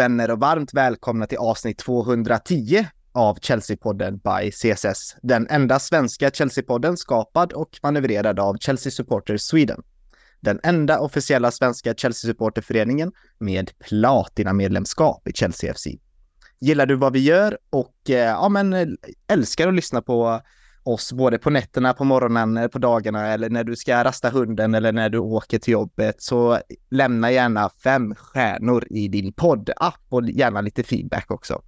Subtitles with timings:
[0.00, 5.16] Vänner och varmt välkomna till avsnitt 210 av Chelsea-podden by CSS.
[5.22, 9.82] Den enda svenska Chelsea-podden skapad och manövrerad av Chelsea Supporters Sweden.
[10.40, 15.86] Den enda officiella svenska Chelsea-supporterföreningen med platina-medlemskap i Chelsea FC.
[16.60, 20.40] Gillar du vad vi gör och eh, ja, men älskar att lyssna på
[20.82, 24.74] oss både på nätterna, på morgonen, eh, på dagarna eller när du ska rasta hunden
[24.74, 26.58] eller när du åker till jobbet så
[26.90, 31.62] lämna gärna fem stjärnor i din poddapp och gärna lite feedback också.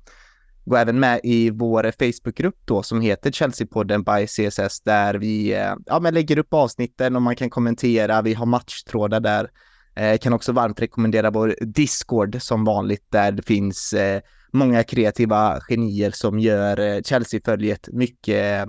[0.65, 5.75] Gå även med i vår Facebookgrupp då som heter Chelsea-podden by CSS där vi eh,
[5.87, 8.23] ja, men lägger upp avsnitten och man kan kommentera.
[8.23, 9.51] Vi har matchtrådar där.
[9.95, 14.21] Eh, kan också varmt rekommendera vår Discord som vanligt där det finns eh,
[14.53, 18.69] många kreativa genier som gör eh, Chelsea-följet mycket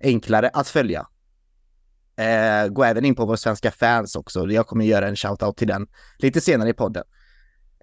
[0.00, 1.06] enklare att följa.
[2.16, 4.46] Eh, gå även in på vår svenska fans också.
[4.50, 5.86] Jag kommer göra en shout-out till den
[6.18, 7.04] lite senare i podden.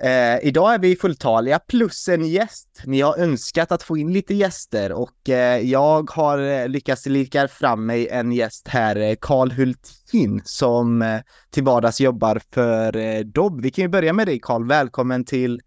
[0.04, 2.84] Eh, idag är vi fulltaliga plus en gäst.
[2.86, 7.48] Ni har önskat att få in lite gäster och eh, jag har eh, lyckats lika
[7.48, 13.20] fram mig en gäst här, eh, Karl Hultin, som eh, till vardags jobbar för eh,
[13.20, 13.62] Dobb.
[13.62, 14.68] Vi kan ju börja med dig Karl.
[14.68, 15.62] Välkommen till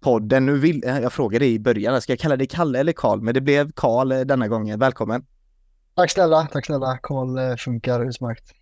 [0.00, 0.46] podden.
[0.46, 3.20] Nu vill, eh, jag frågade dig i början, ska jag kalla dig Kalle eller Karl?
[3.20, 4.78] Men det blev Karl eh, denna gången.
[4.78, 5.37] Välkommen!
[5.98, 6.98] Tack snälla, tack snälla.
[7.02, 8.54] Karl eh, funkar utmärkt.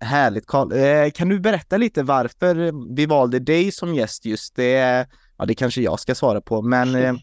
[0.00, 0.72] Härligt Karl.
[0.72, 4.56] Eh, kan du berätta lite varför vi valde dig som gäst just?
[4.56, 5.06] Det,
[5.38, 7.14] ja, det kanske jag ska svara på, men eh,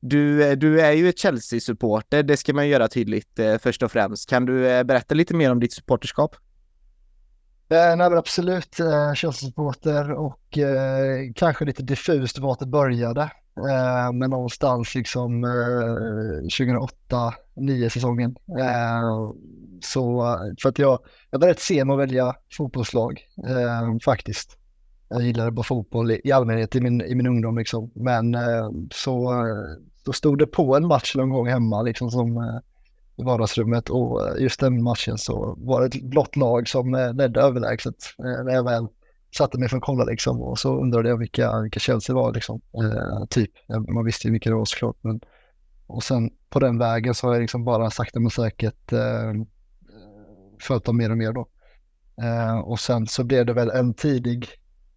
[0.00, 4.28] du, du är ju ett Chelsea-supporter, det ska man göra tydligt först och främst.
[4.28, 6.36] Kan du berätta lite mer om ditt supporterskap?
[7.68, 8.76] nej men absolut,
[9.14, 13.30] Chelsea-supporter och eh, kanske lite diffust vart det började.
[13.56, 18.36] Eh, men någonstans liksom eh, 2008, 9 säsongen.
[18.58, 19.32] Eh,
[19.80, 20.98] så för att jag,
[21.30, 24.58] jag var rätt sen att välja fotbollslag eh, faktiskt.
[25.08, 27.90] Jag gillade bara fotboll i, i allmänhet i min, i min ungdom liksom.
[27.94, 32.36] Men eh, så eh, då stod det på en match någon gång hemma liksom som
[32.36, 32.58] eh,
[33.16, 37.40] i vardagsrummet och just den matchen så var det ett blått lag som eh, ledde
[37.40, 38.86] överlägset eh, när jag väl
[39.36, 42.60] satte mig för att kolla liksom och så undrade jag vilka, vilka Chelsea var liksom.
[42.82, 43.50] Eh, typ,
[43.94, 44.96] man visste ju vilka det var såklart.
[45.00, 45.20] Men,
[45.86, 49.32] och sen på den vägen så har jag liksom bara sakta men säkert eh,
[50.60, 51.48] följt dem mer och mer då.
[52.22, 54.46] Eh, och sen så blev det väl en tidig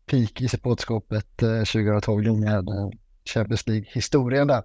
[0.05, 2.89] peak i supportskapet eh, 2012 med eh,
[3.33, 4.63] Champions League-historien där.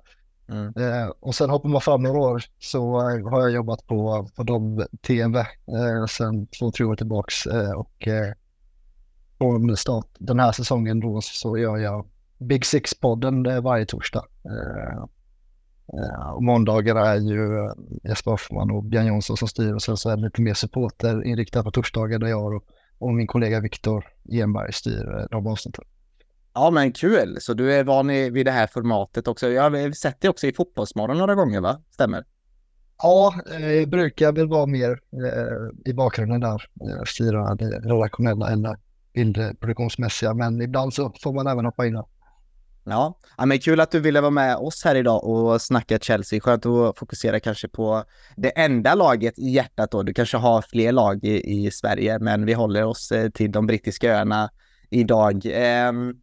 [0.48, 0.72] Mm.
[0.76, 4.42] Eh, och sen hoppar man fram några år så eh, har jag jobbat på, på
[4.42, 7.70] de TMV eh, sen två, tre år tillbaks eh,
[9.40, 12.06] och eh, från start den här säsongen då så gör jag
[12.40, 14.24] Big Six-podden eh, varje torsdag.
[14.44, 14.96] Eh,
[15.98, 17.70] eh, och måndagar är ju
[18.08, 21.26] Jesper Hoffman och Björn Jonsson som styr och sen så är det lite mer supporter
[21.26, 22.64] inriktat på torsdagar där jag och,
[22.98, 25.84] och min kollega Viktor Enberg styr de avsnitten.
[26.54, 29.48] Ja men kul, så du är van vid det här formatet också.
[29.48, 31.82] Jag har sett det också i Fotbollsmorgon några gånger va?
[31.90, 32.24] Stämmer?
[33.02, 35.00] Ja, jag brukar väl vara mer
[35.84, 36.62] i bakgrunden där,
[37.06, 38.50] styra det redaktionella
[39.12, 42.04] vindproduktionsmässiga, men ibland så får man även hoppa in här.
[42.84, 43.18] Ja.
[43.36, 46.40] ja, men kul att du ville vara med oss här idag och snacka Chelsea.
[46.40, 48.04] Skönt att fokusera kanske på
[48.36, 50.02] det enda laget i hjärtat då.
[50.02, 53.66] Du kanske har fler lag i, i Sverige, men vi håller oss eh, till de
[53.66, 54.50] brittiska öarna
[54.90, 55.42] idag.
[55.52, 56.14] Ehm,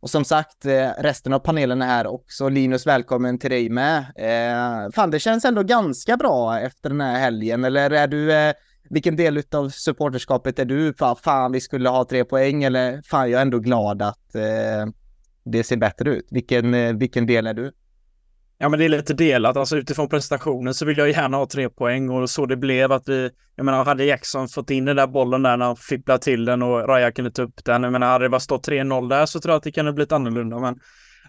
[0.00, 2.48] och som sagt, eh, resten av panelen är här också.
[2.48, 4.04] Linus, välkommen till dig med.
[4.16, 8.54] Ehm, fan, det känns ändå ganska bra efter den här helgen, eller är du eh,
[8.94, 10.94] vilken del av supporterskapet är du?
[10.94, 14.92] Fan, fan, vi skulle ha tre poäng eller fan, jag är ändå glad att eh,
[15.44, 16.26] det ser bättre ut.
[16.30, 17.72] Vilken, eh, vilken del är du?
[18.58, 19.56] Ja, men det är lite delat.
[19.56, 23.08] Alltså utifrån prestationen så vill jag gärna ha tre poäng och så det blev att
[23.08, 26.44] vi, jag menar, hade Jackson fått in den där bollen där när han fipplade till
[26.44, 27.82] den och Raja kunde ta upp den.
[27.82, 30.12] Jag menar, hade det bara stått 3-0 där så tror jag att det kunde blivit
[30.12, 30.58] annorlunda.
[30.58, 30.78] Men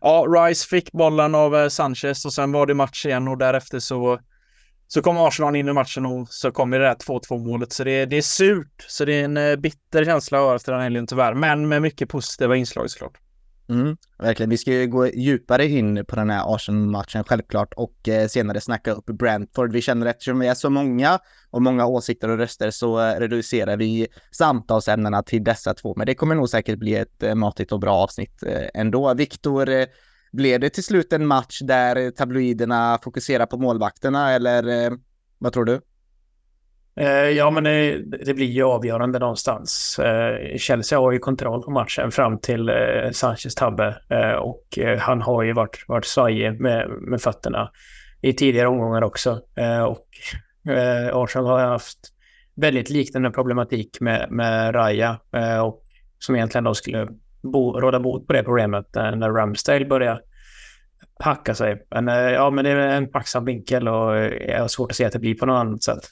[0.01, 3.80] ja, Rice fick bollen av eh, Sanchez och sen var det match igen och därefter
[3.80, 4.19] så
[4.95, 7.74] så kom Arsenal in i matchen och så kom det där 2-2 målet.
[7.74, 8.86] Så det, det är surt.
[8.88, 11.33] Så det är en eh, bitter känsla efter den helgen tyvärr.
[11.33, 13.18] Men med mycket positiva inslag såklart.
[13.69, 14.50] Mm, verkligen.
[14.50, 18.92] Vi ska ju gå djupare in på den här Arsenal-matchen självklart och eh, senare snacka
[18.92, 19.74] upp Brentford.
[19.74, 21.19] Vi känner eftersom vi är så många
[21.50, 25.94] och många åsikter och röster så eh, reducerar vi samtalsämnena till dessa två.
[25.97, 29.13] Men det kommer nog säkert bli ett eh, matigt och bra avsnitt eh, ändå.
[29.13, 29.86] Viktor, eh,
[30.36, 34.92] blev det till slut en match där eh, tabloiderna fokuserar på målvakterna eller eh,
[35.38, 35.82] vad tror du?
[37.00, 40.00] Eh, ja, men det, det, blir ju avgörande någonstans.
[40.00, 45.00] Eh, Chelsea har ju kontroll på matchen fram till eh, Sanchez tabbe eh, och eh,
[45.00, 47.72] han har ju varit, varit svajig med, med fötterna
[48.22, 49.42] i tidigare omgångar också.
[49.56, 50.08] Eh, och
[50.72, 52.00] eh, Arsenal har haft
[52.56, 55.81] väldigt liknande problematik med, med Raja eh, och
[56.20, 57.08] som egentligen då skulle
[57.51, 60.21] bo, råda bot på det problemet eh, när Ramsdale börjar
[61.19, 61.86] hacka sig.
[61.92, 64.97] Men eh, ja, men det är en packsam vinkel och eh, jag har svårt att
[64.97, 66.09] se att det blir på något annat sätt.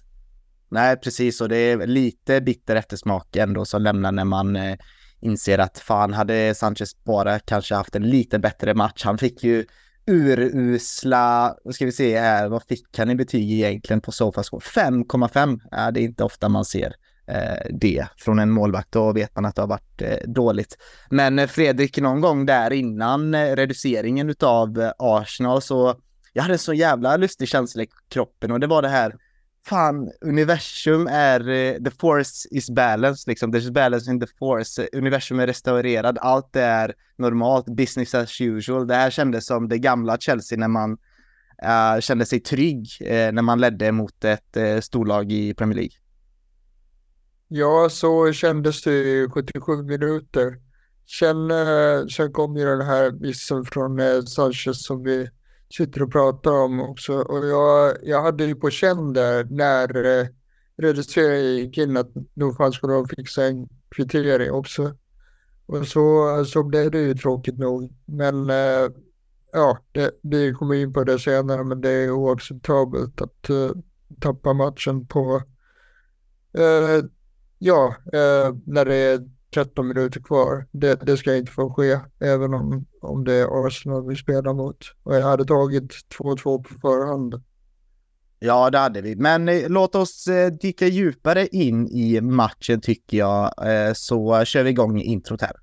[0.69, 1.41] Nej, precis.
[1.41, 4.77] Och det är lite bitter eftersmak ändå som lämnar när man eh,
[5.21, 9.03] inser att fan, hade Sanchez bara kanske haft en lite bättre match.
[9.03, 9.65] Han fick ju
[10.07, 14.61] urusla, vad ska vi se här, vad fick han i betyg egentligen på Sofascore?
[14.61, 15.59] 5,5.
[15.71, 16.93] Ja, det är inte ofta man ser
[17.27, 18.91] Eh, det från en målvakt.
[18.91, 20.77] Då vet man att det har varit eh, dåligt.
[21.09, 25.95] Men eh, Fredrik, någon gång där innan eh, reduceringen av eh, Arsenal så
[26.33, 29.15] jag hade en så jävla lustig känsla i kroppen och det var det här
[29.65, 35.39] fan, universum är, eh, the force is balanced liksom, there's balance in the force, universum
[35.39, 38.87] är restaurerad, allt är normalt, business as usual.
[38.87, 40.91] Det här kändes som det gamla Chelsea när man
[41.63, 46.02] uh, kände sig trygg uh, när man ledde mot ett uh, storlag i Premier League.
[47.55, 50.59] Ja, så kändes det i 77 minuter.
[51.19, 55.29] Sen, eh, sen kom ju den här missen från eh, Sanchez som vi
[55.69, 57.13] sitter och pratar om också.
[57.13, 60.27] Och jag, jag hade ju på känn där när eh,
[60.77, 64.95] reduceringen gick in att nog fan skulle de fixa en kvittering också.
[65.65, 67.93] Och så, så blev det ju tråkigt nog.
[68.05, 68.89] Men eh,
[69.51, 73.71] ja, det, vi kommer in på det senare, men det är oacceptabelt att uh,
[74.19, 75.41] tappa matchen på,
[76.57, 77.03] uh,
[77.63, 79.19] ja, eh, när det är
[79.53, 80.67] 13 minuter kvar.
[80.71, 84.77] Det, det ska inte få ske, även om, om det är Arsenal vi spelar mot.
[85.03, 87.43] Och jag hade tagit 2-2 på förhand.
[88.39, 89.15] Ja, det hade vi.
[89.15, 93.53] Men eh, låt oss eh, dyka djupare in i matchen tycker jag.
[93.67, 95.55] Eh, så kör vi igång introt här.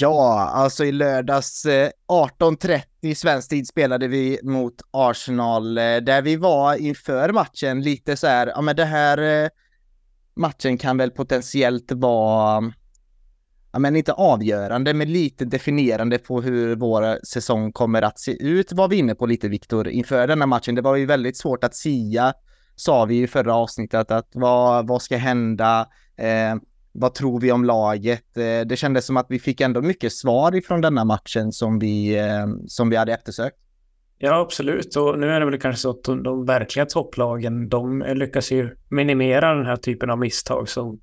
[0.00, 6.36] Ja, alltså i lördags eh, 18.30 svensk tid spelade vi mot Arsenal eh, där vi
[6.36, 9.48] var inför matchen lite så här, ja men det här eh,
[10.36, 12.72] matchen kan väl potentiellt vara,
[13.72, 18.72] ja men inte avgörande, men lite definierande på hur vår säsong kommer att se ut
[18.72, 20.74] var vi inne på lite Viktor inför den här matchen.
[20.74, 22.34] Det var ju väldigt svårt att sia,
[22.76, 25.88] sa vi i förra avsnittet, att vad, vad ska hända?
[26.16, 26.56] Eh,
[26.92, 28.36] vad tror vi om laget?
[28.36, 32.18] Eh, det kändes som att vi fick ändå mycket svar ifrån denna matchen som vi,
[32.18, 33.56] eh, som vi hade eftersökt.
[34.18, 34.96] Ja, absolut.
[34.96, 38.76] Och nu är det väl kanske så att de, de verkliga topplagen, de lyckas ju
[38.88, 41.00] minimera den här typen av misstag som,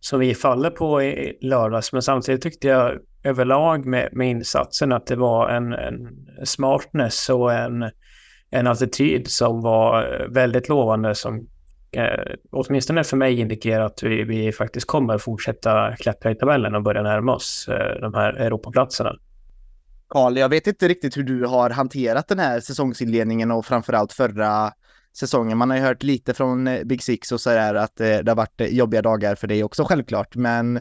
[0.00, 1.92] som vi faller på i lördags.
[1.92, 6.08] Men samtidigt tyckte jag överlag med, med insatsen att det var en, en
[6.44, 7.90] smartness och en,
[8.50, 11.48] en attityd som var väldigt lovande som
[11.96, 16.82] eh, åtminstone för mig indikerar att vi, vi faktiskt kommer fortsätta klättra i tabellen och
[16.82, 19.12] börja närma oss eh, de här Europaplatserna.
[20.08, 24.72] Karl, jag vet inte riktigt hur du har hanterat den här säsongsinledningen och framförallt förra
[25.16, 25.58] säsongen.
[25.58, 28.36] Man har ju hört lite från eh, Big Six och sådär att eh, det har
[28.36, 30.76] varit eh, jobbiga dagar för dig också självklart, men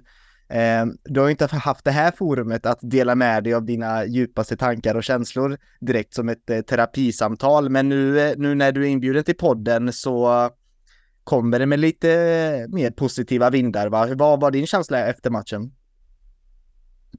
[0.50, 4.06] eh, du har ju inte haft det här forumet att dela med dig av dina
[4.06, 7.70] djupaste tankar och känslor direkt som ett eh, terapisamtal.
[7.70, 10.50] Men nu, eh, nu när du är inbjuden till podden så
[11.26, 12.08] kommer det med lite
[12.70, 13.90] mer positiva vindar.
[13.90, 14.08] Va?
[14.16, 15.72] Vad var din känsla efter matchen?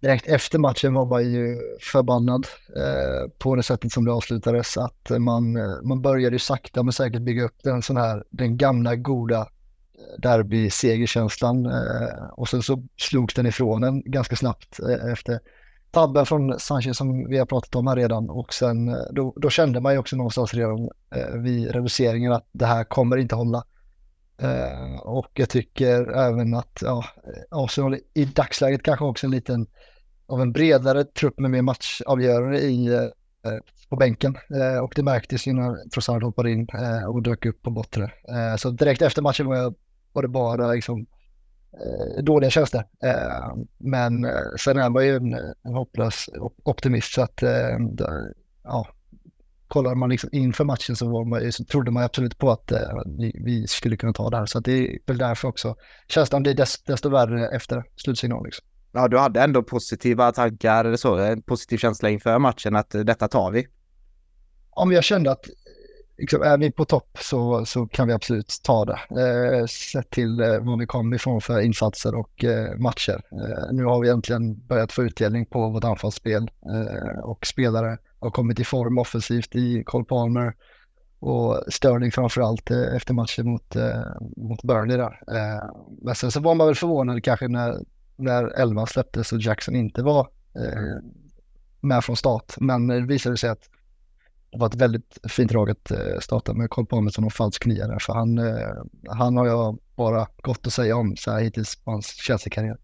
[0.01, 1.59] Direkt efter matchen var man ju
[1.93, 2.47] förbannad
[2.77, 4.77] eh, på det sättet som det avslutades.
[4.77, 8.57] Att man, eh, man började ju sakta men säkert bygga upp den sån här, den
[8.57, 11.67] gamla goda eh, derby-segerkänslan.
[11.67, 15.41] Eh, och sen så slogs den ifrån en ganska snabbt eh, efter
[15.91, 18.31] tabben från Sanchez som vi har pratat om här redan.
[18.31, 20.89] Och sen eh, då, då kände man ju också någonstans redan
[21.43, 23.65] vid reduceringen att det här kommer inte hålla.
[24.43, 27.05] Uh, och jag tycker även att ja,
[27.51, 29.67] Arsenal i dagsläget kanske också en liten
[30.27, 33.09] av en bredare trupp med mer matchavgörare i, uh,
[33.89, 34.37] på bänken.
[34.55, 36.69] Uh, och det märktes ju när Trossard hoppade in
[37.09, 38.11] och dök upp på bortre.
[38.59, 39.75] så direkt efter matchen var, jag,
[40.13, 41.07] var det bara liksom,
[42.23, 42.85] dåliga känslor.
[43.79, 44.27] men
[44.59, 46.29] sen är man ju en, en hopplös
[46.65, 47.43] optimist så att
[48.65, 48.87] ja,
[49.69, 52.79] kollar man liksom inför matchen så, man, så trodde man absolut på att eh,
[53.19, 54.47] vi, vi, skulle kunna ta det här.
[54.47, 55.77] Så det är väl därför också
[56.09, 58.45] känslan blir dess, desto värre efter slutsignal.
[58.45, 58.67] Liksom.
[58.93, 63.29] Ja, du hade ändå positiva tankar eller så, en positiv känsla inför matchen att detta
[63.29, 63.67] tar vi.
[64.77, 65.47] Ja, men jag kände att
[66.19, 68.99] liksom, är vi på topp så, så kan vi absolut ta det.
[69.11, 73.23] Eh, sett till eh, var vi kom ifrån för insatser och eh, matcher.
[73.33, 78.31] Eh, nu har vi äntligen börjat få utdelning på vårt anfallsspel eh, och spelare har
[78.31, 80.55] kommit i form offensivt i Cole Palmer
[81.19, 84.03] och Sterling framförallt eh, efter matchen mot, eh,
[84.37, 85.23] mot Burnley där.
[85.29, 85.71] Eh,
[86.03, 87.79] men sen så var man väl förvånad kanske när,
[88.17, 90.29] när 11 släpptes och Jackson inte var
[91.81, 92.55] med från start.
[92.61, 93.69] Men det visade sig att
[94.51, 97.67] det var ett väldigt fint drag att eh, starta med Cole Palmer som någon falsk
[97.67, 97.99] nia där.
[97.99, 98.69] För han, eh,
[99.09, 102.79] han har jag bara gott att säga om så här hittills på hans Chelsea-karriär.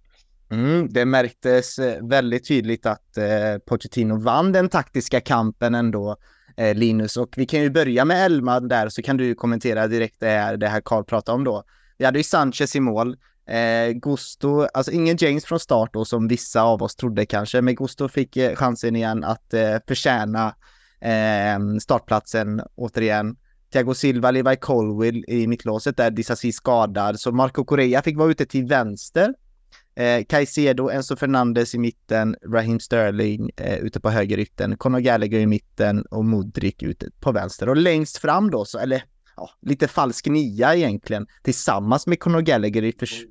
[0.52, 6.16] Mm, det märktes eh, väldigt tydligt att eh, Pochettino vann den taktiska kampen ändå,
[6.56, 7.16] eh, Linus.
[7.16, 10.56] Och vi kan ju börja med Elman där så kan du kommentera direkt det här,
[10.56, 11.64] det här Carl pratade om då.
[11.99, 13.16] Vi hade ju Sanchez i mål.
[13.49, 17.75] Eh, Gusto, alltså ingen James från start då som vissa av oss trodde kanske, men
[17.75, 20.54] Gusto fick eh, chansen igen att eh, förtjäna
[21.00, 23.37] eh, startplatsen återigen.
[23.73, 28.47] Thiago Silva, Levi Colwill i mittlåset där Disasi skadad, så Marco Correa fick vara ute
[28.47, 29.35] till vänster.
[29.94, 35.38] Eh, Caicedo, Enzo Fernandes i mitten, Raheem Sterling eh, ute på höger ytten, Conor Gallagher
[35.38, 37.68] i mitten och Modric ute på vänster.
[37.68, 39.04] Och längst fram då, så, eller
[39.37, 43.25] ja, lite falsk nia egentligen, tillsammans med Conor Gallagher i förs-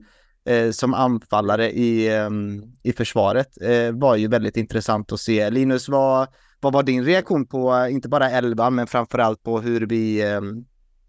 [0.46, 5.50] eh, som anfallare i, um, i försvaret eh, var ju väldigt intressant att se.
[5.50, 6.28] Linus, vad,
[6.60, 10.66] vad var din reaktion på, inte bara 11, men framförallt på hur vi, um,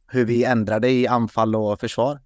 [0.08, 2.20] hur vi ändrade i anfall och försvar?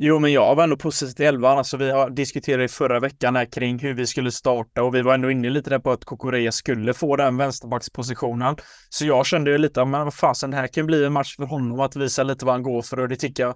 [0.00, 1.58] Jo, men jag var ändå positiv till elvan.
[1.58, 5.02] Alltså, vi har diskuterat i förra veckan här kring hur vi skulle starta och vi
[5.02, 8.56] var ändå inne lite där på att Kokorea skulle få den vänsterbackspositionen.
[8.88, 11.44] Så jag kände ju lite, men vad fasen, det här kan bli en match för
[11.44, 13.54] honom att visa lite vad han går för och det tycker jag.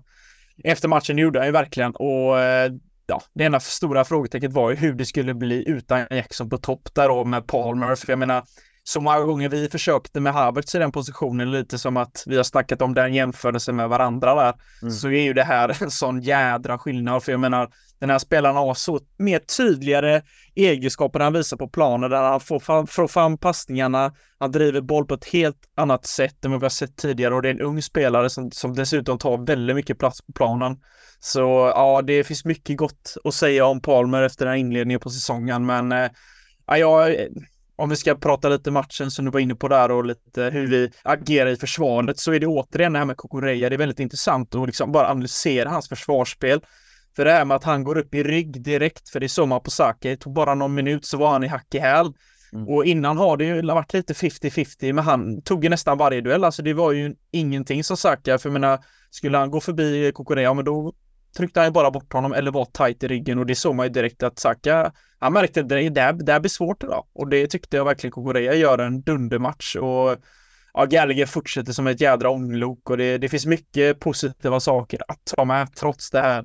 [0.65, 2.73] Efter matchen gjorde han ju verkligen och eh,
[3.07, 6.89] ja, det ena stora frågetecknet var ju hur det skulle bli utan Jackson på topp
[6.95, 7.95] där och med Palmer.
[7.95, 8.43] För jag menar,
[8.85, 12.45] så många gånger vi försökte med Havertz i den positionen, lite som att vi har
[12.45, 14.93] snackat om den jämförelsen med varandra där, mm.
[14.93, 17.23] så är ju det här en sån jädra skillnad.
[17.23, 17.71] För jag menar,
[18.01, 20.23] den här spelaren har så mer tydligare
[20.55, 25.07] egenskaper han visar på planen där han får fram, får fram passningarna, han driver boll
[25.07, 27.61] på ett helt annat sätt än vad vi har sett tidigare och det är en
[27.61, 30.77] ung spelare som, som dessutom tar väldigt mycket plats på planen.
[31.21, 31.41] Så
[31.75, 35.67] ja, det finns mycket gott att säga om Palmer efter den här inledningen på säsongen,
[35.67, 36.11] men eh,
[36.67, 37.17] ja, jag
[37.76, 40.67] om vi ska prata lite matchen som du var inne på där och lite hur
[40.67, 43.69] vi agerar i försvaret så är det återigen det här med Kokoreja.
[43.69, 46.61] Det är väldigt intressant att liksom bara analysera hans försvarsspel.
[47.17, 49.47] För det här med att han går upp i rygg direkt, för det är så
[49.47, 52.12] man på Saka, det tog bara någon minut så var han i hack i häl.
[52.52, 52.69] Mm.
[52.69, 56.45] Och innan har det ju varit lite 50-50, men han tog ju nästan varje duell.
[56.45, 58.79] Alltså det var ju ingenting som Saka, för jag menar,
[59.11, 60.93] skulle han gå förbi Kokorea, men då
[61.37, 63.87] tryckte han ju bara bort honom eller var tight i ryggen och det såg man
[63.87, 67.29] ju direkt att Saka, han märkte att det där, det där blir svårt idag och
[67.29, 70.17] det tyckte jag verkligen Kokorea gör en dundermatch och
[70.75, 75.25] ja, Gallagher fortsätter som ett jädra ånglok och det, det finns mycket positiva saker att
[75.37, 76.45] ta med trots det här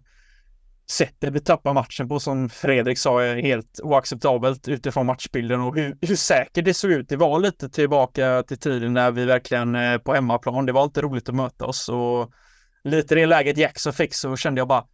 [0.89, 5.97] sättet vi tappar matchen på som Fredrik sa är helt oacceptabelt utifrån matchbilden och hur,
[6.01, 7.09] hur säkert det såg ut.
[7.09, 11.03] Det var lite tillbaka till tiden när vi verkligen eh, på hemmaplan, det var alltid
[11.03, 12.31] roligt att möta oss och
[12.89, 14.85] lite det läget Jackson fick så kände jag bara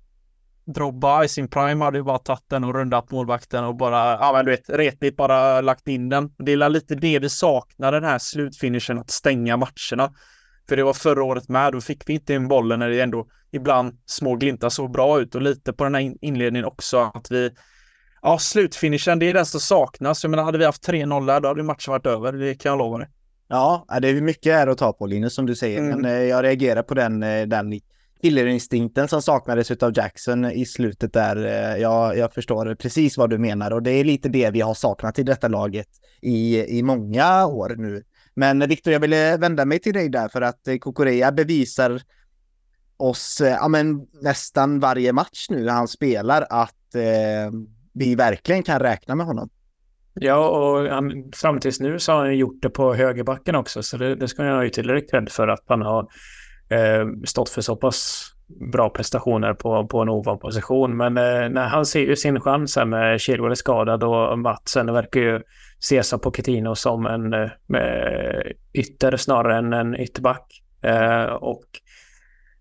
[0.66, 4.32] Drobba i sin prime hade ju bara tagit den och rundat målvakten och bara, ja
[4.34, 6.36] men du vet, retligt bara lagt in den.
[6.38, 10.14] Det är lite det vi saknar, den här slutfinishen, att stänga matcherna.
[10.70, 13.28] För det var förra året med, då fick vi inte in bollen när det ändå
[13.52, 17.52] ibland små glimtar såg bra ut och lite på den här inledningen också att vi
[18.26, 20.24] Ja, slutfinishen, det är den som saknas.
[20.24, 22.34] Jag menar, hade vi haft 3-0 där, då hade matchen varit över.
[22.34, 23.08] Det kan jag lova dig.
[23.54, 26.02] Ja, det är mycket här att ta på Linus som du säger, mm.
[26.02, 27.80] men eh, jag reagerar på den, eh, den
[28.22, 31.46] killerinstinkten som saknades av Jackson i slutet där.
[31.46, 34.74] Eh, jag, jag förstår precis vad du menar och det är lite det vi har
[34.74, 35.88] saknat i detta laget
[36.22, 38.04] i, i många år nu.
[38.34, 42.02] Men Viktor, jag ville vända mig till dig där för att Kokorea bevisar
[42.98, 47.52] oss ja, men, nästan varje match nu när han spelar att eh,
[47.94, 49.50] vi verkligen kan räkna med honom.
[50.14, 53.98] Ja, och han, fram tills nu så har han gjort det på högerbacken också, så
[53.98, 56.08] det, det ska jag ju tillräckligt cred för att han har
[56.70, 58.30] eh, stått för så pass
[58.72, 60.98] bra prestationer på, på en ovan position.
[60.98, 64.94] Men eh, när han ser ju sin chans här med Chilwell är skadad och Matsen
[64.94, 65.42] verkar ju
[65.80, 70.62] ses av Pochettino som en eh, eh, ytter snarare än en ytterback.
[70.82, 71.66] Eh, och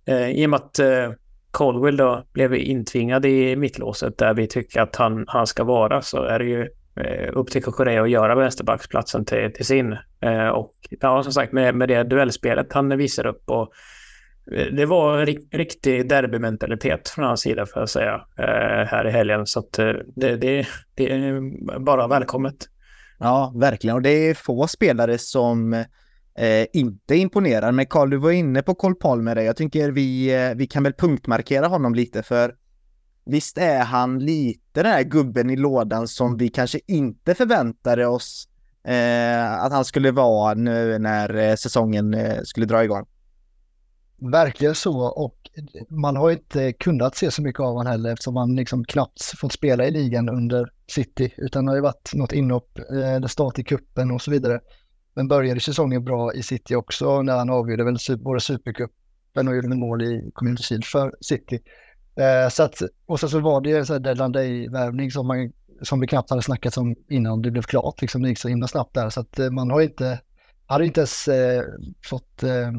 [0.07, 1.11] eh, i och med att eh,
[1.51, 6.23] Colwell då blev intvingad i mittlåset där vi tycker att han, han ska vara så
[6.23, 9.97] är det ju Eh, upp till Korea och göra vänsterbacksplatsen till, till sin.
[10.21, 13.73] Eh, och ja, som sagt med, med det duellspelet han visar upp och
[14.53, 18.25] eh, det var en riktig derbymentalitet från hans sida får jag säga
[18.87, 19.47] här i helgen.
[19.47, 21.41] Så att det, det, det är
[21.79, 22.69] bara välkommet.
[23.19, 23.97] Ja, verkligen.
[23.97, 27.73] Och det är få spelare som eh, inte imponerar.
[27.73, 29.37] Men Karl, du var inne på Cole Palmer.
[29.37, 32.55] Jag tycker vi, vi kan väl punktmarkera honom lite för
[33.25, 38.49] visst är han lite den här gubben i lådan som vi kanske inte förväntade oss
[38.85, 43.07] eh, att han skulle vara nu när eh, säsongen eh, skulle dra igång.
[44.19, 45.37] Verkligen så och
[45.89, 49.53] man har inte kunnat se så mycket av honom heller eftersom han liksom knappt fått
[49.53, 53.65] spela i ligan under City, utan det har ju varit något inhopp, eh, start i
[53.65, 54.61] kuppen och så vidare.
[55.15, 59.69] Men började säsongen bra i City också när han avgjorde väl både Supercupen och gjorde
[59.69, 61.61] mål i Community Shield för City.
[62.17, 65.53] Eh, så att, och så, så var det ju så här deadline day-värvning som, man,
[65.83, 68.01] som vi knappt hade snackat om innan det blev klart.
[68.01, 70.21] Liksom, det gick så himla snabbt där så att eh, man har inte,
[70.67, 71.63] hade inte ens eh,
[72.11, 72.73] fått eh,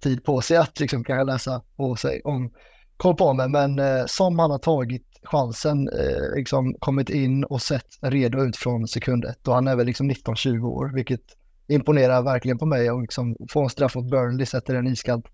[0.00, 2.52] tid på sig att liksom, kanske läsa på sig om
[2.96, 3.48] Cole Palmer.
[3.48, 8.56] Men eh, som han har tagit chansen, eh, liksom kommit in och sett redo ut
[8.56, 9.48] från sekund ett.
[9.48, 11.20] Och han är väl liksom 19-20 år, vilket
[11.68, 15.26] imponerar verkligen på mig och liksom få en straff mot Burnley, sätter den iskallt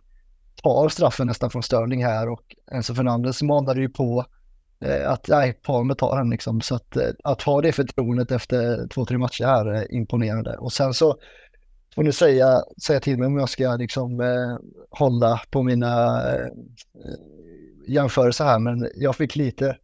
[0.62, 4.24] tar straffen nästan från Sterling här och Enzo Fernandes manade ju på
[4.80, 6.60] eh, att nej, Palme tar den liksom.
[6.60, 10.56] Så att, eh, att ha det förtroendet efter två, tre matcher här är imponerande.
[10.56, 11.18] Och sen så
[11.94, 14.56] får ni säga, säga till mig om jag ska liksom eh,
[14.90, 16.48] hålla på mina eh,
[17.88, 19.76] jämförelser här, men jag fick lite,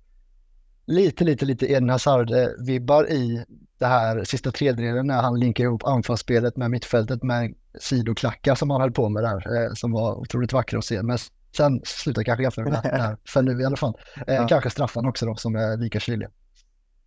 [0.87, 3.45] lite, lite, lite Eden Hazard-vibbar i
[3.79, 8.81] det här sista tredjedelen när han linkar ihop anfallsspelet med mittfältet med sidoklackar som han
[8.81, 11.03] höll på med där, eh, som var otroligt vackra att se.
[11.03, 11.19] Men
[11.57, 13.95] sen slutar kanske det här, för nu i alla fall.
[14.27, 14.47] Eh, ja.
[14.49, 16.31] Kanske straffen också då, som är lika kyliga.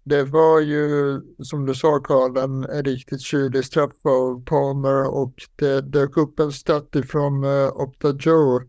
[0.04, 5.82] Det var ju, som du sa Karl, en riktigt kylig straff av Palmer och det
[5.82, 8.62] dök upp en stat ifrån uh, Opta Joe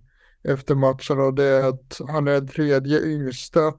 [0.44, 3.72] efter matchen och det är att han är tredje yngsta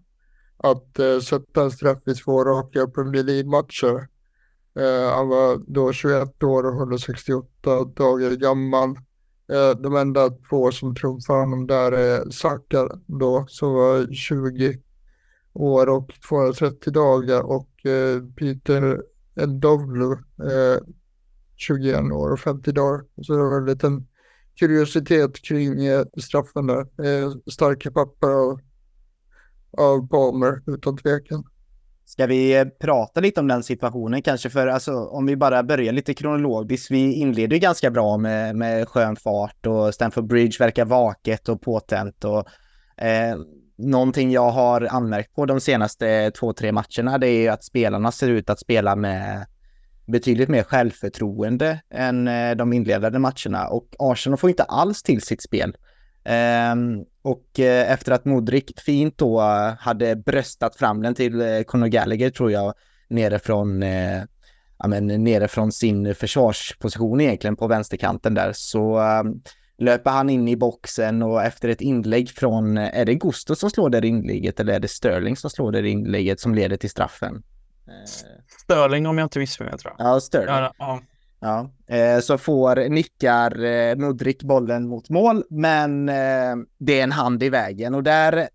[0.58, 4.08] att uh, sätta en straff i två raka Premier League-matcher.
[4.78, 8.90] Eh, han var då 21 år och 168 dagar gammal.
[9.52, 14.78] Eh, de enda två som tror honom där är Saka då, som var 20
[15.54, 19.02] år och 230 dagar och eh, Peter
[19.48, 20.16] Ndovlu,
[21.56, 23.06] 21 år och 50 dagar.
[23.22, 24.08] Så det var en liten
[24.60, 25.78] kuriositet kring
[26.18, 26.88] straffen där.
[27.52, 28.60] starka papper av,
[29.78, 31.44] av Palmer utan tvekan.
[32.08, 34.50] Ska vi eh, prata lite om den situationen kanske?
[34.50, 36.92] För alltså, om vi bara börjar lite kronologiskt.
[36.92, 41.62] Vi inleder ju ganska bra med, med skön fart och Stamford Bridge verkar vaket och
[41.62, 42.24] påtänt.
[42.24, 42.48] Och,
[43.06, 43.38] eh,
[43.78, 48.30] någonting jag har anmärkt på de senaste två, tre matcherna det är att spelarna ser
[48.30, 49.46] ut att spela med
[50.08, 55.42] betydligt mer självförtroende än eh, de inledande matcherna och Arsenal får inte alls till sitt
[55.42, 55.76] spel.
[56.28, 61.62] Um, och uh, efter att Modric fint då uh, hade bröstat fram den till uh,
[61.64, 62.74] Conor Gallagher tror jag,
[63.08, 64.24] nerifrån, uh,
[64.78, 69.42] ja, men, nerifrån sin försvarsposition egentligen på vänsterkanten där, så um,
[69.78, 73.90] löper han in i boxen och efter ett inlägg från, är det Gusto som slår
[73.90, 77.44] det inlägget eller är det Sterling som slår det inlägget som leder till straffen?
[78.64, 80.08] Sterling om jag inte missminner mig tror jag.
[80.08, 80.48] Ja, Sterling.
[80.48, 81.02] Ja, ja.
[81.40, 87.12] Ja, eh, så får nickar eh, Mudrik bollen mot mål, men eh, det är en
[87.12, 88.50] hand i vägen och där,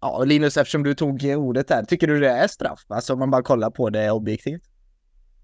[0.00, 2.80] ja Linus eftersom du tog ordet där, tycker du det är straff?
[2.88, 4.62] Alltså om man bara kollar på det objektivt?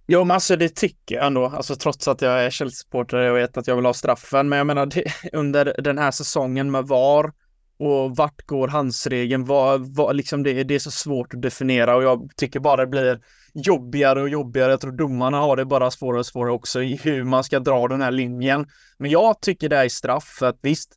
[0.07, 3.57] Jo, men alltså det tycker jag ändå, alltså trots att jag är Chelsea-supporter och vet
[3.57, 7.33] att jag vill ha straffen, men jag menar det, under den här säsongen med VAR
[7.79, 9.45] och vart går handsregeln?
[9.45, 12.87] Vad, vad, liksom det, det är så svårt att definiera och jag tycker bara det
[12.87, 13.21] blir
[13.57, 14.71] jobbigare och jobbigare.
[14.71, 17.89] Jag tror domarna har det bara svårare och svårare också i hur man ska dra
[17.89, 18.67] den här linjen.
[18.99, 20.93] Men jag tycker det är straff för att visst,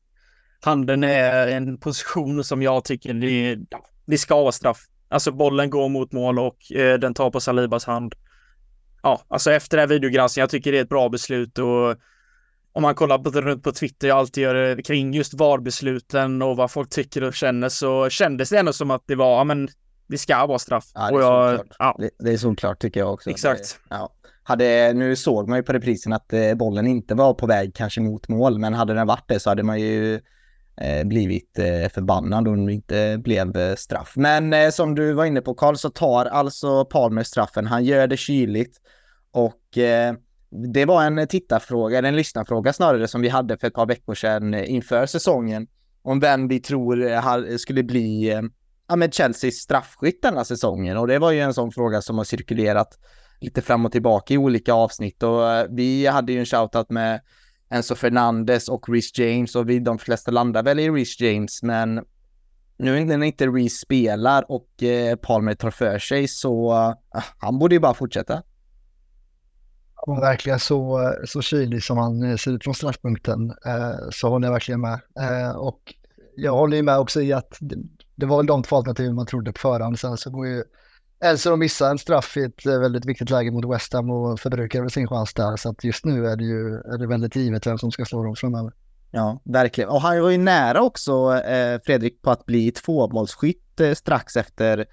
[0.62, 3.58] handen är en position som jag tycker det,
[4.06, 4.80] det ska vara straff.
[5.10, 8.16] Alltså bollen går mot mål och eh, den tar på Salibas hand.
[9.04, 11.96] Ja, alltså efter den här videogranskningen, jag tycker det är ett bra beslut och
[12.74, 16.58] om man kollar på, runt på Twitter, jag alltid gör det kring just VAR-besluten och
[16.58, 19.70] vad folk tycker och känner så kändes det ändå som att det var, ja men
[20.10, 20.86] det ska vara straff.
[20.94, 21.96] Ja, det, är jag, ja.
[22.00, 23.30] det, det är solklart tycker jag också.
[23.30, 23.80] Exakt.
[23.90, 24.14] Det, ja.
[24.44, 28.02] Hade, nu såg man ju på reprisen att eh, bollen inte var på väg kanske
[28.02, 30.14] mot mål, men hade den varit det så hade man ju
[30.82, 34.14] eh, blivit eh, förbannad om det inte blev eh, straff.
[34.16, 37.68] Men eh, som du var inne på Karl så tar alltså Palmer straffen.
[37.68, 38.78] Han gör det kyligt
[39.32, 40.14] och eh,
[40.74, 44.16] det var en tittarfråga, eller en lyssnarfråga snarare, som vi hade för ett par veckor
[44.16, 45.68] sedan inför säsongen.
[46.02, 48.34] Om vem vi tror skulle bli
[48.90, 52.26] ja, med Chelseas straffskytt denna säsongen och det var ju en sån fråga som har
[52.26, 53.00] cirkulerat
[53.42, 57.22] lite fram och tillbaka i olika avsnitt och eh, vi hade ju en shoutout med
[57.70, 62.06] Enzo Fernandes och Rhys James och vi de flesta landar väl i Rhys James men
[62.78, 66.74] nu när inte Rhys spelar och eh, Palmer tar för sig så
[67.16, 68.44] eh, han borde ju bara fortsätta.
[69.96, 74.30] Ja, verkligen så, eh, så kylig som han eh, ser ut från straffpunkten eh, så
[74.30, 75.00] håller jag verkligen med.
[75.20, 75.94] Eh, och
[76.36, 77.58] jag håller ju med också i att
[78.20, 80.00] det var väl de två alternativen man trodde på förhand.
[80.00, 80.64] Sen så går ju
[81.24, 84.40] Elser att missa en straff i ett eh, väldigt viktigt läge mot West Ham och
[84.40, 85.58] förbrukar väl sin chans där.
[85.58, 88.24] Så att just nu är det ju är det väldigt givet vem som ska slå
[88.24, 88.74] dem framöver.
[89.12, 89.90] Ja, verkligen.
[89.90, 94.86] Och han var ju nära också, eh, Fredrik, på att bli tvåmålsskytt eh, strax efter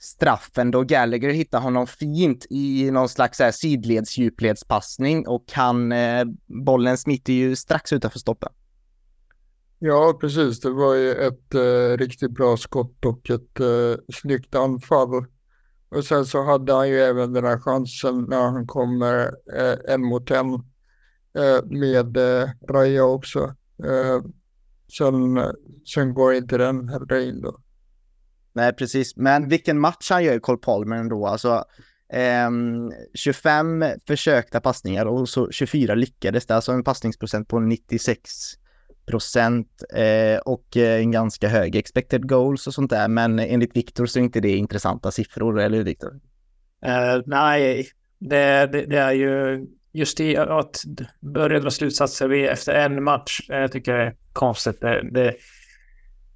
[0.00, 6.24] straffen då Gallagher hittar honom fint i någon slags eh, sidleds djupledspassning och han, eh,
[6.64, 8.52] bollen smiter ju strax utanför stoppen.
[9.78, 10.60] Ja, precis.
[10.60, 15.24] Det var ju ett eh, riktigt bra skott och ett eh, snyggt anfall.
[15.88, 20.04] Och sen så hade han ju även den här chansen när han kommer eh, en
[20.04, 20.54] mot en
[21.38, 23.54] eh, med eh, Raja också.
[23.84, 24.22] Eh,
[24.98, 25.40] sen,
[25.94, 27.58] sen går inte den heller in då.
[28.52, 29.16] Nej, precis.
[29.16, 31.26] Men vilken match han gör i Cole Palmer ändå.
[31.26, 31.64] Alltså,
[32.12, 36.46] ehm, 25 försökta passningar och så 24 lyckades.
[36.46, 38.30] Det är alltså en passningsprocent på 96
[39.08, 43.08] procent eh, och eh, en ganska hög expected goals och sånt där.
[43.08, 46.20] Men enligt Viktor så är inte det intressanta siffror, eller hur Viktor?
[46.86, 47.86] Uh, eh, nej,
[48.18, 50.82] det, det, det, är ju just i att
[51.20, 53.40] börja dra slutsatser efter en match.
[53.50, 54.80] Eh, jag tycker det är konstigt.
[54.80, 55.34] Det, det,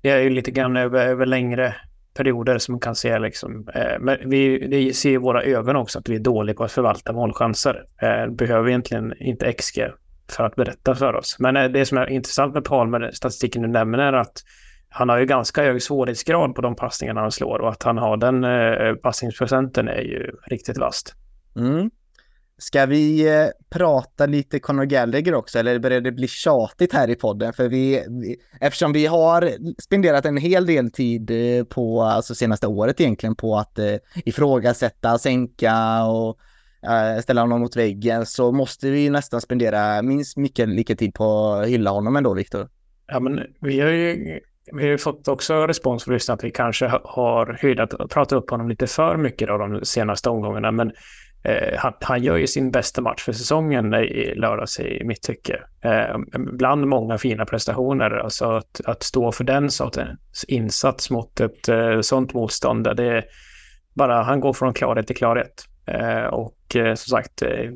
[0.02, 1.74] det är ju lite grann över, över längre
[2.14, 3.68] perioder som man kan se liksom.
[4.00, 7.12] Men vi det ser i våra ögon också att vi är dåliga på att förvalta
[7.12, 7.87] målchanser.
[8.30, 9.80] Behöver egentligen inte XG
[10.34, 11.36] för att berätta för oss.
[11.38, 14.42] Men eh, det som är intressant med Palmer, statistiken du nämner, är att
[14.88, 18.16] han har ju ganska hög svårighetsgrad på de passningarna han slår och att han har
[18.16, 21.14] den eh, passningsprocenten är ju riktigt vast.
[21.56, 21.90] Mm.
[22.58, 27.14] Ska vi eh, prata lite Conor Gallagher också, eller börjar det bli tjatigt här i
[27.14, 27.52] podden?
[27.52, 29.50] För vi, vi, eftersom vi har
[29.82, 31.30] spenderat en hel del tid
[31.68, 36.38] på, alltså senaste året egentligen, på att eh, ifrågasätta, sänka och
[36.82, 41.52] Eh, ställa honom mot väggen, så måste vi nästan spendera minst mycket lika tid på
[41.52, 42.68] att hylla honom ändå, Viktor.
[43.06, 44.40] Ja, men vi har ju
[44.72, 48.50] vi har fått också respons från lyssnarna att vi kanske har hyllat och pratat upp
[48.50, 50.70] honom lite för mycket då de senaste omgångarna.
[50.70, 50.92] Men
[51.44, 55.60] Eh, han, han, gör ju sin bästa match för säsongen i lördags i mitt tycke.
[55.84, 58.10] Eh, bland många fina prestationer.
[58.10, 62.96] Alltså att, att stå för den sortens insats mot ett eh, sånt motstånd.
[62.96, 63.24] Det är
[63.94, 65.64] bara, han går från klarhet till klarhet.
[65.86, 67.70] Eh, och som sagt, eh,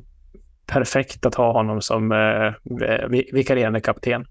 [0.66, 4.26] perfekt att ha honom som eh, vikarierande kapten.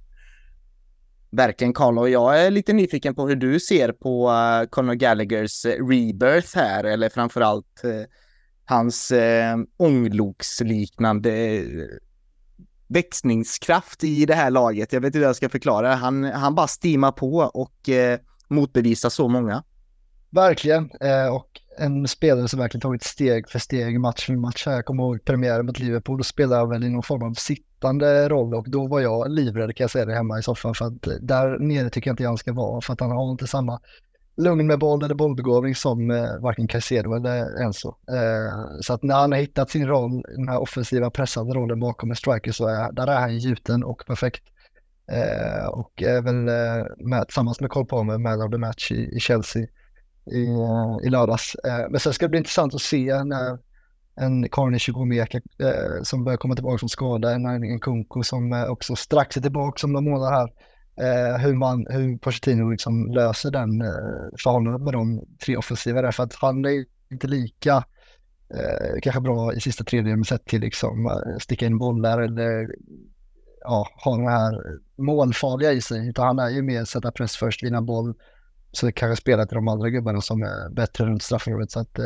[1.31, 5.65] Verkligen Karl och jag är lite nyfiken på hur du ser på uh, Conor Gallaghers
[5.65, 8.03] rebirth här eller framförallt uh,
[8.65, 11.63] hans eh, ångloksliknande
[12.87, 14.93] växningskraft i det här laget.
[14.93, 15.95] Jag vet inte hur jag ska förklara.
[15.95, 19.63] Han, han bara stimar på och eh, motbevisar så många.
[20.29, 24.67] Verkligen, eh, och en spelare som verkligen tagit steg för steg match för match.
[24.67, 28.29] Jag kommer ihåg premiären mot Liverpool, då spelade jag väl i någon form av sittande
[28.29, 31.07] roll och då var jag livrädd kan jag säga det hemma i soffan för att
[31.21, 33.79] där nere tycker jag inte han ska vara för att han har inte samma
[34.37, 37.89] lugn med boll eller bollbegåvning som eh, varken Caicedo eller Enzo.
[37.89, 42.09] Eh, så att när han har hittat sin roll, den här offensiva pressande rollen bakom
[42.09, 44.43] en striker så är, där är han gjuten och perfekt.
[45.11, 49.15] Eh, och är väl eh, med, tillsammans med Cole Palmer med of the match i,
[49.15, 49.67] i Chelsea
[50.31, 50.43] i,
[51.07, 51.55] i lördags.
[51.55, 53.57] Eh, men sen ska det bli intressant att se när
[54.21, 58.65] en Carnage Gomeka uh, som börjar komma tillbaka från skada, en, en Kunko som eh,
[58.65, 60.49] också strax är tillbaka som de målar här
[61.01, 66.11] eh, hur, man, hur Pochettino liksom löser den eh, förhållandet med de tre offensiva där.
[66.11, 67.75] För att han är inte lika
[68.53, 72.75] eh, kanske bra i sista tredjedelen sett till liksom eh, sticka in bollar eller
[73.61, 74.61] ja, ha den här
[74.97, 76.09] målfarliga i sig.
[76.09, 78.13] Utan han är ju mer sätta press först, vinna boll.
[78.75, 81.71] Så kan kanske spela till de andra gubbarna som är bättre runt straffområdet.
[81.71, 82.05] Så att eh,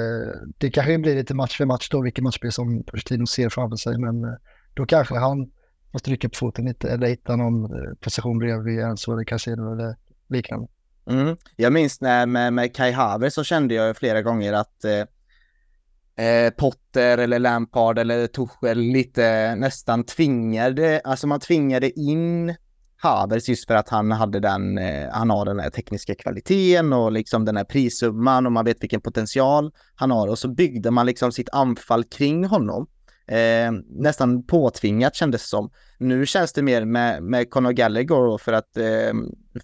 [0.58, 3.97] det kanske blir lite match för match då, vilken matchspel som Pochettino ser framför sig.
[3.97, 4.34] Men eh,
[4.73, 5.51] då kanske han
[5.91, 9.95] måste rycka på foten lite eller hitta någon eh, position bredvid Enzo eller Casino eller
[10.29, 10.67] liknande.
[11.10, 11.38] Mm.
[11.55, 16.49] Jag minns när med, med Kai Haver så kände jag flera gånger att eh, eh,
[16.49, 22.55] Potter eller Lampard eller Tuchel lite nästan tvingade, alltså man tvingade in
[23.02, 27.12] Havers just för att han hade den, eh, han har den här tekniska kvaliteten och
[27.12, 31.06] liksom den här prissumman och man vet vilken potential han har och så byggde man
[31.06, 32.88] liksom sitt anfall kring honom.
[33.28, 35.72] Eh, nästan påtvingat kändes det som.
[35.98, 39.14] Nu känns det mer med, med Conor Gallagher för att eh,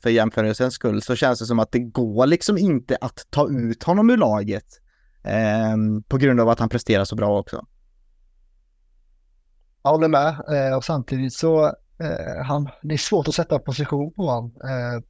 [0.02, 3.84] för jämförelsens skull så känns det som att det går liksom inte att ta ut
[3.84, 4.66] honom ur laget
[5.24, 5.76] eh,
[6.08, 7.66] på grund av att han presterar så bra också.
[9.84, 14.14] Jag håller med eh, och samtidigt så Eh, han, det är svårt att sätta position
[14.14, 15.04] på honom eh,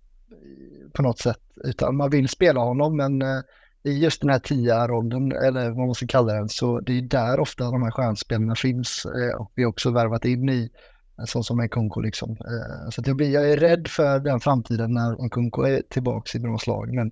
[0.93, 3.41] på något sätt utan man vill spela honom men eh,
[3.85, 7.39] i just den här tia-rollen, eller vad man ska kalla den, så det är där
[7.39, 9.05] ofta de här stjärnspelarna finns.
[9.05, 12.31] Eh, och vi har också värvat in i eh, en sån som Nkunku liksom.
[12.31, 16.41] Eh, så jag, blir, jag är rädd för den framtiden när Nkunku är tillbaka i
[16.41, 16.93] bra slag.
[16.93, 17.11] Men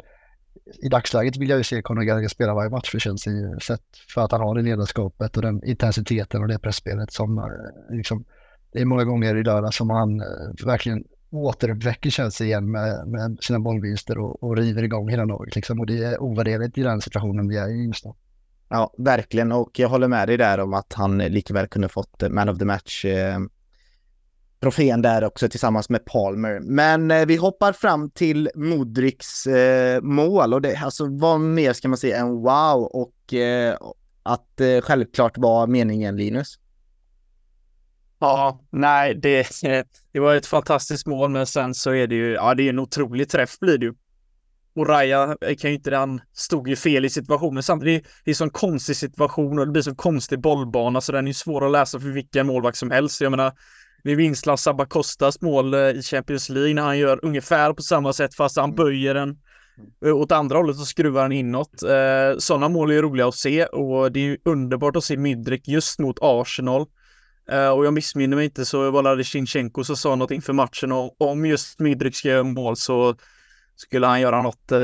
[0.84, 3.60] i dagsläget vill jag ju se Conor Gallagher spela varje match för Chelsea.
[3.60, 7.96] Sett för att han har det ledarskapet och den intensiteten och det pressspelet som eh,
[7.96, 8.26] liksom,
[8.74, 13.38] det är många gånger i lördag som han eh, verkligen återuppväcker Chelsea igen med, med
[13.42, 15.56] sina bollvinster och, och river igång hela laget.
[15.56, 15.80] Liksom.
[15.80, 18.12] Och det är ovärderligt i den situationen vi är i just nu.
[18.70, 19.52] Ja, verkligen.
[19.52, 22.66] Och jag håller med dig där om att han likväl kunde fått Man of the
[22.66, 23.40] Match eh,
[24.62, 26.60] trofén där också tillsammans med Palmer.
[26.60, 31.88] Men eh, vi hoppar fram till Modriks eh, mål och det, alltså vad mer ska
[31.88, 33.78] man säga än wow och eh,
[34.24, 36.60] att eh, självklart var meningen Linus.
[38.24, 39.48] Ja, nej, det,
[40.12, 42.80] det var ett fantastiskt mål, men sen så är det ju, ja, det är en
[42.80, 43.94] otrolig träff blir det ju.
[44.76, 47.64] Och Raja kan ju inte, han stod ju fel i situationen.
[47.64, 51.26] Samtidigt, det är en sån konstig situation och det blir så konstig bollbana så den
[51.26, 53.22] är ju svår att läsa för vilken målvakt som helst.
[53.22, 53.54] Jag menar,
[54.04, 58.14] vi minns Sabba Costas mål eh, i Champions League när han gör ungefär på samma
[58.14, 58.76] sätt fast han mm.
[58.76, 59.38] böjer den
[60.06, 61.84] eh, åt andra hållet och skruvar den inåt.
[61.84, 65.18] Eh, sådana mål är ju roliga att se och det är ju underbart att se
[65.18, 66.86] Midrik just mot Arsenal.
[67.52, 70.92] Eh, och jag missminner mig inte så var det Shinchenko som sa något inför matchen
[70.92, 73.16] och om just Midrik ska göra mål så
[73.76, 74.80] skulle han göra något, eh,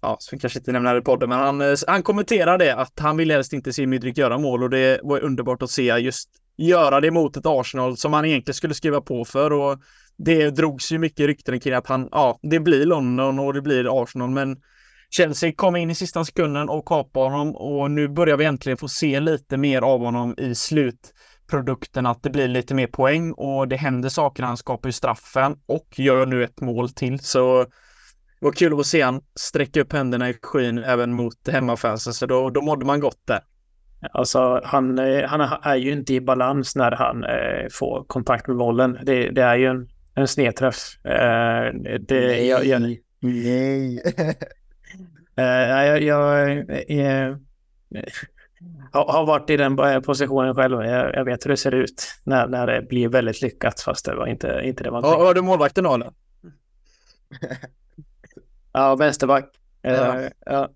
[0.00, 3.16] ja, som kanske inte nämner i podden, men han, eh, han kommenterade det att han
[3.16, 7.00] vill helst inte se Midrik göra mål och det var underbart att se just göra
[7.00, 9.78] det mot ett Arsenal som han egentligen skulle skriva på för och
[10.16, 14.02] det drogs ju mycket rykten kring att han, ja, det blir London och det blir
[14.02, 14.56] Arsenal, men
[15.10, 18.88] Chelsea kom in i sista sekunden och kapade honom och nu börjar vi äntligen få
[18.88, 21.14] se lite mer av honom i slut
[21.48, 24.42] slutprodukten, att det blir lite mer poäng och det händer saker.
[24.42, 27.64] Han skapar ju straffen och gör nu ett mål till, så
[28.40, 32.26] det var kul att se han sträcka upp händerna i skyn även mot hemmafansen, så
[32.26, 33.40] då, då mådde man gott där.
[34.12, 38.56] Alltså han, eh, han är ju inte i balans när han eh, får kontakt med
[38.56, 38.98] bollen.
[39.02, 41.04] Det, det är ju en, en snedträff.
[41.04, 42.48] Eh, det, nej.
[42.48, 42.80] Jag, jag,
[43.20, 44.02] nej.
[45.36, 46.58] eh, jag, jag
[46.90, 47.36] eh,
[48.92, 50.84] har varit i den positionen själv.
[50.84, 54.14] Jag, jag, vet hur det ser ut när, när det blir väldigt lyckat fast det
[54.14, 55.24] var inte, inte det man tänkte.
[55.24, 56.10] Har du målvakten eller?
[58.72, 59.50] ja, vänsterback.
[59.82, 60.18] Ja.
[60.18, 60.68] Uh, ja.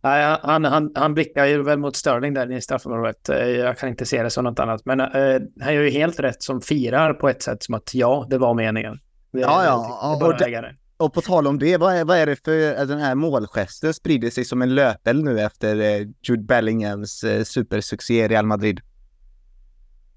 [0.00, 3.28] Nej, han, han, han blickar ju väl mot Sterling där i straffområdet.
[3.28, 4.84] Eh, jag kan inte se det som något annat.
[4.84, 8.26] Men uh, han gör ju helt rätt som firar på ett sätt som att ja,
[8.30, 8.98] det var meningen.
[9.32, 10.18] Det, ja, ja.
[10.20, 12.98] Det, det och, och på tal om det, vad är, vad är det för den
[12.98, 18.28] här målgesten sprider sig som en löpeld nu efter uh, Jude Bellinghams uh, supersuccé i
[18.28, 18.80] Real Madrid?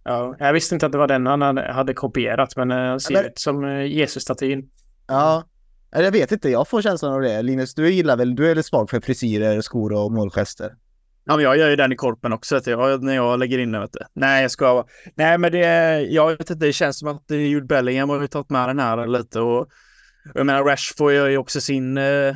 [0.04, 3.40] Ja, jag visste inte att det var den han hade kopierat, men han ser ut
[3.40, 4.70] som Jesus-statyn.
[5.08, 5.44] Ja,
[5.92, 7.42] jag vet inte, jag får känslan av det.
[7.42, 10.76] Linus, du gillar väl, du är väl svag för frisyrer, skor och målgester?
[11.26, 13.82] Ja, men jag gör ju den i korpen också, jag, när jag lägger in den,
[13.82, 14.00] vet du.
[14.14, 18.10] Nej, jag ska Nej, men det, jag vet inte, det känns som att Jude Bellingham
[18.10, 19.68] har ju tagit med den här lite och
[20.34, 22.36] jag menar, Rashford gör ju också sin eh,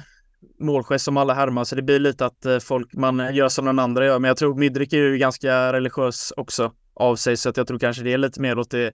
[0.60, 3.80] målgest som alla härmar, så det blir lite att eh, folk, man gör som den
[3.80, 4.19] andra gör.
[4.19, 7.80] Men jag tror Midrik är ju ganska religiös också av sig, så att jag tror
[7.80, 8.91] kanske det är lite mer åt det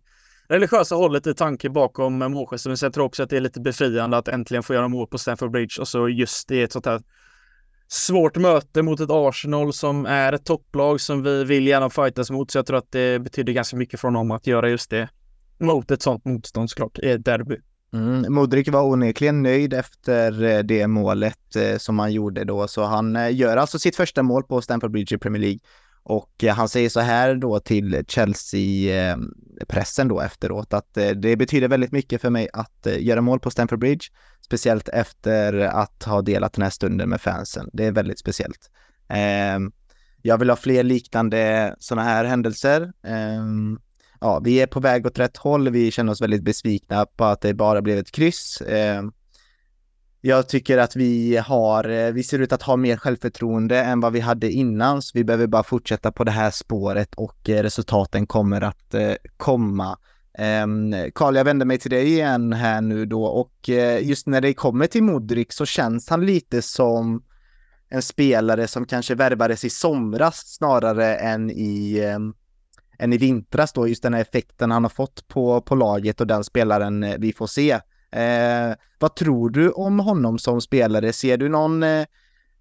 [0.47, 2.69] religiösa hållet i tanke bakom målgesten.
[2.69, 5.08] Men sen tror jag också att det är lite befriande att äntligen få göra mål
[5.08, 7.02] på Stamford Bridge och så just i ett sånt här
[7.88, 12.52] svårt möte mot ett Arsenal som är ett topplag som vi vill gärna fightas mot.
[12.52, 15.10] Så jag tror att det betyder ganska mycket för honom att göra just det
[15.60, 17.58] mot ett sånt motstånd såklart i ett derby.
[17.93, 22.84] Mm, Modric var onekligen nöjd efter eh, det målet eh, som han gjorde då, så
[22.84, 25.60] han eh, gör alltså sitt första mål på Stamford Bridge i Premier League.
[26.04, 32.21] Och han säger så här då till Chelsea-pressen då efteråt att det betyder väldigt mycket
[32.21, 34.06] för mig att göra mål på Stamford Bridge,
[34.41, 37.69] speciellt efter att ha delat den här stunden med fansen.
[37.73, 38.69] Det är väldigt speciellt.
[39.10, 39.71] Ehm,
[40.21, 42.91] jag vill ha fler liknande sådana här händelser.
[43.04, 43.80] Ehm,
[44.21, 45.69] Ja, vi är på väg åt rätt håll.
[45.69, 48.62] Vi känner oss väldigt besvikna på att det bara blev ett kryss.
[48.67, 49.12] Ehm,
[50.21, 54.13] jag tycker att vi har, eh, vi ser ut att ha mer självförtroende än vad
[54.13, 58.27] vi hade innan, så vi behöver bara fortsätta på det här spåret och eh, resultaten
[58.27, 59.97] kommer att eh, komma.
[60.38, 63.69] Ehm, Karl, jag vänder mig till dig igen här nu då och
[64.01, 67.23] just när det kommer till Modric så känns han lite som
[67.89, 72.34] en spelare som kanske värvades i somras snarare än i, ehm,
[72.99, 76.27] än i vintras då, just den här effekten han har fått på, på laget och
[76.27, 77.71] den spelaren eh, vi får se.
[78.12, 81.13] Eh, vad tror du om honom som spelare?
[81.13, 82.05] Ser du någon, eh,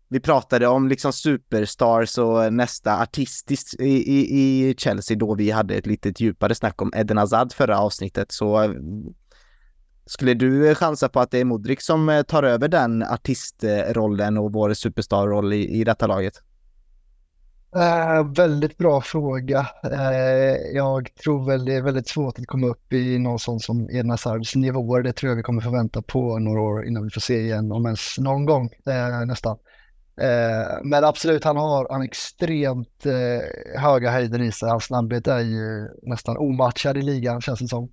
[0.09, 5.75] vi pratade om liksom superstars och nästa artistiskt i, i, i, Chelsea då vi hade
[5.75, 8.71] ett lite djupare snack om Eden Hazard förra avsnittet så eh,
[10.07, 14.53] skulle du chansa på att det är Modric som eh, tar över den artistrollen och
[14.53, 16.43] vår superstarroll i, i detta laget?
[17.77, 19.67] Uh, väldigt bra fråga.
[19.87, 23.91] Uh, jag tror väl det är väldigt svårt att komma upp i någon sån som
[23.91, 25.03] Edna Hazards nivåer.
[25.03, 27.73] Det tror jag vi kommer få vänta på några år innan vi får se igen,
[27.73, 29.57] om ens någon gång uh, nästan.
[30.83, 33.07] men absolut, han har han extremt
[33.77, 34.69] höga höjder i sig.
[34.69, 37.89] Hans snabbhet är ju nästan omatchad i ligan känns det som.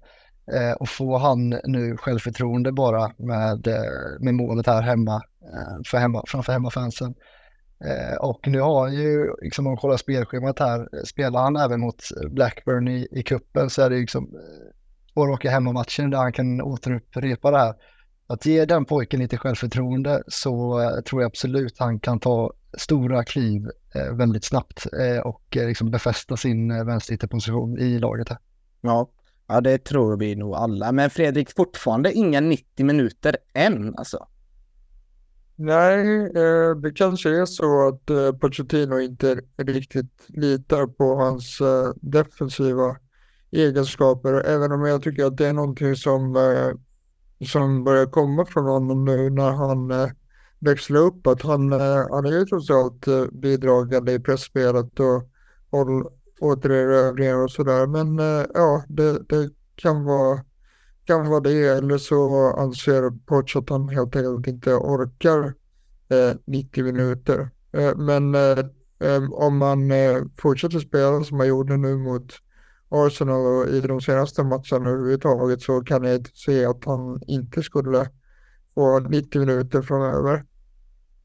[0.53, 3.67] Eh, och få han nu självförtroende bara med,
[4.19, 5.15] med målet här hemma,
[5.53, 7.13] eh, för hemma framför hemmafansen.
[7.79, 11.79] Eh, och nu har han ju, liksom om man kollar spelschemat här, spelar han även
[11.79, 14.73] mot eh, Blackburn i, i kuppen så är det liksom eh,
[15.13, 17.73] två raka hemmamatcher där han kan återupprepa det här.
[18.27, 23.69] Att ge den pojken lite självförtroende så tror jag absolut han kan ta stora kliv
[24.11, 24.85] väldigt snabbt
[25.23, 28.37] och liksom befästa sin eh, vänsterytterposition i laget här.
[28.81, 29.09] Ja.
[29.47, 30.91] ja, det tror vi nog alla.
[30.91, 34.27] Men Fredrik, fortfarande inga 90 minuter än alltså.
[35.55, 41.93] Nej, eh, det kanske är så att eh, Pochettino inte riktigt litar på hans eh,
[42.01, 42.97] defensiva
[43.51, 46.71] egenskaper, även om jag tycker att det är någonting som, eh,
[47.47, 50.09] som börjar komma från honom nu när han eh,
[50.59, 55.29] växlar upp, att han, eh, han är ju trots allt eh, bidragande i pressspelet och
[55.71, 56.05] håll,
[56.39, 60.39] återerövringar och sådär, men eh, ja, det, det kan vara
[61.05, 65.53] kan vara det eller så anser Poch att han helt enkelt inte orkar
[66.09, 67.49] eh, 90 minuter.
[67.71, 68.59] Eh, men eh,
[68.99, 72.33] eh, om man eh, fortsätter spela som man gjorde nu mot
[72.89, 77.63] Arsenal och i de senaste matcherna överhuvudtaget så kan jag inte se att han inte
[77.63, 78.09] skulle
[78.75, 80.45] få 90 minuter framöver.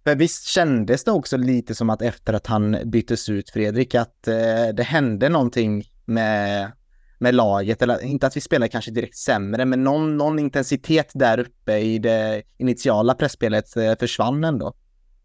[0.05, 4.29] För visst kändes det också lite som att efter att han byttes ut, Fredrik, att
[4.29, 6.73] eh, det hände någonting med,
[7.21, 11.41] med laget, eller inte att vi spelade kanske direkt sämre, men någon, någon intensitet där
[11.41, 14.75] uppe i det initiala pressspelet eh, försvann ändå.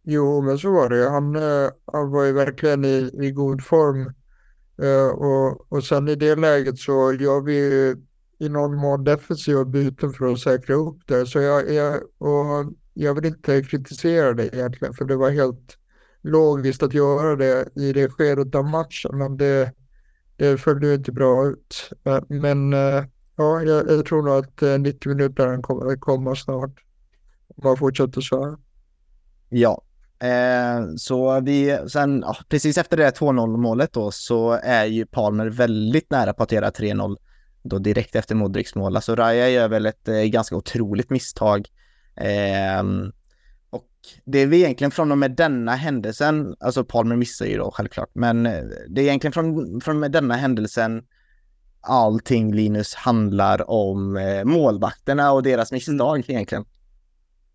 [0.04, 1.10] Jo, men så var det.
[1.10, 4.14] Han, eh, han var ju verkligen i, i god form.
[4.82, 7.96] Eh, och, och sen i det läget så gör vi ju
[8.40, 11.26] i någon mån defensiva byten för att säkra upp det.
[11.26, 15.78] Så jag, jag, och jag vill inte kritisera det egentligen, för det var helt
[16.22, 19.18] logiskt att göra det i det skedet av matchen.
[19.18, 19.72] Men det,
[20.38, 21.90] Eh, det följde ju inte bra ut.
[22.04, 23.04] Eh, men eh,
[23.36, 26.84] ja, jag, jag tror nog att 90 minuter kommer att komma snart.
[27.48, 28.58] Om man fortsätter så här.
[29.50, 29.82] Ja,
[30.20, 35.48] eh, så vi sen ja, precis efter det 2-0 målet då så är ju Palmer
[35.48, 37.18] väldigt nära på att göra 3-0
[37.64, 38.96] då direkt efter Modrics mål.
[38.96, 41.68] Alltså Raja gör väl ett eh, ganska otroligt misstag.
[42.16, 42.84] eh,
[44.26, 48.46] det är egentligen från och med denna händelsen, alltså Palmer missar ju då självklart, men
[48.46, 51.04] eh, det är egentligen från, från och med denna händelsen
[51.88, 56.66] allting Linus handlar om eh, målvakterna och deras misstag egentligen.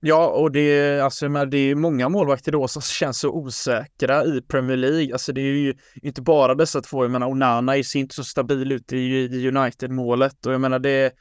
[0.00, 4.42] Ja, och det är, alltså, det är många målvakter då som känns så osäkra i
[4.42, 5.12] Premier League.
[5.12, 7.04] Alltså det är ju inte bara dessa två.
[7.04, 11.12] Jag menar, Onana ser inte så stabil ut i United-målet och jag menar det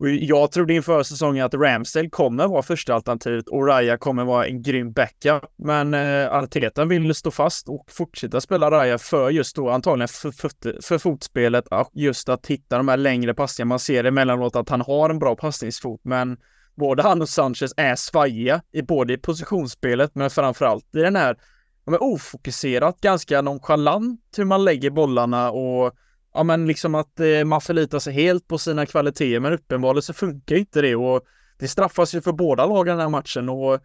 [0.00, 4.46] och jag trodde inför säsongen att Ramsdale kommer vara första alternativet och Raya kommer vara
[4.46, 5.42] en grym backup.
[5.58, 10.30] Men eh, Arteta vill stå fast och fortsätta spela Raya för just då antagligen för,
[10.30, 13.68] för, för fotspelet just att hitta de här längre passningarna.
[13.68, 16.36] Man ser emellanåt att han har en bra passningsfot, men
[16.76, 21.36] både han och Sanchez är svajiga i både i positionsspelet men framförallt i den här,
[21.84, 25.92] de är ofokuserat, ganska nonchalant hur man lägger bollarna och
[26.34, 30.12] ja men liksom att eh, man förlitar sig helt på sina kvaliteter men uppenbarligen så
[30.12, 31.24] funkar inte det och
[31.58, 33.80] det straffas ju för båda lagen den här matchen och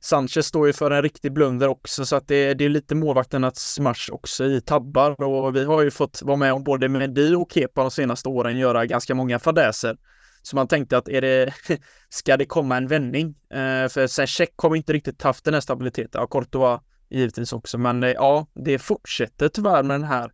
[0.00, 3.78] Sanchez står ju för en riktig blunder också så att det, det är lite målvakternas
[3.80, 7.52] match också i tabbar och vi har ju fått vara med om både Medi och
[7.52, 9.96] Kepa de senaste åren göra ganska många fadäser.
[10.42, 11.54] Så man tänkte att är det,
[12.08, 13.34] ska det komma en vändning?
[13.50, 16.20] Eh, för sen Check kommer inte riktigt haft den här stabiliteten.
[16.20, 20.32] Ja, Courtois givetvis också, men eh, ja, det fortsätter tyvärr med den här.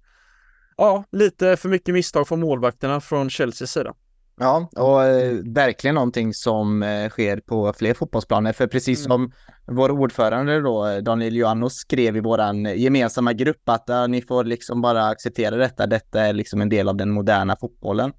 [0.78, 3.94] Ja, lite för mycket misstag från målvakterna från Chelseas sida.
[4.40, 8.52] Ja, och eh, verkligen någonting som eh, sker på fler fotbollsplaner.
[8.52, 9.08] För precis Mm.
[9.08, 9.32] som
[9.76, 14.82] vår ordförande då, Daniel Joannos skrev i våran gemensamma grupp att ja, ni får liksom
[14.82, 15.86] bara acceptera detta.
[15.86, 18.12] Detta är liksom en del av den moderna fotbollen.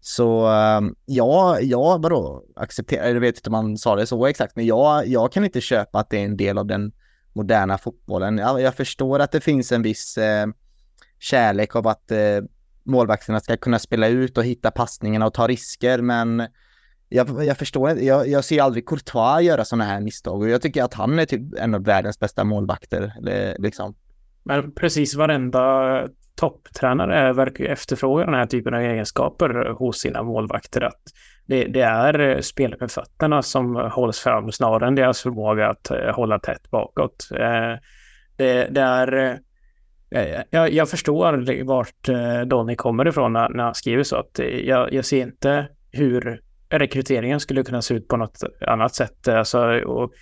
[0.00, 3.08] Så eh, ja, ja, vadå acceptera?
[3.10, 5.98] Jag vet inte om man sa det så exakt, men jag, jag kan inte köpa
[5.98, 6.92] att det är en del av den
[7.32, 8.38] moderna fotbollen.
[8.38, 10.46] Jag, jag förstår att det finns en viss eh,
[11.20, 12.18] kärlek av att eh,
[12.84, 16.46] målvakterna ska kunna spela ut och hitta passningarna och ta risker, men
[17.08, 20.62] jag, jag förstår inte, jag, jag ser aldrig Courtois göra sådana här misstag och jag
[20.62, 23.12] tycker att han är typ en av världens bästa målvakter.
[23.58, 23.94] Liksom.
[24.42, 30.80] Men precis varenda topptränare verkar ju efterfråga den här typen av egenskaper hos sina målvakter.
[30.80, 31.02] Att
[31.46, 35.90] det, det är eh, spelet med fötterna som hålls fram snarare än deras förmåga att
[35.90, 37.28] eh, hålla tätt bakåt.
[37.32, 37.78] Eh,
[38.36, 39.38] det, det är...
[40.10, 44.16] Eh, jag, jag förstår vart eh, Donny kommer ifrån när, när han skriver så.
[44.16, 46.40] Att eh, jag, jag ser inte hur
[46.70, 49.28] rekryteringen skulle kunna se ut på något annat sätt.
[49.28, 50.12] Alltså, och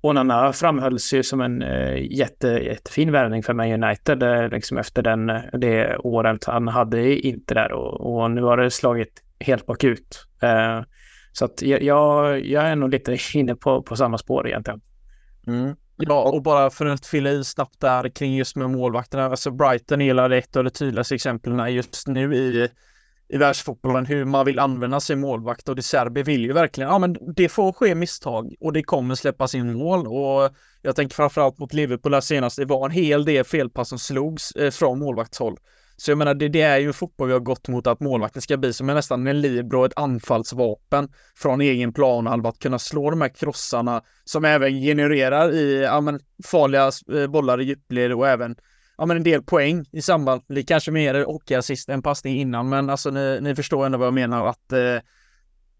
[0.00, 1.64] Onana framhölls ju som en
[2.10, 7.72] jätte, jättefin värvning för Man United liksom efter den, det året han hade inte där
[7.72, 10.26] och, och nu har det slagit helt bakut.
[10.42, 10.80] Eh,
[11.32, 14.80] så att jag, jag är nog lite inne på, på samma spår egentligen.
[15.46, 15.76] Mm.
[15.98, 19.24] Ja, och bara för att fylla i snabbt där kring just med målvakterna.
[19.24, 22.68] Alltså Brighton är ett av de tydligaste exemplen just nu i,
[23.28, 26.98] i världsfotbollen hur man vill använda sig målvakt och De Serbi vill ju verkligen, ja
[26.98, 31.58] men det får ske misstag och det kommer släppas in mål och jag tänker framförallt
[31.58, 35.56] mot Liverpool här senast, det var en hel del felpass som slogs eh, från målvaktshåll.
[35.96, 38.42] Så jag menar, det, det, är ju en fotboll vi har gått mot att målvakten
[38.42, 43.10] ska bli som är nästan en libero, ett anfallsvapen från egen planhalva, att kunna slå
[43.10, 48.28] de här krossarna som även genererar i ja, men, farliga eh, bollar i djupled och
[48.28, 48.56] även
[48.98, 50.42] ja, men en del poäng i samband.
[50.48, 54.14] Det kanske mer hockeyassist än passning innan, men alltså ni, ni förstår ändå vad jag
[54.14, 54.98] menar att eh,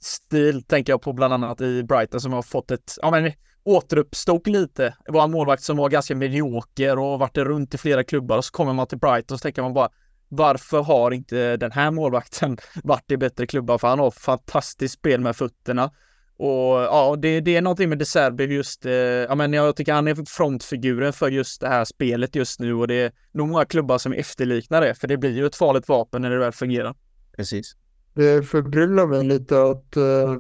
[0.01, 3.33] stil tänker jag på bland annat i Brighton som har fått ett, ja men
[3.65, 4.97] återuppstod lite.
[5.05, 8.45] Det var en målvakt som var ganska medioker och varit runt i flera klubbar och
[8.45, 9.89] så kommer man till Brighton och så tänker man bara
[10.29, 13.79] varför har inte den här målvakten varit i bättre klubbar?
[13.79, 15.91] För han har fantastiskt spel med fötterna.
[16.39, 19.93] Och ja, det, det är någonting med De Serbi just, eh, ja men jag tycker
[19.93, 23.65] han är frontfiguren för just det här spelet just nu och det är nog många
[23.65, 26.95] klubbar som efterliknar det, för det blir ju ett farligt vapen när det väl fungerar.
[27.37, 27.77] Precis.
[28.15, 30.37] Det förbryllar mig lite att, äh,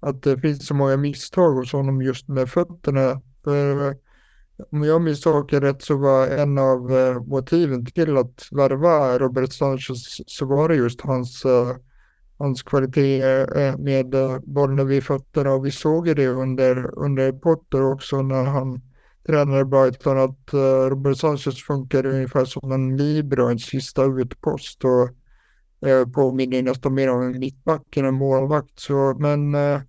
[0.00, 3.20] att det finns så många misstag hos honom just med fötterna.
[3.44, 3.96] För
[4.72, 9.52] om jag minns saken rätt så var en av eh, motiven till att värva Robert
[9.52, 11.76] Sanchez så var det just hans, eh,
[12.38, 15.52] hans kvalitet eh, med eh, bollen vid fötterna.
[15.52, 18.80] Och vi såg det under, under Potter också när han
[19.26, 24.84] tränade Brighton att eh, Robert Sanchez funkar ungefär som en libero, en sista utpost.
[24.84, 25.08] Och
[25.88, 28.80] eh, påminner nästan mer om en mittback än en målvakt.
[28.80, 29.80] Så, men eh,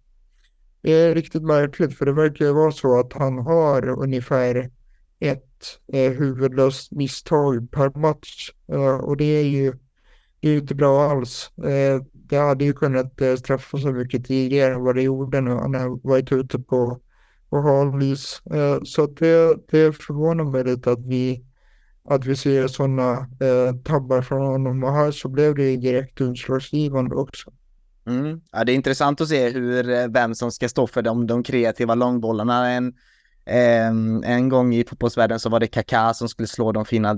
[0.87, 4.69] det är riktigt märkligt för det verkar ju vara så att han har ungefär
[5.19, 8.51] ett eh, huvudlöst misstag per match.
[8.71, 9.73] Eh, och det är ju
[10.39, 11.51] det är inte bra alls.
[11.57, 15.51] Eh, det hade ju kunnat eh, straffa så mycket tidigare än vad det gjorde nu.
[15.51, 16.99] Han har varit ute på,
[17.49, 18.41] på halvis.
[18.45, 21.45] Eh, så det, det förvånar mig lite att vi,
[22.03, 24.83] att vi ser sådana eh, tabbar från honom.
[24.83, 27.51] Och här så blev det direkt utslagsgivande också.
[28.07, 28.41] Mm.
[28.51, 31.43] Ja, det är intressant att se hur, eh, vem som ska stå för de, de
[31.43, 32.71] kreativa långbollarna.
[32.71, 32.93] En,
[33.45, 37.17] en, en gång i fotbollsvärlden så var det Kaká som skulle slå de fina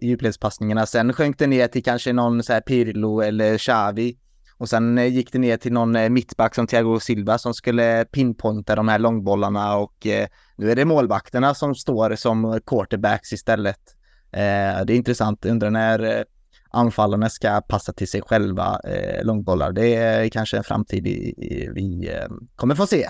[0.00, 0.86] djupledspassningarna.
[0.86, 4.16] Sen sjönk det ner till kanske någon så här Pirlo eller Xavi.
[4.58, 8.04] Och sen eh, gick det ner till någon eh, mittback som Thiago Silva som skulle
[8.04, 10.26] pinpointa de här långbollarna och eh,
[10.56, 13.80] nu är det målvakterna som står som quarterbacks istället.
[14.32, 16.24] Eh, det är intressant, undrar när
[16.76, 19.72] anfallarna ska passa till sig själva eh, långbollar.
[19.72, 21.04] Det är kanske en framtid
[21.74, 23.08] vi eh, kommer få se.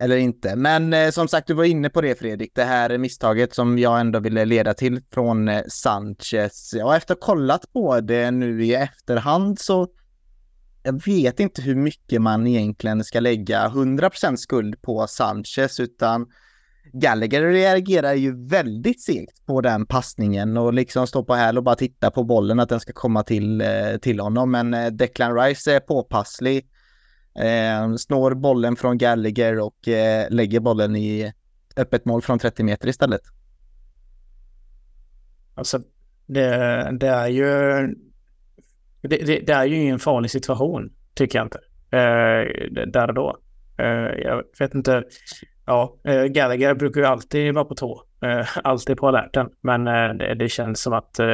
[0.00, 0.56] Eller inte.
[0.56, 4.00] Men eh, som sagt, du var inne på det Fredrik, det här misstaget som jag
[4.00, 6.74] ändå ville leda till från eh, Sanchez.
[6.74, 9.88] Ja, efter att ha kollat på det nu i efterhand så
[10.82, 16.26] jag vet inte hur mycket man egentligen ska lägga 100% skuld på Sanchez, utan
[16.92, 21.74] Gallagher reagerar ju väldigt segt på den passningen och liksom står på häl och bara
[21.74, 24.50] tittar på bollen att den ska komma till, eh, till honom.
[24.50, 26.66] Men eh, Declan Rice är påpasslig,
[27.34, 31.32] eh, snår bollen från Gallagher och eh, lägger bollen i
[31.76, 33.22] öppet mål från 30 meter istället.
[35.54, 35.80] Alltså,
[36.26, 37.44] det, det är ju...
[39.02, 41.58] Det, det, det, är ju en farlig situation, tycker jag inte.
[41.90, 43.38] Eh, där och då.
[43.78, 45.04] Eh, jag vet inte.
[45.68, 48.02] Ja, eh, Gallagher brukar ju alltid vara på tå.
[48.24, 49.48] Eh, alltid på alerten.
[49.60, 51.18] Men eh, det, det, känns som att...
[51.18, 51.26] Eh,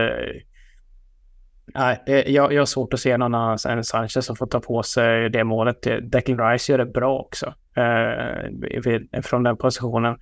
[1.74, 4.60] nej, det, jag, jag har svårt att se någon annan än Sanchez som får ta
[4.60, 5.82] på sig det målet.
[6.12, 7.54] Declan Rice gör det bra också.
[7.76, 10.16] Eh, från den positionen.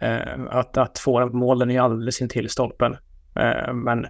[0.00, 2.96] Eh, att, att få målen är alldeles intill stolpen.
[3.74, 4.06] men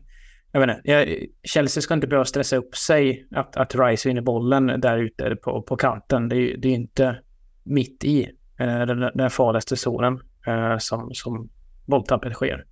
[0.53, 4.81] jag vet inte, Chelsea ska inte behöva stressa upp sig att, att Rice vinner bollen
[4.81, 6.29] där ute på, på kanten.
[6.29, 7.17] Det, det är inte
[7.65, 8.31] mitt i.
[8.59, 11.49] Eh, den, den farligaste zonen eh, som, som
[11.87, 12.65] bolltappet sker.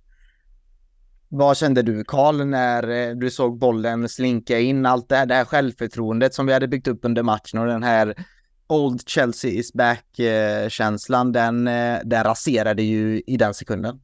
[1.29, 4.85] Vad kände du Karl när eh, du såg bollen slinka in?
[4.85, 7.83] Allt det här, det här självförtroendet som vi hade byggt upp under matchen och den
[7.83, 8.25] här
[8.67, 11.65] Old Chelsea is back-känslan, den,
[12.03, 13.99] den raserade ju i den sekunden.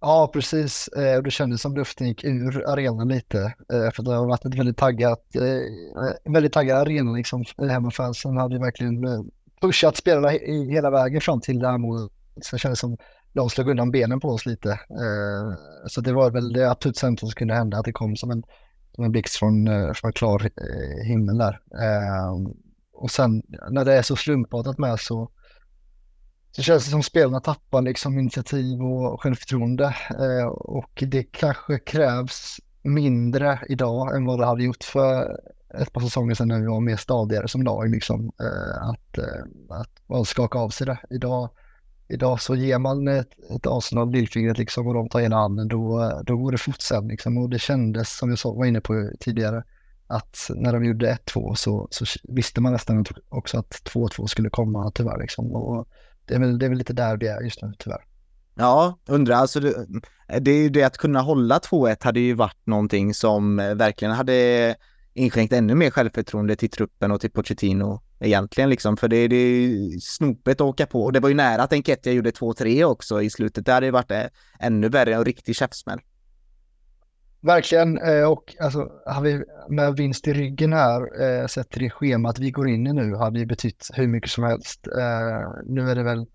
[0.00, 0.88] Ja, precis.
[1.24, 3.54] Det kändes som luften gick ur arenan lite.
[3.68, 5.26] För det har varit ett väldigt taggat,
[6.24, 7.44] väldigt taggad arena liksom.
[7.58, 9.04] Hemmafansen hade verkligen
[9.66, 10.28] pushat spelarna
[10.68, 12.12] hela vägen fram till det här målet.
[12.42, 12.96] Så det kändes som
[13.32, 14.70] de slog undan benen på oss lite.
[14.70, 15.56] Eh,
[15.86, 18.42] så det var väl det absolut sämsta som kunde hända, att det kom som en,
[18.94, 21.60] som en blixt från, eh, från klar eh, himmel där.
[22.92, 25.30] Och sen när det är så slumpartat med så,
[26.50, 29.94] så känns det som spelarna tappar liksom initiativ och självförtroende
[30.54, 35.40] och det kanske krävs mindre idag än vad det hade gjort för
[35.78, 39.78] ett par säsonger sedan när vi var mer stadigare som lag liksom eh, att, eh,
[39.80, 40.98] att, att skaka av sig det.
[41.10, 41.50] Idag,
[42.08, 46.12] idag så ger man ett, ett Arsenal lillfingret liksom och de tar ena handen då,
[46.26, 49.64] då går det fort sen liksom och det kändes som jag var inne på tidigare
[50.06, 54.90] att när de gjorde 1-2 så, så visste man nästan också att 2-2 skulle komma
[54.94, 55.88] tyvärr liksom och
[56.26, 58.04] det är väl, det är väl lite där det är just nu tyvärr.
[58.54, 59.86] Ja, undrar alltså det,
[60.40, 64.14] det är ju det att kunna hålla 2-1 hade ju varit någonting som eh, verkligen
[64.14, 64.76] hade
[65.14, 68.96] inskänkt ännu mer självförtroende till truppen och till Pochettino egentligen liksom.
[68.96, 71.04] För det, det är snopet att åka på.
[71.04, 73.66] Och det var ju nära att Enketia gjorde 2-3 också i slutet.
[73.66, 74.24] Det hade ju varit eh,
[74.60, 76.00] ännu värre, en riktig käftsmäll.
[77.40, 81.90] Verkligen, eh, och alltså, har vi med vinst i ryggen här, eh, sett till det
[81.90, 84.80] schemat vi går in i nu, hade det betytt hur mycket som helst.
[85.64, 86.26] Nu är det väl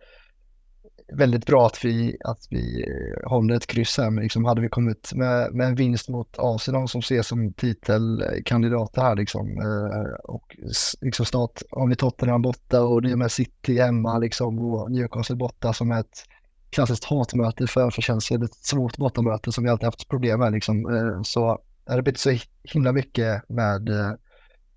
[1.13, 4.69] väldigt bra att vi, att vi eh, håller ett kryss här, men liksom hade vi
[4.69, 10.57] kommit med, med en vinst mot Arsenal som ses som titelkandidater här liksom, eh, och
[11.01, 15.35] liksom snart har vi Tottenham borta och det är med City hemma liksom och Newcastle
[15.35, 16.25] borta som är ett
[16.69, 20.95] klassiskt hatmöte för, för Chelsea, ett svårt bortamöte som vi alltid haft problem med liksom,
[20.95, 23.89] eh, så det det blivit så himla mycket med,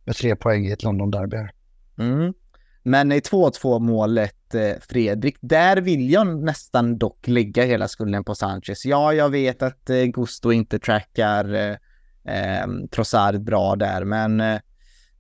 [0.05, 1.49] med tre poäng i ett London-derby.
[1.99, 2.35] Mm.
[2.83, 8.35] Men i 2-2 målet, Eh, Fredrik, där vill jag nästan dock lägga hela skulden på
[8.35, 8.85] Sanchez.
[8.85, 11.77] Ja, jag vet att eh, Gusto inte trackar eh,
[12.25, 14.61] ehm, Trossard bra där, men eh,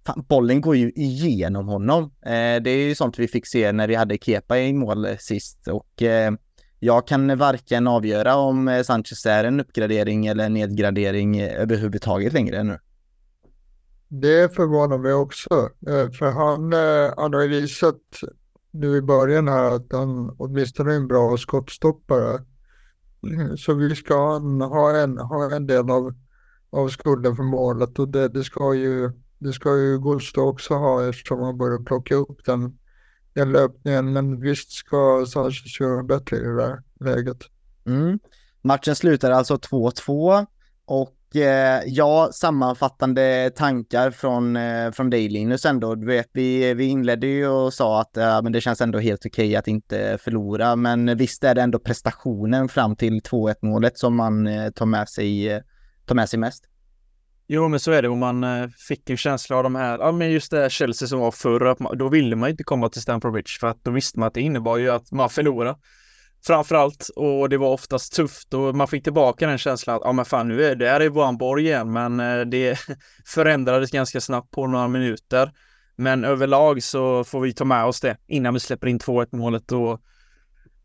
[0.06, 2.02] fan, bollen går ju igenom honom.
[2.02, 5.68] Eh, det är ju sånt vi fick se när vi hade Kepa i mål sist
[5.68, 6.32] och eh,
[6.78, 12.78] jag kan varken avgöra om Sanchez är en uppgradering eller nedgradering överhuvudtaget längre nu.
[14.08, 15.68] Det förvånar mig också,
[16.18, 16.72] för han,
[17.16, 18.00] han har ju visat
[18.72, 22.44] nu i början här att han åtminstone är en bra skottstoppare.
[23.58, 26.14] Så vi ska han ha en, ha en del av,
[26.70, 29.12] av skulden för målet och det, det ska ju
[29.42, 32.78] det ska ju Gusto också ha eftersom han börjar plocka upp den,
[33.32, 34.12] den löpningen.
[34.12, 37.38] Men visst ska Sanchez göra bättre i det där läget.
[37.86, 38.18] Mm.
[38.62, 40.46] Matchen slutar alltså 2-2
[40.84, 45.94] och Eh, ja, sammanfattande tankar från, eh, från dig Linus ändå.
[45.94, 49.26] Du vet, vi, vi inledde ju och sa att eh, men det känns ändå helt
[49.26, 53.98] okej okay att inte förlora, men visst är det ändå prestationen fram till 2-1 målet
[53.98, 55.60] som man eh, tar, med sig, eh,
[56.06, 56.64] tar med sig mest.
[57.46, 58.08] Jo, men så är det.
[58.08, 61.08] Och man eh, fick en känsla av de här, ja men just det här Chelsea
[61.08, 64.18] som var förr, då ville man inte komma till Stamford Bridge för att då visste
[64.18, 65.76] man att det innebar ju att man förlorade
[66.46, 70.24] framförallt och det var oftast tufft och man fick tillbaka den känslan att ja men
[70.24, 72.78] fan nu är det här är våran borg igen men eh, det
[73.26, 75.52] förändrades ganska snabbt på några minuter.
[75.96, 79.72] Men överlag så får vi ta med oss det innan vi släpper in 2-1 målet
[79.72, 80.00] och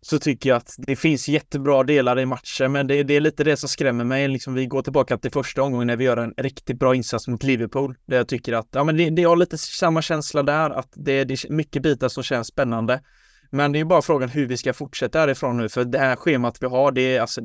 [0.02, 3.44] så tycker jag att det finns jättebra delar i matchen men det, det, är lite
[3.44, 4.28] det som skrämmer mig.
[4.28, 7.44] Liksom, vi går tillbaka till första omgången när vi gör en riktigt bra insats mot
[7.44, 7.96] Liverpool.
[8.06, 11.24] Där jag tycker att ja, men det, det har lite samma känsla där att det,
[11.24, 13.02] det är mycket bitar som känns spännande.
[13.50, 16.58] Men det är bara frågan hur vi ska fortsätta härifrån nu, för det här schemat
[16.62, 17.42] vi har, det är alltså...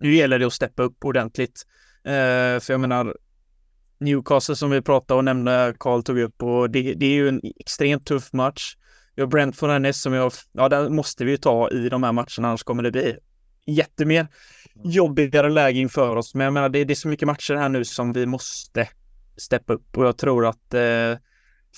[0.00, 1.66] Nu gäller det att steppa upp ordentligt.
[2.06, 3.16] Uh, för jag menar,
[4.00, 7.40] Newcastle som vi pratade och nämnde, Karl tog upp, och det, det är ju en
[7.56, 8.76] extremt tuff match.
[9.14, 12.48] Vi har Brentford härnäst som jag, ja, där måste vi ta i de här matcherna,
[12.48, 13.16] annars kommer det bli
[13.66, 14.28] jättemer
[14.84, 16.34] jobbigare läge inför oss.
[16.34, 18.88] Men jag menar, det, det är så mycket matcher här nu som vi måste
[19.36, 21.18] steppa upp och jag tror att eh,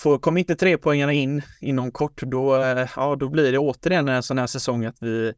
[0.03, 4.23] Får, kommer inte trepoängarna in inom kort, då, eh, ja, då blir det återigen en
[4.23, 5.33] sån här säsong att vi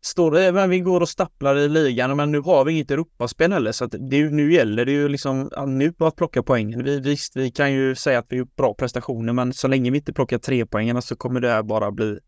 [0.00, 3.52] står, eh, men vi går och stapplar i ligan, men nu har vi inget Europaspel
[3.52, 6.84] heller, så att det, nu gäller det ju liksom nu att plocka poängen.
[6.84, 9.98] Vi, visst, vi kan ju säga att vi gjort bra prestationer, men så länge vi
[9.98, 12.18] inte plockar trepoängarna så kommer det här bara bli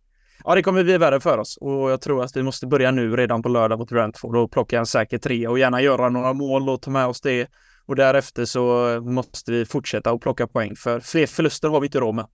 [0.44, 3.16] Ja, det kommer bli värre för oss och jag tror att vi måste börja nu
[3.16, 6.68] redan på lördag mot Brentford och plocka en säker tre och gärna göra några mål
[6.68, 7.48] och ta med oss det
[7.88, 12.00] och därefter så måste vi fortsätta att plocka poäng för fler förluster har vi inte
[12.00, 12.26] råd med.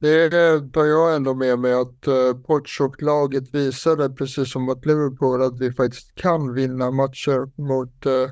[0.00, 0.30] Det
[0.72, 5.72] tar jag ändå med mig att eh, Portshock-laget visade precis som mot Liverpool att vi
[5.72, 8.30] faktiskt kan vinna matcher mot eh,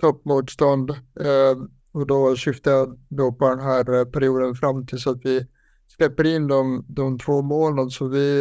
[0.00, 0.90] toppmotstånd.
[0.90, 1.56] Eh,
[1.92, 5.46] och då syftar jag då på den här eh, perioden fram tills att vi
[5.96, 7.90] släpper in de, de två målen.
[7.90, 8.40] Så vi,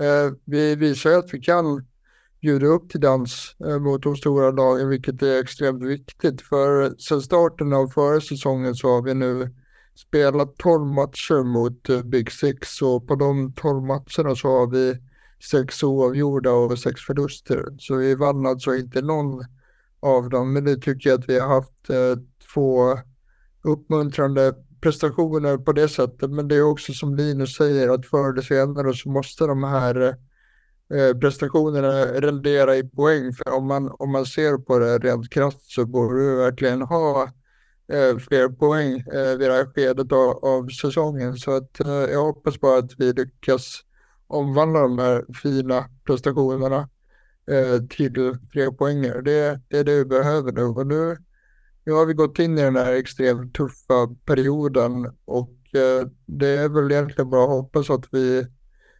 [0.00, 1.86] eh, vi visar att vi kan
[2.40, 6.42] bjuda upp till dans eh, mot de stora lagen, vilket är extremt viktigt.
[6.42, 9.54] För sen starten av förra säsongen så har vi nu
[9.96, 14.94] spelat 12 matcher mot eh, Big Six och på de 12 matcherna så har vi
[15.50, 17.64] sex oavgjorda och sex förluster.
[17.78, 19.44] Så vi vann alltså inte någon
[20.00, 22.22] av dem, men det tycker jag att vi har haft eh,
[22.54, 22.98] två
[23.62, 26.30] uppmuntrande prestationer på det sättet.
[26.30, 30.00] Men det är också som Linus säger att förr eller senare så måste de här
[30.00, 30.14] eh,
[30.94, 33.32] eh, prestationerna rendera i poäng.
[33.32, 37.22] För om man, om man ser på det rent krasst så borde du verkligen ha
[37.92, 41.36] eh, fler poäng eh, vid det här skedet av, av säsongen.
[41.36, 43.84] Så att eh, jag hoppas bara att vi lyckas
[44.26, 46.88] omvandla de här fina prestationerna
[47.50, 49.22] eh, till tre poänger.
[49.22, 50.62] Det, det är det vi behöver nu.
[50.62, 51.16] Och nu,
[51.84, 56.68] nu har vi gått in i den här extremt tuffa perioden och eh, det är
[56.68, 58.46] väl egentligen bara att hoppas att vi,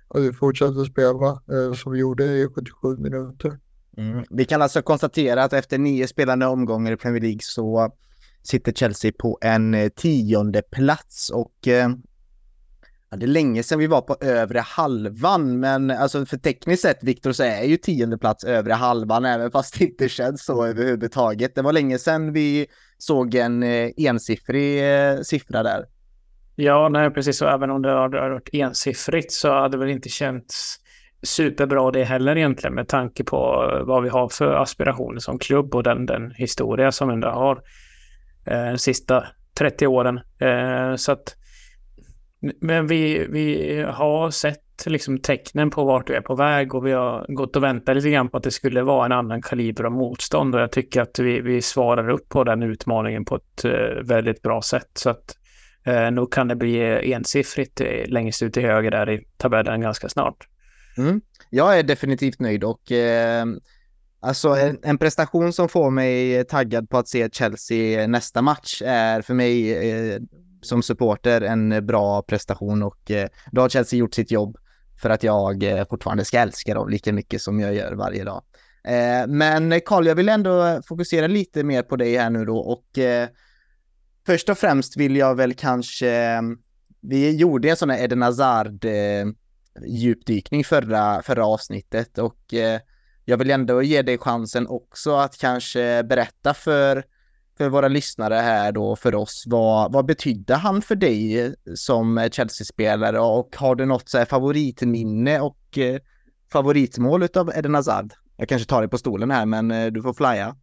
[0.08, 3.58] och vi fortsatte spela eh, som vi gjorde i 77 minuter.
[3.96, 4.24] Mm.
[4.30, 7.92] Vi kan alltså konstatera att efter nio spelande omgångar i Premier League så
[8.42, 11.88] sitter Chelsea på en eh, tionde plats och eh,
[13.10, 17.02] Ja, det är länge sedan vi var på övre halvan, men alltså för tekniskt sett,
[17.02, 21.54] Viktor, så är ju tionde plats övre halvan, även fast det inte känns så överhuvudtaget.
[21.54, 22.66] Det var länge sedan vi
[22.98, 25.86] såg en eh, ensiffrig eh, siffra där.
[26.60, 27.42] Ja, nej, precis.
[27.42, 30.76] Och även om det hade varit ensiffrigt så hade det väl inte känts
[31.22, 35.74] superbra det heller egentligen med tanke på eh, vad vi har för aspirationer som klubb
[35.74, 37.62] och den, den historia som ändå har
[38.46, 39.24] eh, de sista
[39.58, 40.20] 30 åren.
[40.38, 41.36] Eh, så att
[42.60, 46.92] men vi, vi har sett liksom tecknen på vart vi är på väg och vi
[46.92, 49.92] har gått och väntat lite grann på att det skulle vara en annan kaliber av
[49.92, 54.02] motstånd och jag tycker att vi, vi svarar upp på den utmaningen på ett eh,
[54.02, 54.90] väldigt bra sätt.
[54.94, 55.37] Så att
[55.88, 60.08] Eh, nog kan det bli ensiffrigt eh, längst ut till höger där i tabellen ganska
[60.08, 60.48] snart.
[60.98, 61.20] Mm.
[61.50, 63.46] Jag är definitivt nöjd och eh,
[64.20, 69.22] alltså en, en, prestation som får mig taggad på att se Chelsea nästa match är
[69.22, 70.20] för mig eh,
[70.62, 74.56] som supporter en bra prestation och eh, då har Chelsea gjort sitt jobb
[75.02, 78.42] för att jag eh, fortfarande ska älska dem lika mycket som jag gör varje dag.
[78.84, 82.98] Eh, men Karl, jag vill ändå fokusera lite mer på dig här nu då och
[82.98, 83.28] eh,
[84.28, 86.42] först och främst vill jag väl kanske, eh,
[87.00, 92.80] vi gjorde en sån här Eden Hazard-djupdykning eh, förra, förra avsnittet och eh,
[93.24, 97.04] jag vill ändå ge dig chansen också att kanske berätta för
[97.58, 103.20] för våra lyssnare här då, för oss, vad, vad betydde han för dig som Chelsea-spelare
[103.20, 105.78] och har du något så här favoritminne och
[106.52, 108.12] favoritmål av Eden Hazard?
[108.36, 110.56] Jag kanske tar dig på stolen här, men du får flya.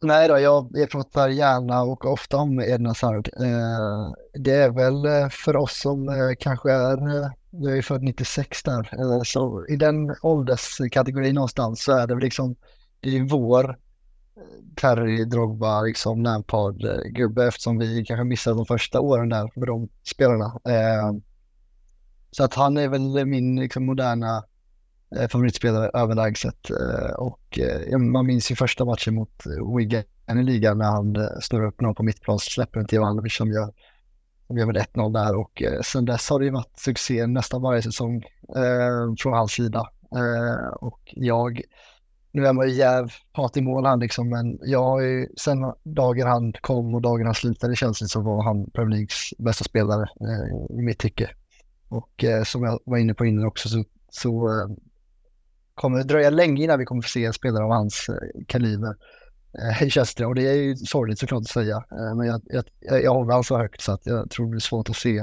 [0.00, 3.16] Nej då, jag, jag pratar gärna och ofta om Edna Sarg.
[3.16, 8.02] Eh, det är väl eh, för oss som eh, kanske är, eh, jag är född
[8.02, 12.56] 96 där, eh, så i den ålderskategorin någonstans så är det liksom,
[13.00, 13.78] det är vår
[14.76, 20.60] Terry, Drogba, liksom Lampard-gubbe eftersom vi kanske missade de första åren där med de spelarna.
[20.68, 21.12] Eh,
[22.30, 24.42] så att han är väl min liksom, moderna eh,
[25.16, 26.70] Eh, favoritspelare överlägset.
[26.70, 29.42] Eh, och eh, man minns ju första matchen mot
[29.76, 30.04] Wigan
[30.36, 33.52] i ligan när han eh, står upp någon på mittplan, släpper den till Ivanovic som
[33.52, 33.72] gör,
[34.46, 37.82] som gör väl 1-0 där och sen dess har det ju varit succé nästan varje
[37.82, 38.22] säsong
[38.56, 39.90] eh, från hans sida.
[40.16, 41.60] Eh, och jag
[42.32, 45.58] nu är man ju jäv hat i mål han liksom, men jag har ju sen
[45.82, 49.64] dagen han kom och dagen han slutade känns det som var han Premier Leagues bästa
[49.64, 51.30] spelare eh, i mitt tycke.
[51.88, 54.50] Och som jag var inne på innan också så, så
[55.78, 58.94] kommer dröja länge innan vi kommer få se en spelare av hans eh, kaliber
[59.58, 60.26] eh, i Chester.
[60.26, 62.64] Och det är ju sorgligt såklart att säga, eh, men jag, jag,
[63.02, 65.18] jag håller han så högt så att jag tror det blir svårt att se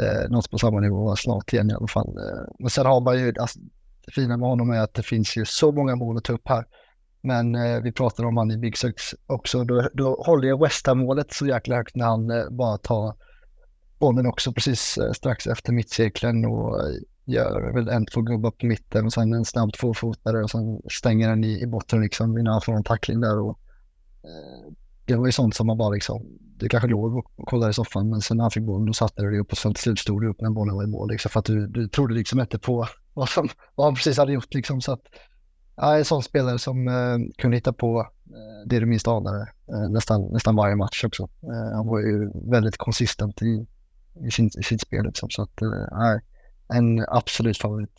[0.00, 2.14] eh, något på samma nivå snart igen i alla fall.
[2.58, 3.58] Men sen har man ju, alltså,
[4.06, 6.48] det fina med honom är att det finns ju så många mål att ta upp
[6.48, 6.64] här.
[7.22, 9.64] Men eh, vi pratade om han i Big Six också.
[9.64, 13.14] Då, då håller jag West Ham-målet så jäkla högt när han eh, bara tar
[13.98, 16.80] bollen också precis eh, strax efter mittcirkeln och
[17.24, 21.28] gör väl en, två gubbar på mitten och sen en snabb tvåfotare och sen stänger
[21.28, 23.38] den i, i botten liksom innan han får en tackling där.
[23.38, 23.58] Och,
[24.24, 24.72] eh,
[25.06, 28.10] det var ju sånt som man bara liksom, du kanske låg och kollade i soffan
[28.10, 29.98] men sen när han fick bollen då satte du dig upp och sen till slut
[29.98, 32.40] stod du upp när bollen var i mål liksom för att du, du trodde liksom
[32.40, 34.54] inte på vad, som, vad han precis hade gjort.
[34.54, 35.02] Liksom, så att,
[35.76, 39.90] ja, en sån spelare som eh, kunde hitta på eh, det du minst anade eh,
[39.90, 41.22] nästan, nästan varje match också.
[41.22, 43.66] Eh, han var ju väldigt konsistent i,
[44.26, 45.04] i, sin, i sitt spel.
[45.04, 45.68] Liksom, så att, eh,
[46.74, 47.90] en absolut favorit.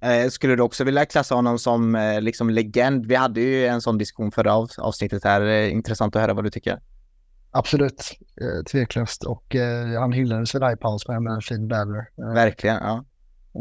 [0.00, 3.06] Eh, skulle du också vilja klassa honom som eh, liksom legend?
[3.06, 5.40] Vi hade ju en sån diskussion förra av, avsnittet här.
[5.40, 6.80] Eh, intressant att höra vad du tycker.
[7.50, 8.18] Absolut,
[8.70, 9.24] tveklöst.
[9.24, 12.08] Och eh, han hyllades väl i paus med en fin banner.
[12.34, 13.04] Verkligen, ja.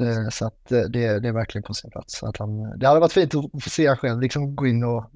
[0.02, 0.88] Eh, så att det,
[1.20, 2.24] det är verkligen på sin plats.
[2.24, 5.12] Att han, det hade varit fint att få se själv, liksom gå in och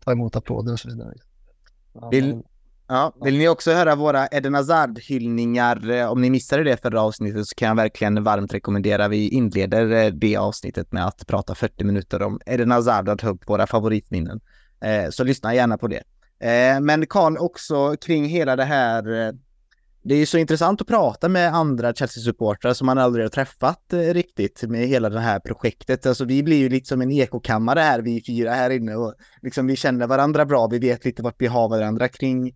[0.00, 1.14] ta emot applåder och så vidare.
[2.10, 2.42] Vill,
[2.90, 5.90] ja, vill ni också höra våra Eden Hazard-hyllningar?
[5.90, 9.08] Eh, om ni missade det förra avsnittet så kan jag verkligen varmt rekommendera.
[9.08, 13.48] Vi inleder det avsnittet med att prata 40 minuter om Eden Hazard och ta upp
[13.48, 14.40] våra favoritminnen.
[15.10, 16.02] Så lyssna gärna på det.
[16.80, 19.32] Men Karl, också kring hela det här
[20.02, 23.92] det är ju så intressant att prata med andra Chelsea-supportrar som man aldrig har träffat
[23.92, 26.06] eh, riktigt med hela det här projektet.
[26.06, 29.66] Alltså vi blir ju lite som en ekokammare här, vi fyra här inne och liksom
[29.66, 30.66] vi känner varandra bra.
[30.66, 32.54] Vi vet lite vart vi har varandra kring,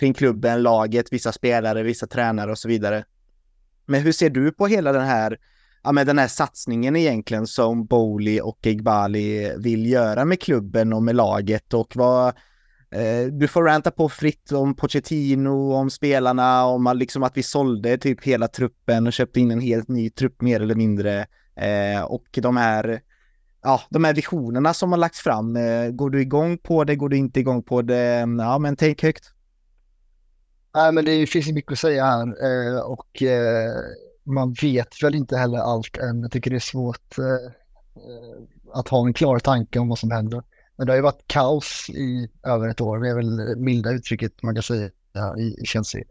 [0.00, 3.04] kring klubben, laget, vissa spelare, vissa tränare och så vidare.
[3.86, 5.38] Men hur ser du på hela den här,
[5.82, 11.02] ja, med den här satsningen egentligen som Bowley och Igbali vill göra med klubben och
[11.02, 12.34] med laget och vad,
[12.92, 17.98] Eh, du får ranta på fritt om Pochettino, om spelarna, om liksom att vi sålde
[17.98, 21.26] typ hela truppen och köpte in en helt ny trupp mer eller mindre.
[21.56, 23.00] Eh, och de här,
[23.62, 25.56] ja, de här visionerna som har lagts fram.
[25.56, 26.96] Eh, går du igång på det?
[26.96, 28.26] Går du inte igång på det?
[28.38, 29.24] Ja, men tänk högt.
[30.74, 33.72] Nej, men det finns ju mycket att säga här eh, och eh,
[34.24, 36.20] man vet väl inte heller allt än.
[36.22, 37.52] Jag tycker det är svårt eh,
[38.74, 40.42] att ha en klar tanke om vad som händer.
[40.76, 42.98] Men det har ju varit kaos i över ett år.
[42.98, 44.90] Det är väl milda uttrycket man kan säga
[45.38, 46.02] i Chelsea.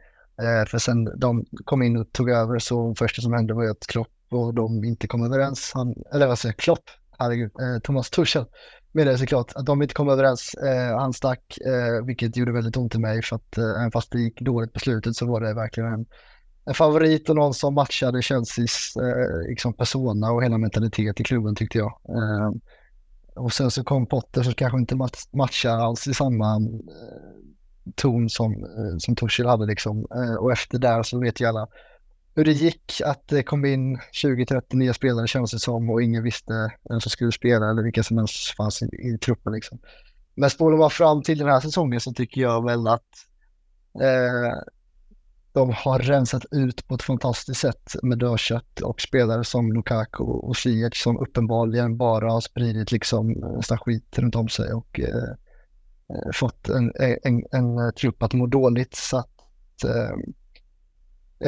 [0.68, 3.88] För sen de kom in och tog över så första som hände var ju att
[3.88, 5.72] Klopp och de inte kom överens.
[5.74, 6.84] Han, eller vad säger Klopp?
[7.18, 7.51] Herregud,
[7.84, 8.45] Thomas Tuchel
[8.91, 10.53] med det såklart att de inte kom överens.
[10.53, 14.11] Eh, han stack, eh, vilket gjorde väldigt ont i mig för att eh, även fast
[14.11, 16.05] det gick dåligt på slutet så var det verkligen en,
[16.65, 21.55] en favorit och någon som matchade Chelseas eh, liksom persona och hela mentalitet i klubben
[21.55, 21.99] tyckte jag.
[22.09, 22.51] Eh,
[23.35, 24.95] och sen så kom Potter som kanske inte
[25.31, 27.39] matchar alls i samma eh,
[27.95, 30.07] ton som, eh, som Tuchel hade liksom.
[30.15, 31.67] Eh, och efter där så vet ju alla
[32.36, 36.23] hur det gick att det kom in 20-30 nya spelare kändes det som och ingen
[36.23, 39.80] visste vem som skulle spela eller vilka som ens fanns i, i truppen liksom.
[40.36, 43.09] Men spolar man fram till den här säsongen så tycker jag väl att
[44.01, 44.53] eh,
[45.53, 50.57] de har rensat ut på ett fantastiskt sätt med dödkött och spelare som Lukaku och
[50.57, 55.30] Ziyech som uppenbarligen bara har spridit liksom nästan skit runt om sig och eh,
[56.09, 56.91] eh, fått en,
[57.23, 58.95] en, en, trupp att må dåligt.
[58.95, 59.36] Så att,
[59.84, 60.11] eh,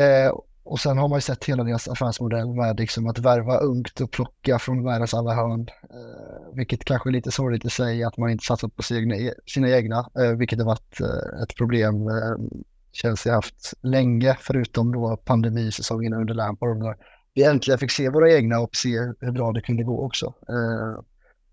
[0.03, 0.31] eh,
[0.63, 4.11] och sen har man ju sett hela deras affärsmodell med liksom att värva ungt och
[4.11, 5.69] plocka från världens alla hörn.
[5.83, 9.69] Eh, vilket kanske är lite sorgligt i sig att man inte satsat på sina, sina
[9.69, 16.13] egna, eh, vilket har varit eh, ett problem eh, Chelsea haft länge, förutom då pandemisäsongen
[16.13, 16.77] under Lampard.
[16.77, 16.95] När
[17.33, 20.33] vi äntligen fick se våra egna och se hur bra det kunde gå också.
[20.49, 21.03] Eh,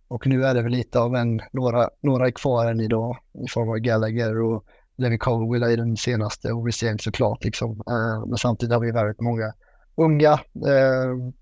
[0.09, 3.49] och nu är det väl lite av en, några, några är kvar än idag i
[3.49, 4.65] form av Gallagher och
[4.99, 7.71] Levi Colwell i den senaste och Rhys James såklart liksom.
[7.71, 9.53] Eh, men samtidigt har vi väldigt många
[9.95, 10.33] unga
[10.67, 11.33] eh,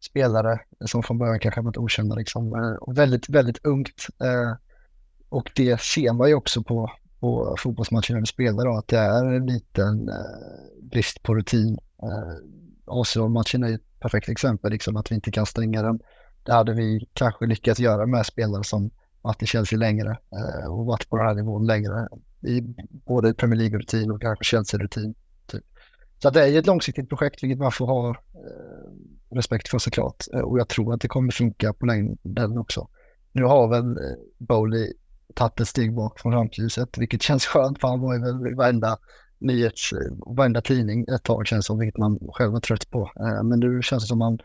[0.00, 2.54] spelare som från början kanske varit okända liksom.
[2.54, 4.06] Eh, och väldigt, väldigt ungt.
[4.22, 4.56] Eh,
[5.28, 6.90] och det ser man ju också på
[7.24, 11.78] på fotbollsmatchen när spelar då, att det är en liten eh, brist på rutin.
[12.02, 12.34] Eh,
[12.86, 16.00] Arsenal-matchen är ett perfekt exempel, liksom att vi inte kan stänga den.
[16.42, 18.90] Det hade vi kanske lyckats göra med spelare som
[19.22, 22.08] varit i Chelsea längre eh, och varit på den här nivån längre.
[22.46, 22.62] I
[23.06, 25.14] både Premier League-rutin och kanske Chelsea-rutin.
[25.46, 25.64] Typ.
[26.18, 30.24] Så det är ju ett långsiktigt projekt, vilket man får ha eh, respekt för såklart.
[30.34, 32.88] Eh, och jag tror att det kommer funka på längden också.
[33.32, 34.92] Nu har väl eh, Bowley
[35.34, 38.98] tagit ett steg bak från rampljuset, vilket känns skönt för han var ju väl varenda
[39.38, 39.90] nyhets,
[40.26, 43.10] varenda tidning ett tag känns som, vilket man själv var trött på.
[43.20, 44.38] Eh, men nu känns det som man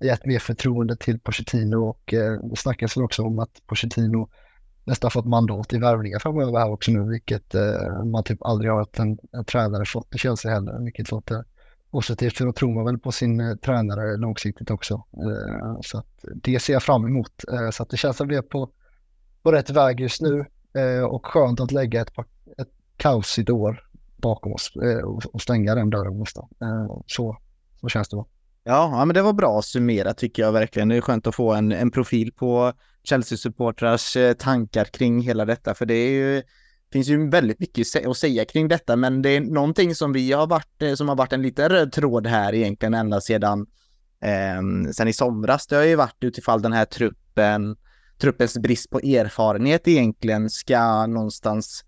[0.00, 4.28] gett mer förtroende till Pochettino och eh, det snackas väl också om att Pochettino
[4.84, 8.78] nästan fått mandat i värvningar framöver här också nu, vilket eh, man typ aldrig har
[8.78, 11.42] haft en, en tränare fått i Chelsea heller, vilket låter eh,
[11.90, 14.94] positivt för då tror man väl på sin eh, tränare långsiktigt också.
[14.94, 17.44] Eh, så att det ser jag fram emot.
[17.72, 18.70] så att det känns som det är på
[19.44, 22.12] på rätt väg just nu eh, och skönt att lägga ett,
[22.58, 26.48] ett kaosigt år bakom oss eh, och, stänga den dörren nästan.
[26.60, 27.36] Eh, så,
[27.80, 28.16] så känns det.
[28.16, 28.26] Då.
[28.64, 30.88] Ja, ja, men det var bra summerat tycker jag verkligen.
[30.88, 32.72] Det är skönt att få en, en profil på
[33.04, 36.42] Chelsea-supportrars eh, tankar kring hela detta, för det är ju
[36.92, 40.46] finns ju väldigt mycket att säga kring detta, men det är någonting som vi har
[40.46, 43.66] varit, eh, som har varit en liten röd tråd här egentligen ända sedan,
[44.20, 45.66] eh, sedan i somras.
[45.66, 47.76] Det har ju varit utifall den här truppen
[48.18, 51.84] truppens brist på erfarenhet egentligen ska någonstans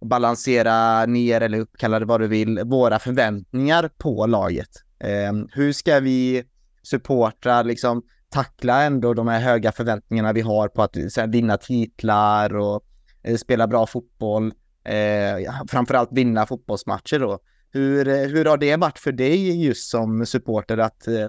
[0.00, 4.70] balansera ner eller upp, kalla det vad du vill, våra förväntningar på laget.
[4.98, 6.44] Eh, hur ska vi
[6.82, 8.02] supportra, liksom
[8.34, 12.84] tackla ändå de här höga förväntningarna vi har på att här, vinna titlar och
[13.22, 14.52] eh, spela bra fotboll,
[14.84, 17.38] eh, framförallt vinna fotbollsmatcher då.
[17.70, 21.26] Hur, eh, hur har det varit för dig just som supporter att eh,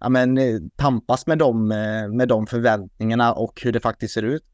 [0.00, 4.22] ja, men, eh, tampas med de, eh, med de förväntningarna och hur det faktiskt ser
[4.22, 4.44] ut?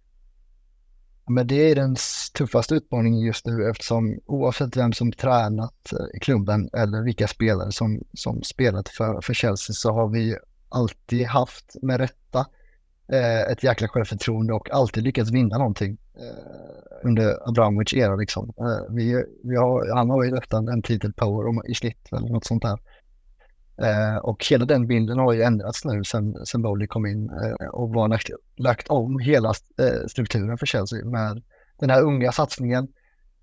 [1.29, 1.97] Men det är den
[2.39, 8.03] tuffaste utmaningen just nu eftersom oavsett vem som tränat i klubben eller vilka spelare som,
[8.15, 10.37] som spelat för, för Chelsea så har vi
[10.75, 12.47] alltid haft med rätta
[13.13, 18.53] eh, ett jäkla självförtroende och alltid lyckats vinna någonting eh, under Abramovic era liksom.
[18.59, 22.47] Eh, vi, vi har, han har ju nästan en titel power i snitt eller något
[22.47, 22.79] sånt där.
[23.83, 27.69] Eh, och hela den bilden har ju ändrats nu sen, sen Bowley kom in eh,
[27.69, 29.49] och var lagt, lagt om hela
[29.79, 31.43] eh, strukturen för Chelsea med
[31.79, 32.89] den här unga satsningen.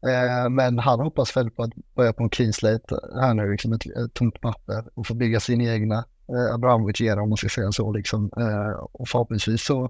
[0.08, 3.74] Eh, men han hoppas väl på att börja på en clean slate här nu, liksom
[3.74, 6.06] ett, ett tomt papper och få bygga sin egna
[6.36, 7.92] eh, Abramovic ger om man ska säga så.
[7.92, 8.32] Liksom.
[8.38, 9.90] Eh, och förhoppningsvis så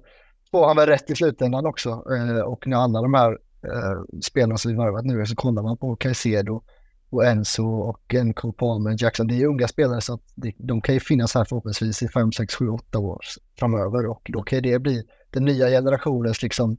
[0.52, 1.90] får han väl rätt i slutändan också.
[1.90, 3.32] Eh, och när alla de här
[3.64, 6.62] eh, spelarna som vi värvat nu så kollar man på Caicedo
[7.10, 9.28] och Enzo och Enco Palmer Jackson.
[9.28, 12.32] Det är unga spelare så att det, de kan ju finnas här förhoppningsvis i 5,
[12.32, 13.20] 6, 7, 8 år
[13.60, 16.78] framöver och då kan det bli den nya generationens liksom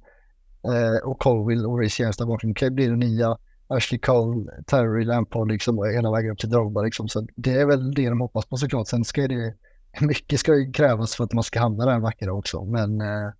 [0.65, 3.39] eh, och Colville och Reece James där bakom kan ju bli den nya
[3.77, 7.09] Ashley Cole, Terry Lampard liksom och hela vägen upp till Drogba liksom.
[7.09, 8.89] Så det är väl det de hoppas på såklart.
[8.89, 9.55] Sen ska det,
[10.01, 12.65] mycket ska ju krävas för att man ska hamna där vackra också.
[12.65, 13.31] Men eh,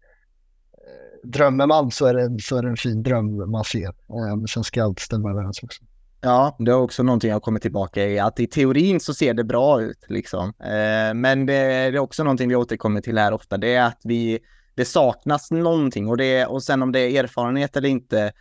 [1.23, 3.89] drömmer man så är, det, så är det en fin dröm man ser.
[3.89, 5.85] Eh, sen ska allt stämma överens också.
[6.21, 9.45] Ja, det är också någonting jag kommer tillbaka i, att i teorin så ser det
[9.45, 10.49] bra ut liksom.
[10.49, 14.39] Eh, men det, är också någonting vi återkommer till här ofta, det är att vi,
[14.75, 18.33] det saknas någonting och, det, och sen om det är erfarenhet eller inte,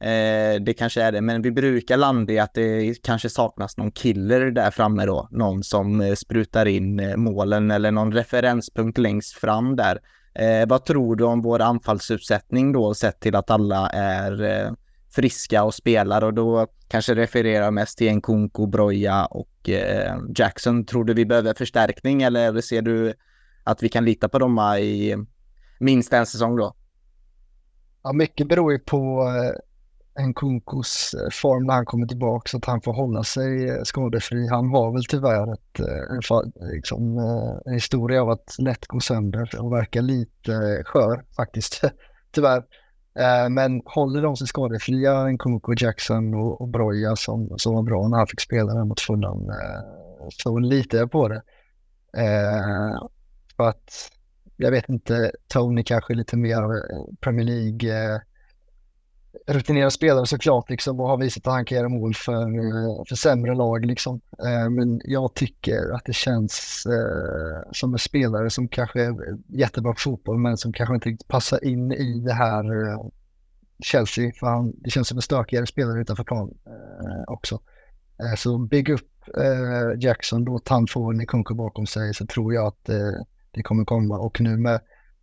[0.00, 3.92] eh, det kanske är det, men vi brukar landa i att det kanske saknas någon
[3.92, 9.34] killer där framme då, någon som eh, sprutar in eh, målen eller någon referenspunkt längst
[9.34, 9.98] fram där.
[10.34, 14.72] Eh, vad tror du om vår anfallsuppsättning då, sett till att alla är eh,
[15.10, 20.86] friska och spelar och då kanske refererar mest till Nkunku, Broja och eh, Jackson.
[20.86, 23.14] Tror du vi behöver förstärkning eller ser du
[23.64, 25.16] att vi kan lita på dem i
[25.80, 26.74] minst en säsong då?
[28.02, 29.69] Ja, mycket beror ju på eh,
[30.18, 34.48] eh, Nkunkus form när han kommer tillbaka så att han får hålla sig eh, skadefri.
[34.48, 39.00] Han har väl tyvärr ett, eh, en, liksom, eh, en historia av att lätt gå
[39.00, 41.80] sönder och verka lite skör faktiskt.
[42.30, 42.64] tyvärr.
[43.50, 48.18] Men håller de sig skadefria, Nkunku, Jackson och, och Broja som, som var bra när
[48.18, 49.50] han fick spela där mot Fulham,
[50.30, 51.42] så litar jag på det.
[53.56, 54.10] För att
[54.56, 56.62] jag vet inte, Tony kanske är lite mer
[57.20, 58.20] Premier League
[59.46, 62.44] rutinerad spelare såklart liksom och har visat att han kan göra mål för,
[63.08, 64.20] för sämre lag liksom.
[64.44, 69.14] Eh, men jag tycker att det känns eh, som en spelare som kanske är
[69.48, 73.06] jättebra på fotboll men som kanske inte riktigt passar in i det här eh,
[73.82, 76.54] Chelsea för han, det känns som en stökigare spelare utanför plan
[77.26, 77.60] också.
[78.36, 79.10] Så bygg upp
[79.98, 82.84] Jackson, låt han få Nikunku bakom sig så tror jag att
[83.50, 84.80] det kommer komma och nu med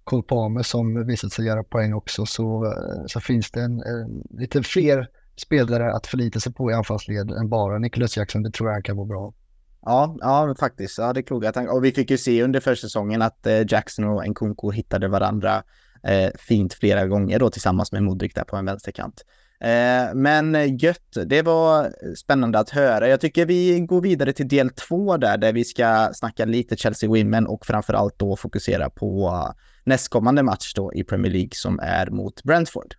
[0.08, 4.24] Cole Palmer som visat sig göra poäng också så, eh, så finns det en, en,
[4.30, 8.43] lite fler spelare att förlita sig på i anfallsled än bara Nicholas Jackson.
[8.43, 9.34] Det tror jag kan vara bra.
[9.82, 10.97] Ja, ja faktiskt.
[10.97, 11.74] Ja, det är kloka tankar.
[11.74, 15.64] Och vi fick ju se under försäsongen att eh, Jackson och Nkunku hittade varandra
[16.03, 19.26] eh, fint flera gånger då tillsammans med Modric där på en vänsterkant.
[19.62, 23.08] Eh, men eh, gött, det var spännande att höra.
[23.08, 27.10] Jag tycker vi går vidare till del två där, där vi ska snacka lite Chelsea
[27.10, 29.41] Women och framförallt då fokusera på
[29.88, 32.96] nästkommande match då i Premier League som är mot Brentford.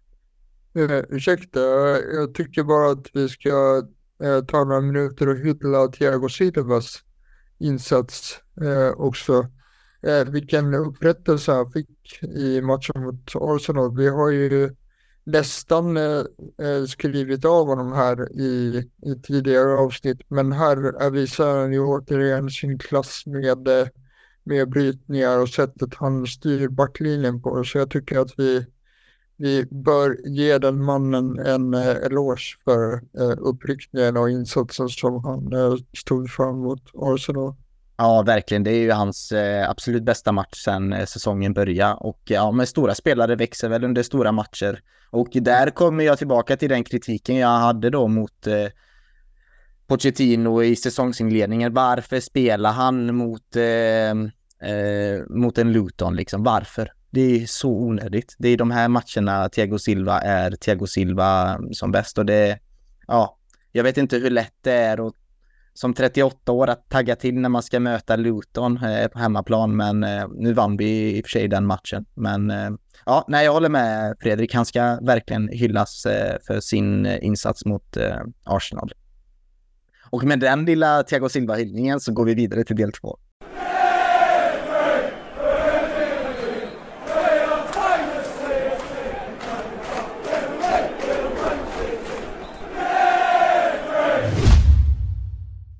[0.76, 1.60] Uh, ursäkta,
[2.14, 3.82] jag tycker bara att vi ska
[4.24, 7.02] uh, ta några minuter och hylla Thiago Silvas
[7.58, 9.46] insats uh, också.
[10.06, 13.96] Uh, vilken upprättelse han fick i matchen mot Arsenal.
[13.96, 14.70] Vi har ju
[15.28, 21.80] nästan eh, skrivit av honom här i, i tidigare avsnitt, men här visar han ju
[21.80, 23.68] återigen sin klass med,
[24.48, 27.64] med brytningar och sättet han styr backlinjen på.
[27.64, 28.66] Så jag tycker att vi,
[29.36, 35.52] vi bör ge den mannen en eh, eloge för eh, uppryckningen och insatsen som han
[35.52, 37.54] eh, stod fram mot Arsenal.
[37.96, 38.64] Ja, verkligen.
[38.64, 41.94] Det är ju hans eh, absolut bästa match sedan eh, säsongen började.
[41.94, 44.80] Och eh, ja, men stora spelare växer väl under stora matcher.
[45.10, 48.66] Och där kommer jag tillbaka till den kritiken jag hade då mot eh,
[49.86, 51.74] Pochettino i säsongsinledningen.
[51.74, 54.14] Varför spelar han mot, eh,
[54.62, 56.42] eh, mot en Luton liksom?
[56.42, 56.92] Varför?
[57.10, 58.36] Det är så onödigt.
[58.38, 62.58] Det är de här matcherna Thiago Silva är Thiago Silva mm, som bäst och det,
[63.06, 63.38] ja,
[63.72, 65.14] jag vet inte hur lätt det är att
[65.78, 69.76] som 38 år att tagga till när man ska möta Luton eh, på hemmaplan.
[69.76, 72.04] Men eh, nu vann vi i och för sig den matchen.
[72.14, 72.70] Men eh,
[73.06, 74.54] ja, nej, jag håller med Fredrik.
[74.54, 78.92] Han ska verkligen hyllas eh, för sin eh, insats mot eh, Arsenal.
[80.10, 83.18] Och med den lilla Thiago Silva-hyllningen så går vi vidare till del två.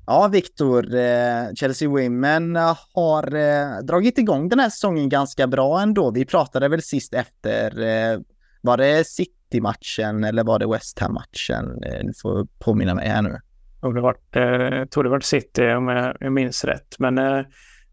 [0.09, 5.81] Ja, Viktor, eh, Chelsea Women eh, har eh, dragit igång den här säsongen ganska bra
[5.81, 6.11] ändå.
[6.11, 8.19] Vi pratade väl sist efter, eh,
[8.61, 11.83] var det City-matchen eller var det West Ham-matchen?
[11.83, 13.39] Eh, du får påminna mig här nu.
[13.81, 16.95] Jag det eh, tror det var City om jag, jag minns rätt.
[16.99, 17.41] Men eh,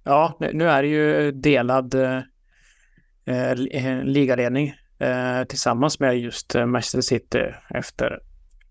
[0.05, 1.95] ja, nu är det ju delad
[4.05, 4.75] ligaledning
[5.49, 8.21] tillsammans med just Manchester City efter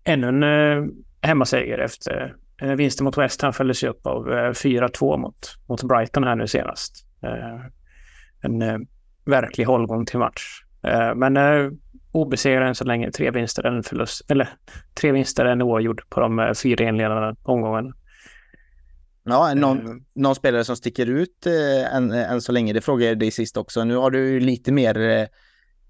[0.04, 0.90] ännu en
[1.22, 2.36] hemmaseger efter
[2.76, 6.46] vinsten mot West Ham följdes ju upp av eh, 4-2 mot, mot Brighton här nu
[6.46, 7.06] senast.
[7.22, 7.60] Eh,
[8.40, 8.78] en eh,
[9.24, 10.62] verklig hållgång till match.
[10.82, 11.70] Eh, men eh,
[12.12, 13.10] obesegrad än så länge.
[13.10, 14.48] Tre vinster, en förlust, eller
[14.94, 17.92] tre vinster, en oavgjord på de eh, fyra inledande omgångarna.
[19.24, 23.18] Ja, någon, någon, spelare som sticker ut eh, än, än så länge, det frågade jag
[23.18, 23.84] dig sist också.
[23.84, 24.98] Nu har du lite mer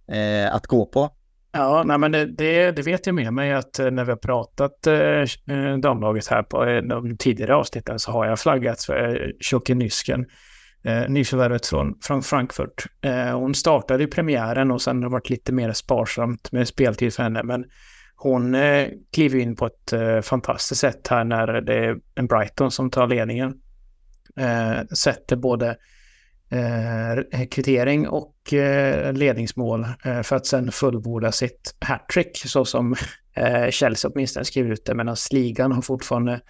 [0.09, 1.11] eh, att gå på.
[1.57, 4.17] Ja, nej, men det, det, det, vet jag med mig att eh, när vi har
[4.17, 9.23] pratat eh, eh, damlaget här på eh, de tidigare avsnitten så har jag flaggat för
[9.23, 10.27] eh, Tjocke Nysken,
[10.85, 12.87] eh, nyförvärvet från, från Frankfurt.
[13.01, 17.15] Eh, hon startade i premiären och sen har det varit lite mer sparsamt med speltid
[17.15, 17.65] för henne, men
[18.17, 22.71] hon eh, kliver in på ett eh, fantastiskt sätt här när det är en Brighton
[22.71, 23.55] som tar ledningen.
[24.37, 25.77] Eh, sätter både
[26.51, 32.95] Eh, eh, kvittering och eh, ledningsmål eh, för att sen fullborda sitt hattrick så som
[33.37, 36.41] eh, Chelsea åtminstone skriver ut det medan ligan har fortfarande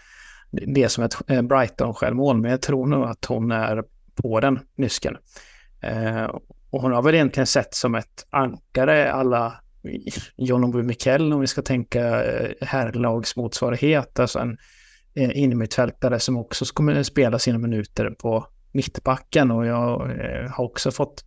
[0.51, 3.85] det som ett eh, Brighton-självmål men jag tror nog att hon är
[4.15, 5.17] på den nysken.
[5.81, 6.25] Eh,
[6.71, 9.61] och hon har väl egentligen sett som ett ankare alla
[10.37, 14.19] John Obu Mikkel om vi ska tänka eh, herrlagsmotsvarighet.
[14.19, 14.59] alltså en
[15.15, 18.47] eh, innermittfältare som också kommer spela sina minuter på
[18.77, 21.25] mittbacken och jag eh, har också fått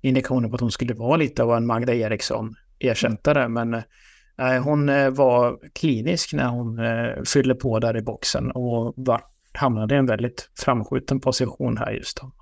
[0.00, 4.88] indikationer på att hon skulle vara lite av en Magda Eriksson ersättare men eh, hon
[4.88, 9.20] eh, var klinisk när hon eh, fyllde på där i boxen och var,
[9.52, 12.32] hamnade i en väldigt framskjuten position här just då,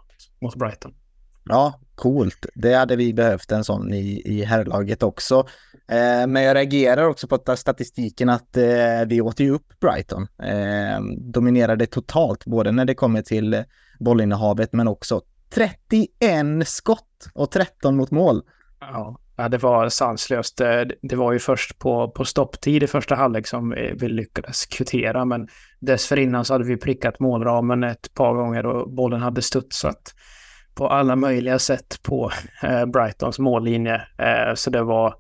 [0.41, 0.95] mot Brighton.
[1.45, 2.47] Ja, coolt.
[2.55, 5.47] Det hade vi behövt en sån i, i herrlaget också.
[5.89, 10.27] Eh, men jag reagerar också på statistiken att eh, vi åt ju upp Brighton.
[10.43, 13.65] Eh, dominerade totalt, både när det kommer till
[13.99, 15.21] bollinnehavet men också
[15.55, 18.43] 31 skott och 13 mot mål.
[18.81, 20.61] Ja, det var sanslöst.
[20.61, 24.67] Eh, det var ju först på, på stopptid i första halvlek som eh, vi lyckades
[24.67, 25.49] kvittera, men
[25.81, 30.15] dessförinnan så hade vi prickat målramen ett par gånger och bollen hade studsat
[30.75, 32.31] på alla möjliga sätt på
[32.63, 34.03] eh, Brightons mållinje.
[34.55, 35.15] Så det var,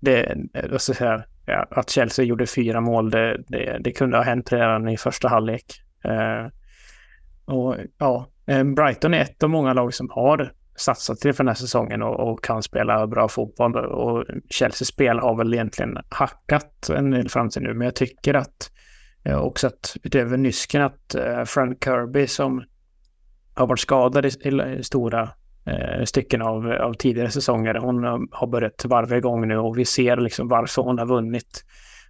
[0.00, 0.36] det,
[0.78, 4.88] så här, säga, att Chelsea gjorde fyra mål, det, det, det, kunde ha hänt redan
[4.88, 5.64] i första halvlek.
[7.50, 11.48] Och ja, eh, Brighton är ett av många lag som har satsat till för den
[11.48, 13.76] här säsongen och, och kan spela bra fotboll.
[13.76, 18.34] Och Chelseas spel har väl egentligen hackat en del fram till nu, men jag tycker
[18.34, 18.70] att
[19.24, 22.64] eh, också att utöver Nysken att eh, Frank Kirby som
[23.54, 24.28] har varit skadad i,
[24.78, 25.28] i stora
[25.66, 27.74] eh, stycken av, av tidigare säsonger.
[27.74, 31.64] Hon har börjat varva igång nu och vi ser liksom varför hon har vunnit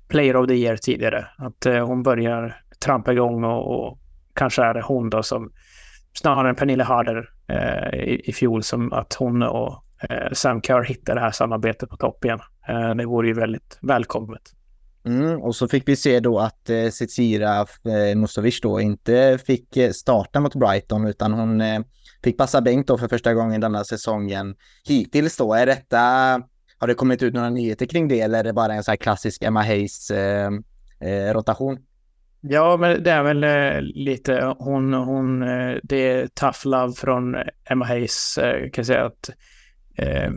[0.08, 1.26] Player of the Year tidigare.
[1.38, 3.98] Att eh, hon börjar trampa igång och, och
[4.40, 5.52] kanske är det hon då som
[6.18, 10.84] snarare än Pernilla Harder eh, i, i fjol som att hon och eh, Sam Kerr
[10.84, 12.40] hittar det här samarbetet på topp igen.
[12.68, 14.42] Eh, det vore ju väldigt välkommet.
[15.04, 19.76] Mm, och så fick vi se då att eh, Cecilia eh, Musovic då inte fick
[19.76, 21.80] eh, starta mot Brighton utan hon eh,
[22.24, 24.54] fick passa bänk då för första gången denna säsongen.
[24.84, 25.98] Hittills då, är detta,
[26.78, 28.96] har det kommit ut några nyheter kring det eller är det bara en så här
[28.96, 30.50] klassisk Emma Hayes eh,
[31.00, 31.78] eh, rotation?
[32.42, 37.36] Ja, men det är väl eh, lite hon, hon, eh, det är tough love från
[37.64, 39.30] Emma Hayes eh, kan jag säga att
[39.96, 40.30] eh,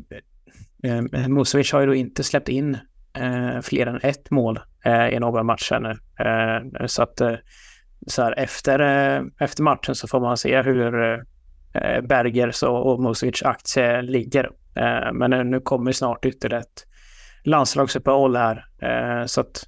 [0.84, 2.78] eh, Musovic har ju då inte släppt in
[3.14, 5.90] eh, fler än ett mål eh, i några matcher nu.
[6.26, 7.36] Eh, så att eh,
[8.08, 11.04] så här, efter, eh, efter matchen så får man se hur
[11.74, 14.50] eh, Bergers och, och Musovic aktie ligger.
[15.14, 16.86] men nu kommer snart ytterligare ett
[17.44, 18.66] landslagsuppehåll här.
[19.28, 19.68] så att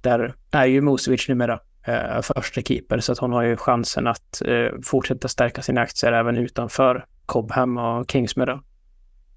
[0.00, 4.42] där är ju Musovic numera eh, första keeper så att hon har ju chansen att
[4.44, 8.60] eh, fortsätta stärka sina aktier även utanför Cobham och Kingsmeadow.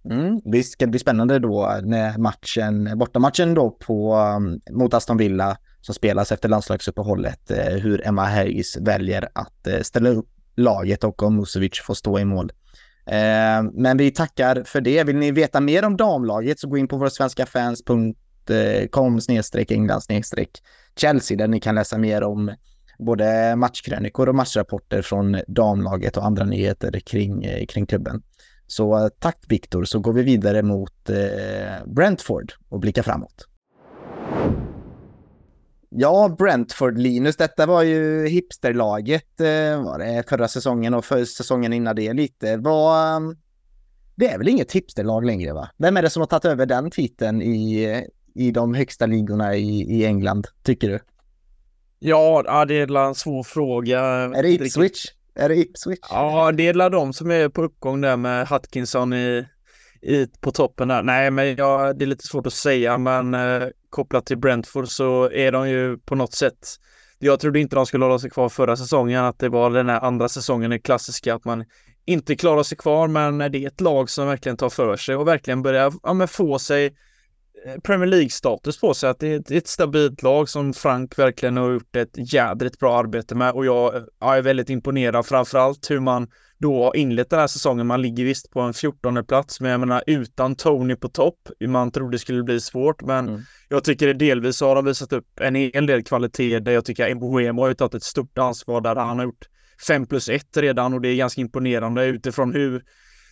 [0.09, 5.57] Mm, det ska bli spännande då när matchen, bortamatchen då på, um, mot Aston Villa
[5.81, 11.23] som spelas efter landslagsuppehållet, eh, hur Emma Hayes väljer att eh, ställa upp laget och
[11.23, 12.51] om Musovic får stå i mål.
[13.05, 15.03] Eh, men vi tackar för det.
[15.03, 17.09] Vill ni veta mer om damlaget så gå in på vår
[18.91, 20.49] com snedstreck England snedstreck
[20.95, 22.51] Chelsea där ni kan läsa mer om
[22.99, 28.23] både matchkrönikor och matchrapporter från damlaget och andra nyheter kring, eh, kring klubben.
[28.67, 33.47] Så eh, tack Viktor, så går vi vidare mot eh, Brentford och blickar framåt.
[35.89, 41.73] Ja, Brentford, Linus, detta var ju hipsterlaget eh, var det förra säsongen och för säsongen
[41.73, 42.57] innan det lite.
[42.57, 43.35] Var, mm,
[44.15, 45.69] det är väl inget hipsterlag längre va?
[45.77, 48.01] Vem är det som har tagit över den titeln i, eh,
[48.35, 50.99] i de högsta ligorna i, i England, tycker du?
[51.99, 53.99] Ja, det är en svår fråga.
[54.01, 55.05] Är det Ipswich?
[55.35, 55.99] Är det Ipswich?
[56.09, 59.45] Ja, det är de som är på uppgång där med Hutkinson i,
[60.01, 61.03] i, på toppen där.
[61.03, 65.29] Nej, men ja, det är lite svårt att säga, men eh, kopplat till Brentford så
[65.29, 66.77] är de ju på något sätt
[67.23, 69.99] jag trodde inte de skulle hålla sig kvar förra säsongen, att det var den här
[69.99, 71.65] andra säsongen, den klassiska, att man
[72.05, 75.27] inte klarar sig kvar, men det är ett lag som verkligen tar för sig och
[75.27, 76.95] verkligen börjar ja, få sig
[77.83, 81.95] Premier League-status på sig, att det är ett, stabilt lag som Frank verkligen har gjort
[81.95, 86.83] ett jädrigt bra arbete med och jag, jag är väldigt imponerad framförallt hur man då
[86.83, 87.87] har inlett den här säsongen.
[87.87, 91.49] Man ligger visst på en 14 plats, men jag menar utan Tony på topp.
[91.67, 93.41] Man trodde det skulle bli svårt, men mm.
[93.69, 97.15] jag tycker det delvis har de visat upp en hel del kvalitet där jag tycker
[97.15, 99.47] Mbuemo har ju tagit ett stort ansvar där han har gjort
[99.87, 102.83] 5 plus 1 redan och det är ganska imponerande utifrån hur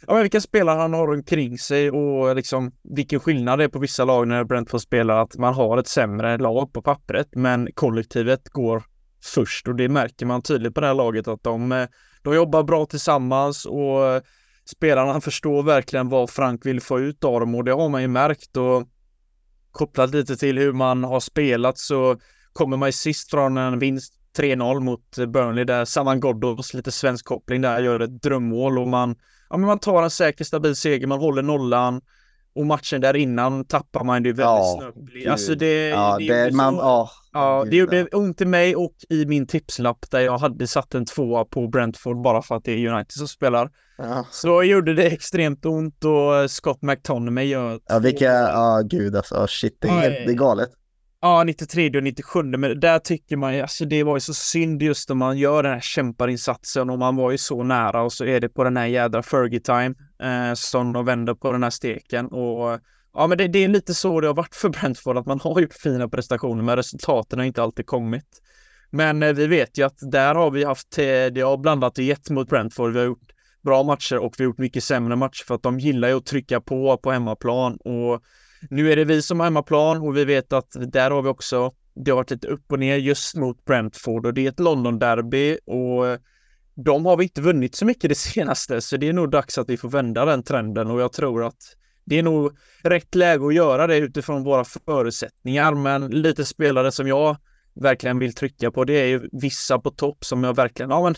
[0.08, 3.80] Ja, men vilka spelare han har omkring sig och liksom vilken skillnad det är på
[3.80, 8.50] vissa lag när Brentford spelar att man har ett sämre lag på pappret men kollektivet
[8.50, 8.84] går
[9.24, 9.68] först.
[9.68, 11.88] Och det märker man tydligt på det här laget att de eh,
[12.24, 14.22] de jobbar bra tillsammans och eh,
[14.66, 18.08] spelarna förstår verkligen vad Frank vill få ut av dem och det har man ju
[18.08, 18.58] märkt.
[18.58, 18.88] Och
[19.72, 22.18] kopplat lite till hur man har spelat så
[22.54, 27.26] kommer man ju sist från en vinst 3-0 mot Burnley där Saman Ghoddos, lite svensk
[27.26, 29.16] koppling där, gör ett drömmål och man,
[29.52, 32.02] ja men man tar en säker stabil seger, man håller nollan
[32.56, 35.28] och matchen där innan tappar man det väldigt ja, snabbt.
[35.30, 38.96] Alltså det, ja, det, det man, så, ja, ja, det gjorde ont i mig och
[39.10, 42.72] i min tipslapp där jag hade satt en tvåa på Brentford bara för att det
[42.72, 43.70] är United som spelar.
[43.98, 44.26] Ja.
[44.32, 47.80] Så gjorde det extremt ont och Scott McTominay gör...
[47.86, 50.70] Ja, vilka, ja gud alltså, shit, det är, helt, det är galet.
[51.24, 54.82] Ja, 93 och 97, men där tycker man ju, alltså det var ju så synd
[54.82, 58.26] just när man gör den här kämparinsatsen och man var ju så nära och så
[58.26, 62.28] är det på den här jädra Fergie-time eh, som de vänder på den här steken
[62.28, 62.80] och
[63.14, 65.62] ja, men det, det, är lite så det har varit för Brentford, att man har
[65.62, 68.42] gjort fina prestationer, men resultaten har inte alltid kommit.
[68.90, 72.04] Men eh, vi vet ju att där har vi haft, eh, det har blandat och
[72.04, 72.94] gett mot Brentford.
[72.94, 73.32] Vi har gjort
[73.64, 76.26] bra matcher och vi har gjort mycket sämre matcher för att de gillar ju att
[76.26, 78.22] trycka på på hemmaplan och
[78.70, 81.72] nu är det vi som har hemmaplan och vi vet att där har vi också,
[81.96, 85.58] det har varit lite upp och ner just mot Brentford och det är ett London-derby
[85.66, 86.18] och
[86.76, 89.70] de har vi inte vunnit så mycket det senaste, så det är nog dags att
[89.70, 92.52] vi får vända den trenden och jag tror att det är nog
[92.84, 97.38] rätt läge att göra det utifrån våra förutsättningar, men lite spelare som jag
[97.74, 101.16] verkligen vill trycka på, det är ju vissa på topp som jag verkligen, ja men,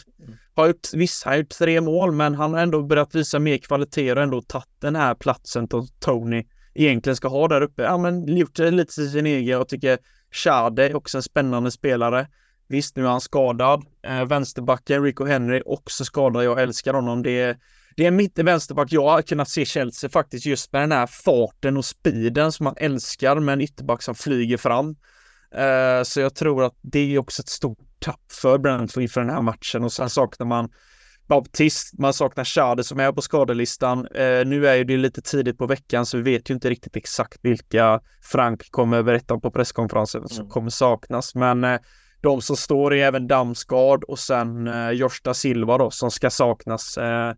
[0.55, 4.11] har gjort, vissa har gjort tre mål, men han har ändå börjat visa mer kvalitet
[4.11, 6.43] och ändå tagit den här platsen till Tony
[6.75, 7.83] egentligen ska ha där uppe.
[7.83, 9.45] Ja, men gjort det lite till sin egen.
[9.45, 9.97] Jag tycker
[10.31, 12.27] Schade är också en spännande spelare.
[12.67, 13.85] Visst, nu är han skadad.
[14.03, 16.43] Eh, vänsterbacken Rico Henry också skadad.
[16.43, 17.23] Jag älskar honom.
[17.23, 17.57] Det är,
[17.95, 21.77] det är mitt vänsterback jag har kunnat se Chelsea faktiskt just med den här farten
[21.77, 24.95] och speeden som man älskar med en ytterback som flyger fram.
[25.55, 29.29] Eh, så jag tror att det är också ett stort tapp för Brentford inför den
[29.29, 30.69] här matchen och sen saknar man
[31.27, 34.07] Baptist, man saknar Schade som är på skadelistan.
[34.07, 36.95] Eh, nu är ju det lite tidigt på veckan så vi vet ju inte riktigt
[36.95, 40.49] exakt vilka Frank kommer berätta på presskonferensen som mm.
[40.49, 41.35] kommer saknas.
[41.35, 41.79] Men eh,
[42.21, 46.97] de som står är även Damsgaard och sen eh, Joshta Silva då som ska saknas
[46.97, 47.33] eh,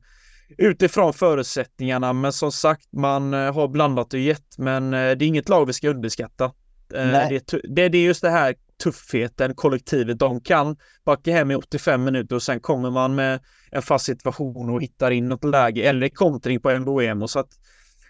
[0.58, 2.14] utifrån förutsättningarna.
[2.14, 5.66] Men som sagt, man eh, har blandat och gett, men eh, det är inget lag
[5.66, 6.46] vi ska underskatta.
[6.94, 10.20] Eh, det, det, det är just det här tuffheten, kollektivet.
[10.20, 13.40] De kan backa hem i 85 minuter och sen kommer man med
[13.72, 17.28] en fast situation och hittar in något läge eller kontring på Mbuemo.
[17.28, 17.50] Så att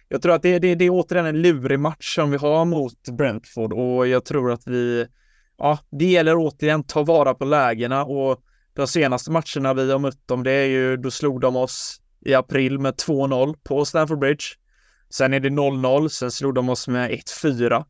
[0.09, 3.09] jag tror att det, det, det är återigen en lurig match som vi har mot
[3.17, 5.07] Brentford och jag tror att vi,
[5.57, 8.41] ja, det gäller återigen ta vara på lägena och
[8.73, 12.33] de senaste matcherna vi har mött dem, det är ju, då slog de oss i
[12.33, 14.45] april med 2-0 på Stamford Bridge.
[15.09, 17.85] Sen är det 0-0, sen slog de oss med 1-4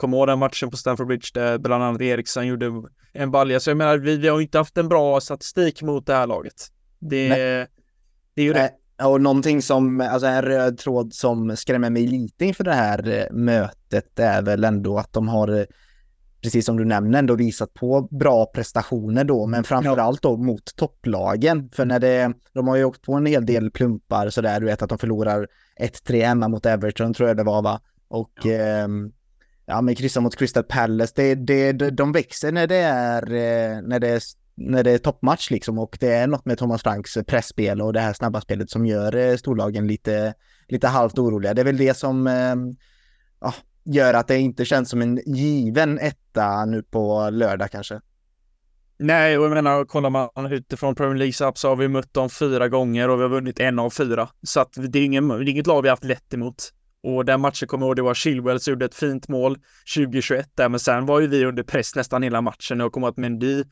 [0.00, 2.72] Kommer ihåg den matchen på Stamford Bridge där bland annat Eriksson gjorde
[3.12, 3.60] en balja.
[3.60, 6.54] Så jag menar, vi, vi har inte haft en bra statistik mot det här laget.
[6.98, 7.28] Det,
[8.34, 8.70] det är ju det.
[9.04, 13.36] Och någonting som, alltså en röd tråd som skrämmer mig lite inför det här eh,
[13.36, 15.64] mötet är väl ändå att de har, eh,
[16.42, 21.70] precis som du nämner, ändå visat på bra prestationer då, men framförallt då mot topplagen.
[21.72, 24.82] För när det, de har ju åkt på en hel del plumpar sådär, du vet
[24.82, 25.46] att de förlorar
[25.80, 27.80] 1-3 hemma mot Everton tror jag det var va?
[28.08, 28.52] Och ja.
[28.52, 28.88] eh,
[29.70, 34.00] ja, men kryssa mot Crystal Palace, det, det, de växer när det är, eh, när
[34.00, 34.22] det är,
[34.54, 37.92] när det är toppmatch liksom och det är något med Thomas Franks eh, pressspel och
[37.92, 40.34] det här snabba spelet som gör eh, storlagen lite,
[40.68, 41.54] lite halvt oroliga.
[41.54, 42.76] Det är väl det som, ehm,
[43.40, 48.00] ja, gör att det inte känns som en given etta nu på lördag kanske.
[48.98, 52.68] Nej, och jag menar, kollar man utifrån Premier League så har vi mött dem fyra
[52.68, 54.28] gånger och vi har vunnit en av fyra.
[54.42, 56.72] Så att det är, ingen, det är inget lag vi har haft lätt emot.
[57.02, 59.56] Och den matchen kommer jag ihåg, det var Chilwell som gjorde ett fint mål
[59.96, 63.16] 2021 där, men sen var ju vi under press nästan hela matchen och kom att
[63.16, 63.64] Mendy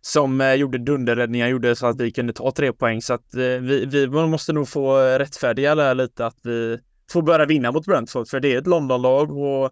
[0.00, 3.02] som eh, gjorde dunderräddningar gjorde så att vi kunde ta tre poäng.
[3.02, 6.78] Så att eh, vi, vi måste nog få rättfärdiga det här lite att vi
[7.12, 9.70] får börja vinna mot Brentford, för det är ett Londonlag och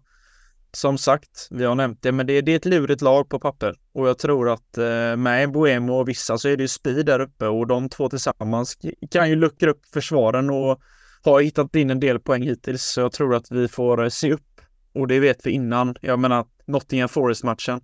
[0.71, 3.75] som sagt, vi har nämnt det, men det, det är ett lurigt lag på papper.
[3.93, 7.19] Och jag tror att eh, med Boemo och vissa så är det ju speed där
[7.19, 8.77] uppe och de två tillsammans
[9.11, 10.79] kan ju luckra upp försvaren och
[11.25, 12.83] har hittat in en del poäng hittills.
[12.83, 14.61] Så jag tror att vi får eh, se upp.
[14.93, 15.95] Och det vet vi innan.
[16.01, 17.81] Jag menar Nottingham Forest-matchen.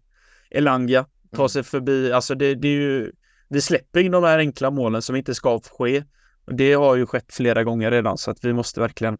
[0.49, 1.05] Elanga
[1.35, 2.11] tar sig förbi.
[2.11, 3.11] Alltså det, det är ju...
[3.49, 6.03] Vi släpper in de här enkla målen som inte ska ske.
[6.51, 9.17] Det har ju skett flera gånger redan så att vi måste verkligen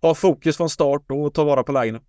[0.00, 2.00] ha fokus från start och ta vara på lägena.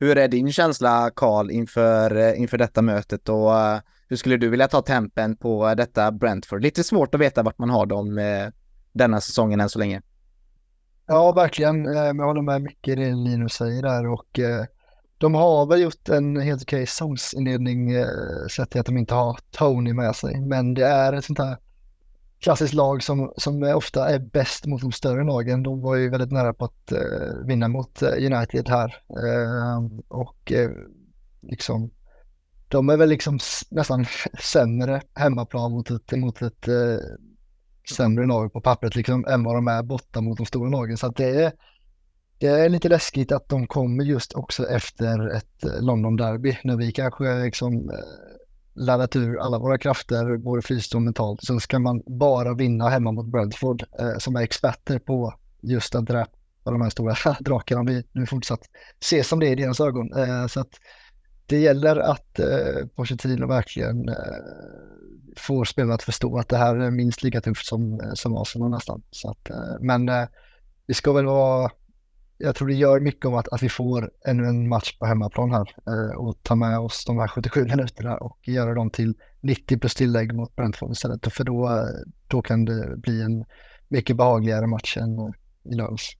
[0.00, 3.78] Hur är din känsla, Karl, inför, eh, inför detta mötet och uh,
[4.08, 6.62] hur skulle du vilja ta tempen på detta Brentford?
[6.62, 8.20] Lite svårt att veta vart man har dem
[8.92, 10.02] denna säsongen än så länge.
[11.06, 11.86] Ja, verkligen.
[11.86, 14.64] Eh, jag håller med mycket i det Linus säger där och eh,
[15.18, 18.06] de har väl gjort en helt okej säsongsinledning eh,
[18.56, 20.40] sett till att de inte har Tony med sig.
[20.40, 21.56] Men det är ett sånt här
[22.38, 25.62] klassiskt lag som, som ofta är bäst mot de större lagen.
[25.62, 26.92] De var ju väldigt nära på att
[27.46, 28.96] vinna mot United här.
[30.08, 30.52] Och
[31.40, 31.90] liksom,
[32.68, 33.38] de är väl liksom
[33.70, 34.06] nästan
[34.42, 36.68] sämre hemmaplan mot ett, mot ett
[37.84, 38.04] Liksom.
[38.04, 40.96] sämre lag på pappret liksom, än vad de är borta mot de stora lagen.
[40.96, 41.52] Så att det är,
[42.38, 46.76] det är lite läskigt att de kommer just också efter ett eh, London Derby när
[46.76, 47.96] vi kanske eh, liksom eh,
[48.74, 51.44] laddat ur alla våra krafter, både fysiskt och mentalt.
[51.44, 56.06] Sen ska man bara vinna hemma mot Brentford eh, som är experter på just att
[56.06, 56.30] dräpa
[56.64, 58.60] de här stora drakarna vi nu fortsatt
[59.04, 60.12] ser som det i deras ögon.
[60.12, 60.74] Eh, så att
[61.46, 64.14] det gäller att eh, Pochettino verkligen eh,
[65.36, 68.70] får spelarna att förstå att det här är minst lika tufft som, eh, som Arsenal
[68.70, 69.02] nästan.
[69.10, 70.26] Så att, eh, men eh,
[70.86, 71.70] vi ska väl vara
[72.38, 75.50] jag tror det gör mycket om att, att vi får ännu en match på hemmaplan
[75.50, 79.78] här eh, och ta med oss de här 77 minuterna och göra dem till 90
[79.78, 81.32] plus tillägg mot Brentford istället.
[81.32, 81.84] För då, eh,
[82.28, 83.44] då kan det bli en
[83.88, 85.30] mycket behagligare match än eh,
[85.64, 86.10] i lördags.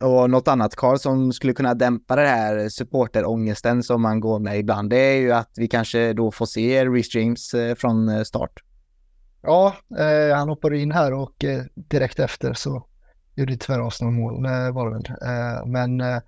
[0.00, 4.58] Och något annat Karl som skulle kunna dämpa den här supporterångesten som man går med
[4.58, 8.22] ibland, det är ju att vi kanske då får se restreams James eh, från eh,
[8.22, 8.52] start.
[9.42, 12.86] Ja, eh, han hoppade in här och eh, direkt efter så
[13.34, 15.16] gjorde tyvärr Arsenal-mål eh, var det väl.
[15.22, 16.18] Eh, men eh,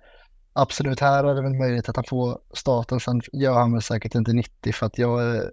[0.53, 2.99] absolut, här är det väl möjligt att han får starten.
[2.99, 5.43] Sen gör han väl säkert inte 90 för att jag, eh,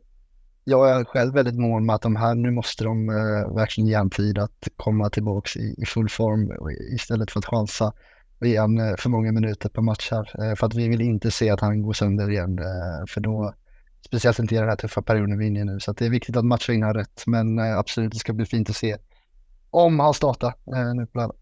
[0.64, 4.08] jag är själv väldigt mån med att de här, nu måste de eh, verkligen ge
[4.10, 6.52] tid att komma tillbaks i, i full form
[6.94, 7.92] istället för att chansa
[8.40, 10.50] och ge han eh, för många minuter per match här.
[10.50, 12.58] Eh, för att vi vill inte se att han går sönder igen.
[13.08, 13.54] För då,
[14.06, 15.80] speciellt inte i den här tuffa perioden vi är inne i nu.
[15.80, 17.22] Så det är viktigt att matcha in här rätt.
[17.26, 18.96] Men absolut, det ska bli fint att se
[19.70, 20.54] om han startar
[20.94, 21.36] nu på lördag.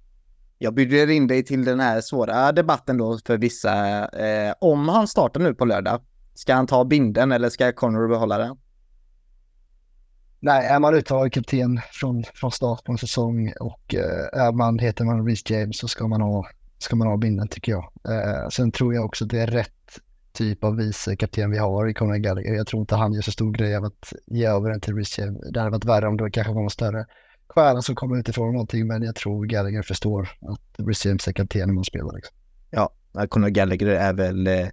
[0.58, 4.04] Jag bjuder in dig till den här svåra debatten då för vissa.
[4.08, 6.00] Eh, om han startar nu på lördag,
[6.34, 8.56] ska han ta binden eller ska Connor behålla den?
[10.40, 14.78] Nej, är man uttagen kapten från, från start på en säsong och eh, är man,
[14.78, 16.48] heter man Reece James så ska man ha,
[16.78, 17.92] ska man ha binden tycker jag.
[18.08, 20.00] Eh, sen tror jag också att det är rätt
[20.32, 22.54] typ av vice kapten vi har i Conor Gallagher.
[22.54, 25.18] Jag tror inte han gör så stor grej av att ge över den till Reece
[25.18, 25.40] James.
[25.52, 27.06] Det hade varit värre om det kanske var någon större
[27.48, 31.68] stjärna som kommer utifrån någonting, men jag tror Gallagher förstår att Reece James är kapten
[31.68, 32.14] när man spelar.
[32.14, 32.36] Liksom.
[32.70, 32.90] Ja,
[33.28, 34.68] Conor Gallagher är väl eh,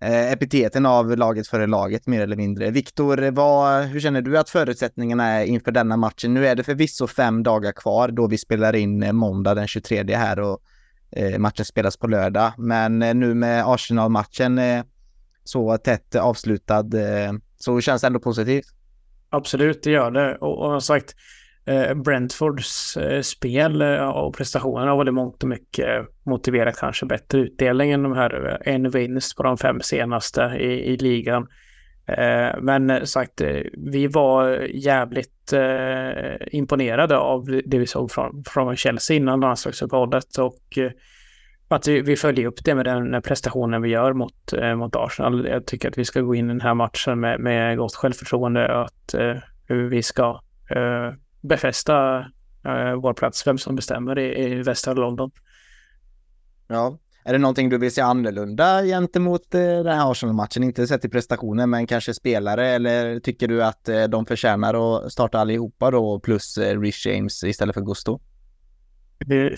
[0.00, 2.70] Eh, epiteten av laget före laget mer eller mindre.
[2.70, 6.34] Viktor, vad, hur känner du att förutsättningarna är inför denna matchen?
[6.34, 10.14] Nu är det förvisso fem dagar kvar då vi spelar in eh, måndag den 23
[10.16, 10.62] här och
[11.10, 12.52] eh, matchen spelas på lördag.
[12.58, 14.82] Men eh, nu med Arsenal-matchen eh,
[15.44, 18.66] så tätt avslutad eh, så känns det ändå positivt.
[19.30, 20.36] Absolut, det gör det.
[20.36, 21.37] Och, och sagt, Eh,
[21.68, 27.38] Eh, Brentfords eh, spel eh, och prestationer har varit mångt och mycket motiverat kanske bättre
[27.38, 31.48] utdelning än de här en vinst på de fem senaste i, i ligan.
[32.60, 33.40] Men sagt,
[33.72, 35.52] vi var jävligt
[36.46, 40.78] imponerade av det vi såg från, från Chelsea innan landslagsuppehållet och
[41.68, 45.46] att vi, vi följer upp det med den prestationen vi gör mot, mot Arsenal.
[45.48, 48.74] Jag tycker att vi ska gå in i den här matchen med, med gott självförtroende
[48.74, 49.14] och att
[49.68, 50.40] vi ska
[51.40, 55.30] befästa uh, vår plats, vem som bestämmer i, i västra London.
[56.66, 56.98] Ja,
[57.28, 60.62] är det någonting du vill se annorlunda gentemot eh, den här Arsenal-matchen?
[60.62, 64.74] Inte sett i prestationen, men kanske spelare eller tycker du att eh, de förtjänar
[65.04, 68.20] att starta allihopa då plus eh, Rich James istället för Gusto?
[69.18, 69.56] Det,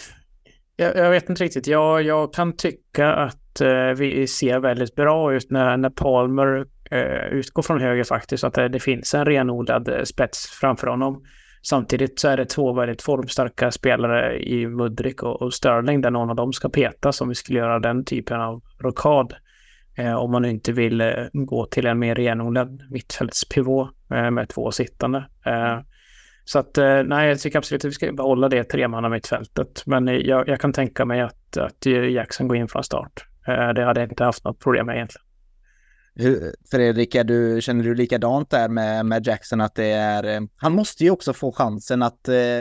[0.77, 1.67] jag, jag, vet inte riktigt.
[1.67, 7.33] Jag, jag kan tycka att eh, vi ser väldigt bra ut när, när Palmer eh,
[7.33, 8.45] utgår från höger faktiskt.
[8.45, 11.23] Att det, det finns en renodlad eh, spets framför honom.
[11.63, 16.31] Samtidigt så är det två väldigt formstarka spelare i Mudrik och, och Sterling där någon
[16.31, 19.35] av dem ska petas om vi skulle göra den typen av rockad.
[19.99, 24.71] Eh, om man inte vill eh, gå till en mer renodlad mittfältspivå eh, med två
[24.71, 25.19] sittande.
[25.47, 25.79] Eh,
[26.45, 29.83] så att eh, nej, jag tycker absolut att vi ska behålla det tremanna mittfältet.
[29.87, 33.25] Men eh, jag, jag, kan tänka mig att, att Jackson går in från start.
[33.47, 35.30] det hade jag inte haft något problem med egentligen.
[36.21, 40.41] Hur, Fredrik, är du, känner du likadant där med, med Jackson att det är, eh,
[40.57, 42.59] han måste ju också få chansen att, eh,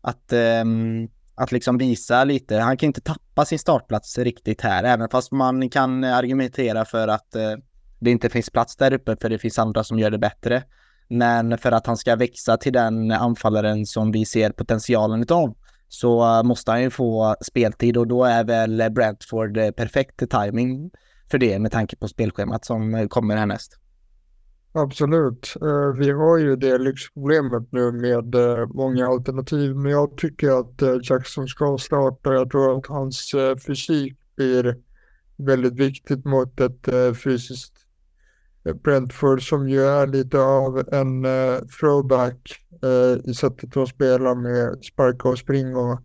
[0.00, 5.08] att, ehm, att liksom visa lite, han kan inte tappa sin startplats riktigt här, även
[5.08, 7.52] fast man kan argumentera för att eh,
[7.98, 10.62] det inte finns plats där uppe för det finns andra som gör det bättre.
[11.08, 15.56] Men för att han ska växa till den anfallaren som vi ser potentialen utav
[15.88, 20.90] så måste han ju få speltid och då är väl Brentford perfekt timing
[21.30, 23.78] för det med tanke på spelschemat som eh, kommer härnäst.
[24.72, 25.54] Absolut.
[25.62, 31.06] Eh, vi har ju det lyxproblemet nu med eh, många alternativ, men jag tycker att
[31.10, 32.32] Jackson ska starta.
[32.32, 33.34] Jag tror att hans
[33.66, 34.76] fysik blir
[35.36, 36.88] väldigt viktigt mot ett
[37.24, 37.72] fysiskt
[38.74, 44.84] Brentford som ju är lite av en uh, throwback uh, i sättet att spela med
[44.84, 46.00] sparka och springa och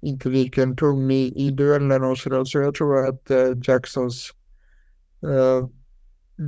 [0.00, 2.44] inte vika en tung i, i duellerna och sådär.
[2.44, 3.30] Så jag tror att
[3.68, 4.32] Jacksons
[5.22, 5.68] Eh,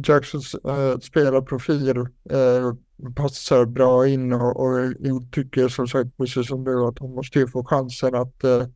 [0.04, 1.98] Jacksons eh, spelarprofil
[2.30, 2.72] eh,
[3.16, 7.46] passar bra in och, och jag tycker som sagt precis som du att han måste
[7.46, 8.66] få chansen att, eh,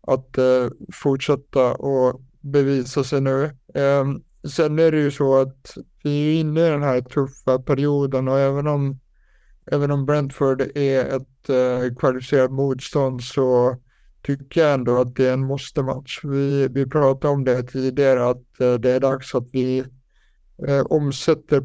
[0.00, 3.50] att eh, fortsätta och bevisa sig nu.
[4.48, 8.38] Sen är det ju så att vi är inne i den här tuffa perioden och
[8.38, 9.00] även om,
[9.66, 13.76] även om Brentford är ett eh, kvalificerat motstånd så
[14.28, 16.20] tycker jag ändå att det är en måste-match.
[16.24, 19.78] Vi, vi pratade om det tidigare att eh, det är dags att vi
[20.68, 21.60] eh, omsätter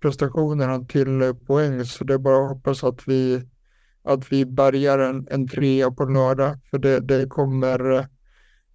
[0.00, 3.42] prestationerna till eh, poäng så det är bara att hoppas att vi,
[4.02, 8.04] att vi bärgar en, en trea på lördag för det, det kommer eh,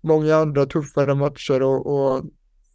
[0.02, 2.26] många andra tuffare matcher och, och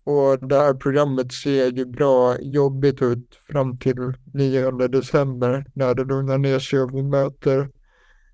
[0.05, 6.05] och det här programmet ser ju bra jobbigt ut fram till 9 december när det
[6.05, 7.69] lugnar ner sig och vi möter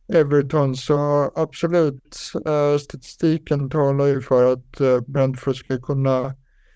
[0.08, 0.76] Everton.
[0.76, 6.34] Så absolut, eh, statistiken talar ju för att eh, Brentford ska kunna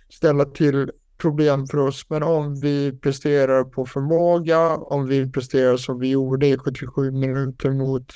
[0.09, 2.06] ställa till problem för oss.
[2.09, 7.70] Men om vi presterar på förmåga, om vi presterar som vi gjorde i 77 minuter
[7.70, 8.12] mot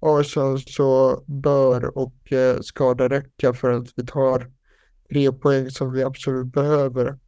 [0.00, 4.50] Arsenal så bör och eh, ska det räcka för att vi tar
[5.10, 7.18] tre poäng som vi absolut behöver.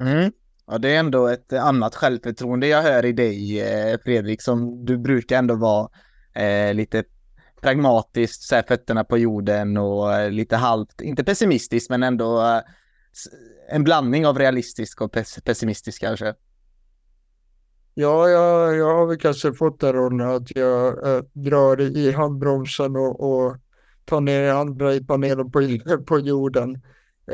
[0.00, 0.32] Mm.
[0.66, 5.38] Ja, det är ändå ett annat självförtroende jag hör i dig, Fredrik, som du brukar
[5.38, 5.88] ändå vara
[6.34, 7.04] eh, lite
[7.60, 12.60] pragmatiskt, så här, fötterna på jorden och eh, lite halvt, inte pessimistiskt, men ändå eh,
[13.68, 15.12] en blandning av realistisk och
[15.44, 16.34] pessimistisk kanske.
[17.94, 22.96] Ja, jag, jag har väl kanske fått den rollen att jag eh, drar i handbromsen
[22.96, 23.56] och, och
[24.04, 26.74] tar ner andra i panelen på, på jorden.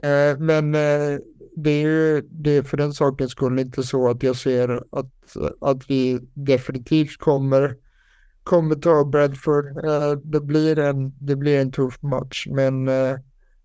[0.03, 1.19] Eh, men eh,
[1.57, 5.37] det är ju det är för den sakens skull inte så att jag ser att,
[5.61, 7.77] att vi definitivt kommer,
[8.49, 9.85] kommer ta Bradford.
[9.85, 13.17] Eh, det, blir en, det blir en tuff match, men eh,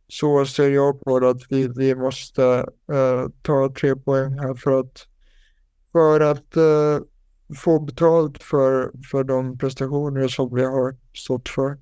[0.07, 2.43] så ser jag på det att vi, vi måste
[2.91, 5.07] eh, ta tre poäng här för att,
[5.91, 7.05] för att eh,
[7.57, 11.77] få betalt för, för de prestationer som vi har stått för.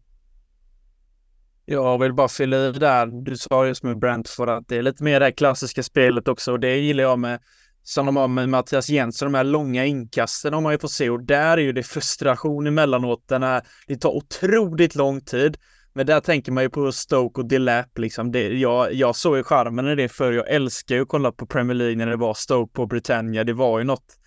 [1.66, 3.24] Jag vill bara fylla i där.
[3.24, 6.60] Du sa just med Brentford att det är lite mer det klassiska spelet också och
[6.60, 7.40] det gillar jag med
[7.84, 11.10] som de har med Mattias Jensen, de här långa inkasten har man ju fått se
[11.10, 13.28] och där är ju det frustration emellanåt.
[13.28, 15.58] Den här, det tar otroligt lång tid.
[15.94, 18.32] Men där tänker man ju på Stoke och Delap liksom.
[18.32, 21.46] Det, jag, jag såg ju charmen i det för jag älskar ju att kolla på
[21.46, 23.44] Premier League när det var Stoke på Britannia.
[23.44, 24.18] Det var ju något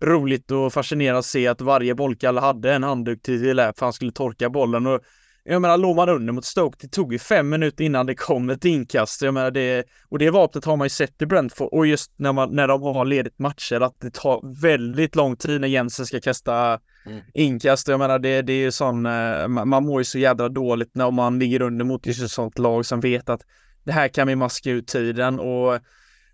[0.00, 3.92] roligt och fascinerande att se att varje bollkalle hade en handduk till Delap för han
[3.92, 5.00] skulle torka bollen och
[5.44, 8.50] jag menar, låg man under mot Stoke, det tog ju fem minuter innan det kom
[8.50, 9.22] ett inkast.
[9.22, 12.32] Jag menar, det, och det vapnet har man ju sett i Brentford och just när,
[12.32, 16.20] man, när de har ledigt matcher att det tar väldigt lång tid när Jensen ska
[16.20, 17.20] kasta mm.
[17.34, 17.88] inkast.
[17.88, 21.10] Jag menar, det, det är ju sån, eh, man mår ju så jädra dåligt när
[21.10, 23.40] man ligger under mot just ett sånt lag som vet att
[23.84, 25.78] det här kan vi maska ut tiden och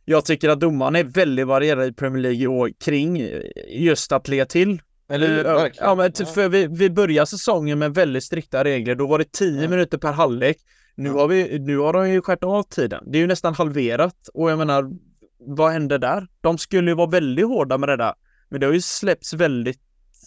[0.04, 3.30] jag tycker att domaren är väldigt varierad i Premier League i år kring
[3.68, 7.94] just att lägga till eller ja, ja, men typ, för vi, vi börjar säsongen med
[7.94, 8.94] väldigt strikta regler.
[8.94, 9.68] Då var det 10 ja.
[9.68, 10.56] minuter per halvlek.
[10.94, 13.04] Nu har vi, nu har de ju skärt av tiden.
[13.06, 14.90] Det är ju nästan halverat och jag menar,
[15.38, 16.26] vad hände där?
[16.40, 18.14] De skulle ju vara väldigt hårda med det där.
[18.48, 19.80] Men det har ju släppts väldigt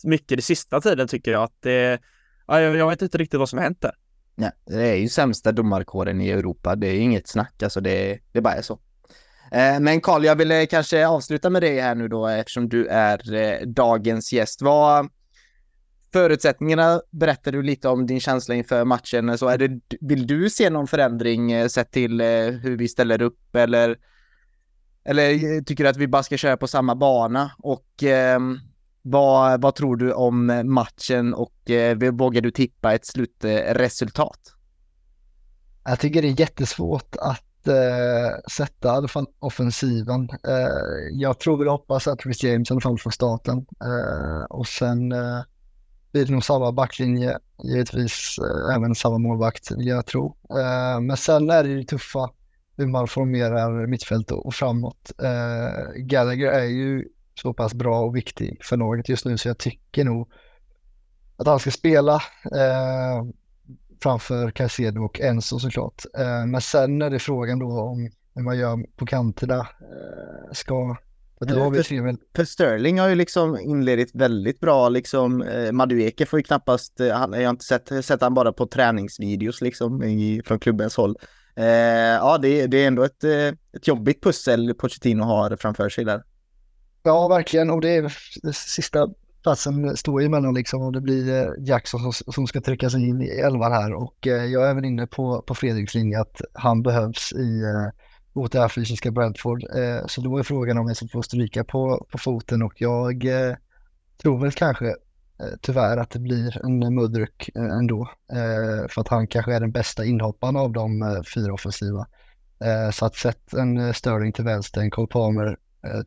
[0.04, 2.00] mycket den sista tiden tycker jag att det,
[2.48, 3.96] ja, jag, jag vet inte riktigt vad som har hänt där.
[4.36, 6.76] Nej, det är ju sämsta domarkåren i Europa.
[6.76, 8.80] Det är inget snack, alltså det, det bara är så.
[9.52, 12.88] Eh, men Karl, jag ville eh, kanske avsluta med dig här nu då eftersom du
[12.88, 14.62] är eh, dagens gäst.
[14.62, 15.10] Vad
[16.14, 19.38] förutsättningarna berättar du lite om din känsla inför matchen.
[19.38, 22.22] Så är det, vill du se någon förändring sett till
[22.62, 23.98] hur vi ställer upp eller,
[25.04, 27.52] eller tycker du att vi bara ska köra på samma bana?
[27.58, 28.40] Och eh,
[29.02, 34.40] vad, vad tror du om matchen och eh, vågar du tippa ett slutresultat?
[35.84, 39.08] Jag tycker det är jättesvårt att eh, sätta
[39.40, 40.30] offensiven.
[40.30, 40.68] Eh,
[41.12, 45.12] jag tror väl hoppas att Chris James i alla fall får starten eh, och sen
[45.12, 45.42] eh,
[46.12, 50.38] blir det nog samma backlinje, givetvis eh, även samma målvakt vill jag tro.
[50.50, 52.30] Eh, men sen är det ju tuffa
[52.78, 55.12] hur man formerar mittfält och, och framåt.
[55.24, 57.06] Eh, Gallagher är ju
[57.42, 60.30] så pass bra och viktig för laget just nu så jag tycker nog
[61.38, 62.16] att han ska spela
[62.56, 63.24] eh,
[64.02, 66.06] framför Caicedo och Enzo såklart.
[66.18, 69.60] Eh, men sen är det frågan då om hur man gör på kanterna.
[69.60, 70.98] Eh, ska
[71.40, 75.42] för, för Sterling har ju liksom inledit väldigt bra liksom.
[75.42, 79.62] Eh, Madueke får ju knappast, eh, jag har inte sett, sett han bara på träningsvideos
[79.62, 81.16] liksom i, från klubbens håll.
[82.20, 83.24] Ja, det, det är ändå ett,
[83.74, 86.24] ett jobbigt pussel Pochettino har framför sig där.
[87.04, 87.70] Ja, verkligen.
[87.70, 88.10] Och det är
[88.54, 89.08] sista
[89.44, 93.22] platsen står emellan liksom och det blir eh, Jackson som, som ska trycka sig in
[93.22, 96.82] i elvan här och eh, jag är även inne på, på Fredriks linje att han
[96.82, 98.02] behövs i eh,
[98.34, 99.64] mot det här fysiska Bradford.
[99.64, 103.26] Eh, så då är frågan om jag ska få stryka på, på foten och jag
[103.26, 103.56] eh,
[104.22, 108.10] tror väl kanske eh, tyvärr att det blir en Mudryk eh, ändå.
[108.32, 112.08] Eh, för att han kanske är den bästa inhopparen av de eh, fyra offensiva.
[112.64, 115.58] Eh, så att sätt en eh, Sterling till vänster, en Cole Palmer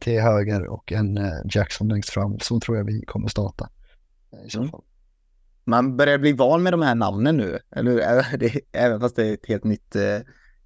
[0.01, 2.39] till höger och en eh, Jackson längst fram.
[2.41, 3.69] Så tror jag vi kommer starta.
[4.33, 4.71] Eh, I så mm.
[4.71, 4.83] fall.
[5.65, 9.35] Man börjar bli van med de här namnen nu, eller det, även fast det är
[9.35, 9.97] ett helt nytt,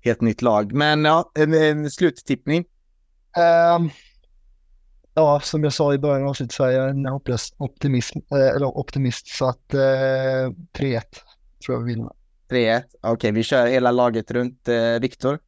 [0.00, 0.72] helt nytt lag.
[0.72, 2.64] Men ja, en, en sluttippning.
[3.76, 3.90] Um,
[5.14, 8.78] ja, som jag sa i början av avsnittet så är jag en hopplös optimism, eller
[8.78, 9.26] optimist.
[9.26, 11.02] Så att uh, 3-1
[11.66, 12.12] tror jag vi vinner.
[12.50, 14.68] 3-1, okej okay, vi kör hela laget runt.
[14.68, 15.38] Uh, Viktor?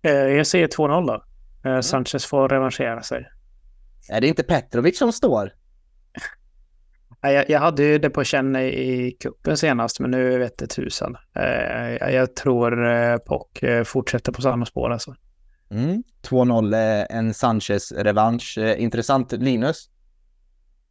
[0.00, 1.24] Jag säger 2-0 då.
[1.66, 1.82] Mm.
[1.82, 3.28] Sanchez får revanschera sig.
[4.08, 5.52] Är det inte Petrovic som står?
[7.20, 11.16] Jag, jag hade ju det på känn i kuppen senast, men nu vet det tusan.
[11.36, 15.14] Eh, jag tror eh, Pock fortsätter på samma spår alltså.
[15.70, 16.02] Mm.
[16.22, 18.58] 2-0, en Sanchez-revansch.
[18.58, 19.32] Intressant.
[19.32, 19.90] Linus?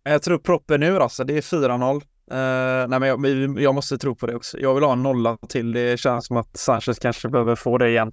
[0.03, 1.23] Jag tror proppen nu alltså.
[1.23, 2.01] Det är 4-0.
[2.31, 4.59] Uh, nej men jag, jag, måste tro på det också.
[4.59, 5.71] Jag vill ha en nolla till.
[5.71, 8.11] Det känns som att Sanchez kanske behöver få det igen.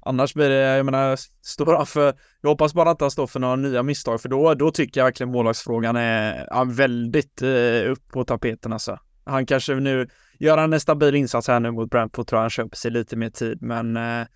[0.00, 3.40] Annars blir det, jag menar, står han för, jag hoppas bara att han står för
[3.40, 8.08] några nya misstag, för då, då tycker jag verkligen målvaktsfrågan är ja, väldigt eh, upp
[8.08, 8.98] på tapeten alltså.
[9.24, 10.08] Han kanske nu,
[10.38, 13.16] gör han en stabil insats här nu mot Brentford tror jag han köper sig lite
[13.16, 14.26] mer tid, men eh,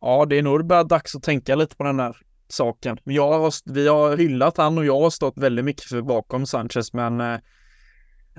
[0.00, 2.16] ja, det är nog bara dags att tänka lite på den här
[2.48, 2.98] saken.
[3.04, 6.92] Jag har, vi har hyllat han och jag har stått väldigt mycket för bakom Sanchez,
[6.92, 7.38] men eh,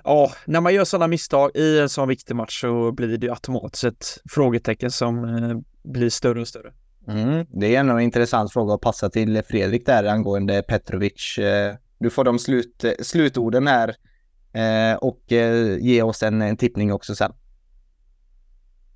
[0.04, 3.32] ja, när man gör sådana misstag i en sån viktig match så blir det ju
[3.32, 6.74] automatiskt ett frågetecken som eh, blir större och större.
[7.08, 11.38] Mm, det är en intressant fråga att passa till Fredrik där angående Petrovic.
[11.38, 13.96] Eh, du får de slut, slutorden här
[14.54, 15.22] eh, och
[15.80, 17.32] ge oss en, en tippning också sen.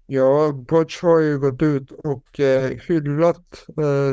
[0.07, 2.39] Ja, Poch har ju gått ut och
[2.87, 3.65] hyllat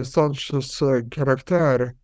[0.05, 0.80] Sanchez
[1.10, 1.94] karaktär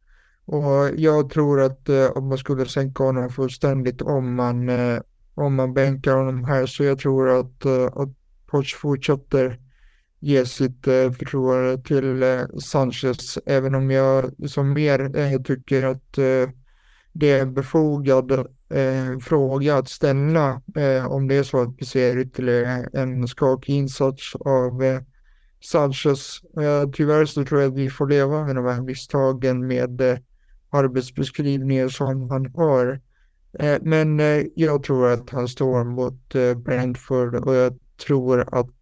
[0.46, 5.00] och jag tror att eh, om man skulle sänka honom fullständigt om man, eh,
[5.34, 8.08] om man bänkar honom här så jag tror att, eh, att
[8.46, 9.60] Poch fortsätter
[10.20, 16.12] ge sitt eh, förtroende till eh, Sanchez även om jag som mer eh, tycker att
[17.12, 18.46] det är en befogad
[19.22, 20.62] fråga att ställa
[21.08, 25.00] om det är så att vi ser ytterligare en skakig insats av
[25.64, 26.40] Sanchez.
[26.92, 30.20] tyvärr så tror jag att vi får leva med de här misstagen med
[30.70, 33.00] arbetsbeskrivningen som han har.
[33.80, 34.20] Men
[34.54, 36.34] jag tror att han står mot
[36.64, 38.75] Brentford och jag tror att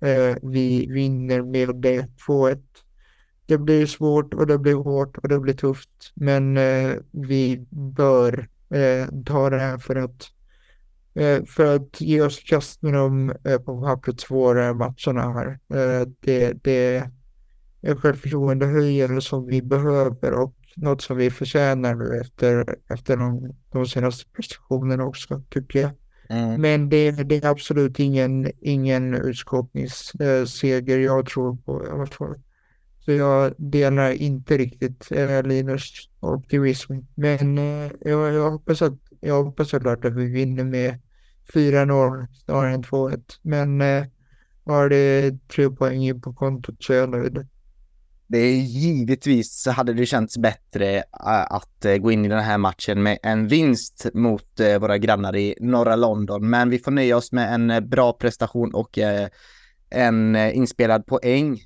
[0.00, 2.58] Eh, vi vinner med det 2-1.
[3.46, 8.48] Det blir svårt och det blir hårt och det blir tufft, men eh, vi bör
[8.70, 10.30] eh, ta det här för att
[11.46, 15.58] för att ge oss kast med de på pappret svåra matcherna här.
[16.20, 17.10] Det, det
[17.82, 23.86] är självförtroendehöjare som vi behöver och något som vi förtjänar nu efter, efter de, de
[23.86, 25.90] senaste prestationerna också, tycker jag.
[26.30, 26.60] Mm.
[26.60, 32.34] Men det, det, är absolut ingen, ingen utskåpningsseger eh, jag tror på i alla fall.
[32.98, 36.92] Så jag delar inte riktigt eh, Linus optimism.
[37.14, 41.00] Men eh, jag, jag, hoppas att, jag hoppas att vi vinner med
[41.54, 43.22] 4-0 snarare än 2-1.
[43.42, 44.04] Men eh,
[44.64, 47.46] har det tre poäng in på kontot så är jag nöjd.
[48.30, 51.02] Det är givetvis så hade det känts bättre eh,
[51.50, 55.36] att eh, gå in i den här matchen med en vinst mot eh, våra grannar
[55.36, 56.50] i norra London.
[56.50, 58.98] Men vi får nöja oss med en bra prestation och
[59.90, 61.60] en inspelad poäng.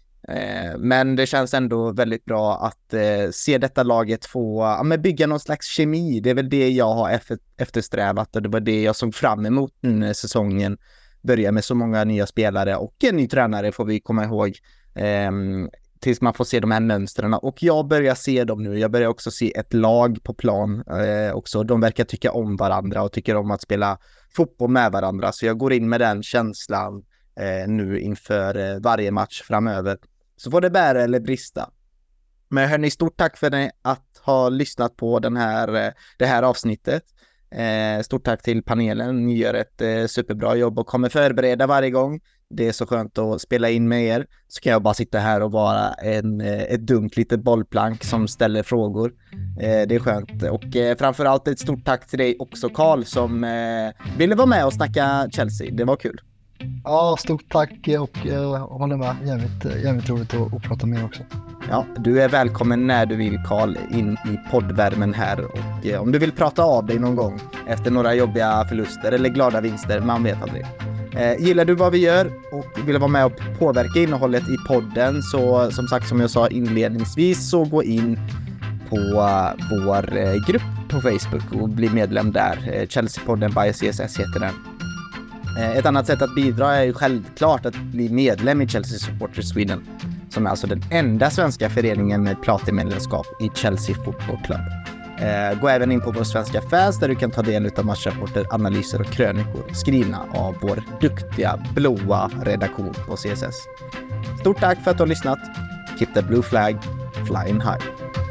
[0.79, 2.95] Men det känns ändå väldigt bra att
[3.35, 6.21] se detta laget få ja, bygga någon slags kemi.
[6.21, 7.21] Det är väl det jag har
[7.57, 10.79] eftersträvat och det var det jag såg fram emot när säsongen
[11.23, 14.59] börjar med så många nya spelare och en ny tränare får vi komma ihåg.
[14.95, 15.69] Ehm,
[16.05, 17.35] Tills man får se de här mönstren.
[17.35, 18.79] Och jag börjar se dem nu.
[18.79, 21.63] Jag börjar också se ett lag på plan eh, också.
[21.63, 23.99] De verkar tycka om varandra och tycker om att spela
[24.37, 25.33] fotboll med varandra.
[25.33, 27.05] Så jag går in med den känslan
[27.41, 29.99] eh, nu inför eh, varje match framöver.
[30.37, 31.71] Så får det bära eller brista.
[32.49, 37.05] Men hörni, stort tack för att ha lyssnat på den här, eh, det här avsnittet.
[37.55, 39.27] Eh, stort tack till panelen.
[39.27, 42.21] Ni gör ett eh, superbra jobb och kommer förbereda varje gång
[42.57, 44.27] det är så skönt att spela in med er.
[44.49, 48.29] Så kan jag bara sitta här och vara en, eh, ett dumt litet bollplank som
[48.29, 49.13] ställer frågor.
[49.61, 50.43] Eh, det är skönt.
[50.43, 54.67] Och eh, framförallt ett stort tack till dig också Karl som eh, ville vara med
[54.67, 55.71] och snacka Chelsea.
[55.73, 56.21] Det var kul.
[56.85, 59.17] Ja, stort tack och jag håller med.
[59.25, 61.23] Jävligt, eh, jävligt roligt att, att prata med er också.
[61.71, 66.13] Ja, du är välkommen när du vill Karl in i poddvärmen här och eh, om
[66.13, 70.23] du vill prata av dig någon gång efter några jobbiga förluster eller glada vinster, man
[70.23, 70.67] vet aldrig.
[71.17, 75.23] Eh, gillar du vad vi gör och vill vara med och påverka innehållet i podden
[75.23, 78.19] så som sagt som jag sa inledningsvis så gå in
[78.89, 82.57] på uh, vår uh, grupp på Facebook och bli medlem där.
[82.57, 84.74] Uh, Chelsea-podden by CSS heter den.
[85.59, 89.49] Eh, ett annat sätt att bidra är ju självklart att bli medlem i Chelsea Supporters
[89.49, 89.87] Sweden
[90.35, 94.61] som är alltså den enda svenska föreningen med platinmedlemskap i Chelsea Football Club.
[95.19, 98.47] Eh, gå även in på vår svenska fans där du kan ta del av matchrapporter,
[98.51, 103.57] analyser och krönikor skrivna av vår duktiga blåa redaktion på CSS.
[104.41, 105.39] Stort tack för att du har lyssnat.
[105.99, 106.79] Keep the blue flag
[107.27, 108.24] flying high.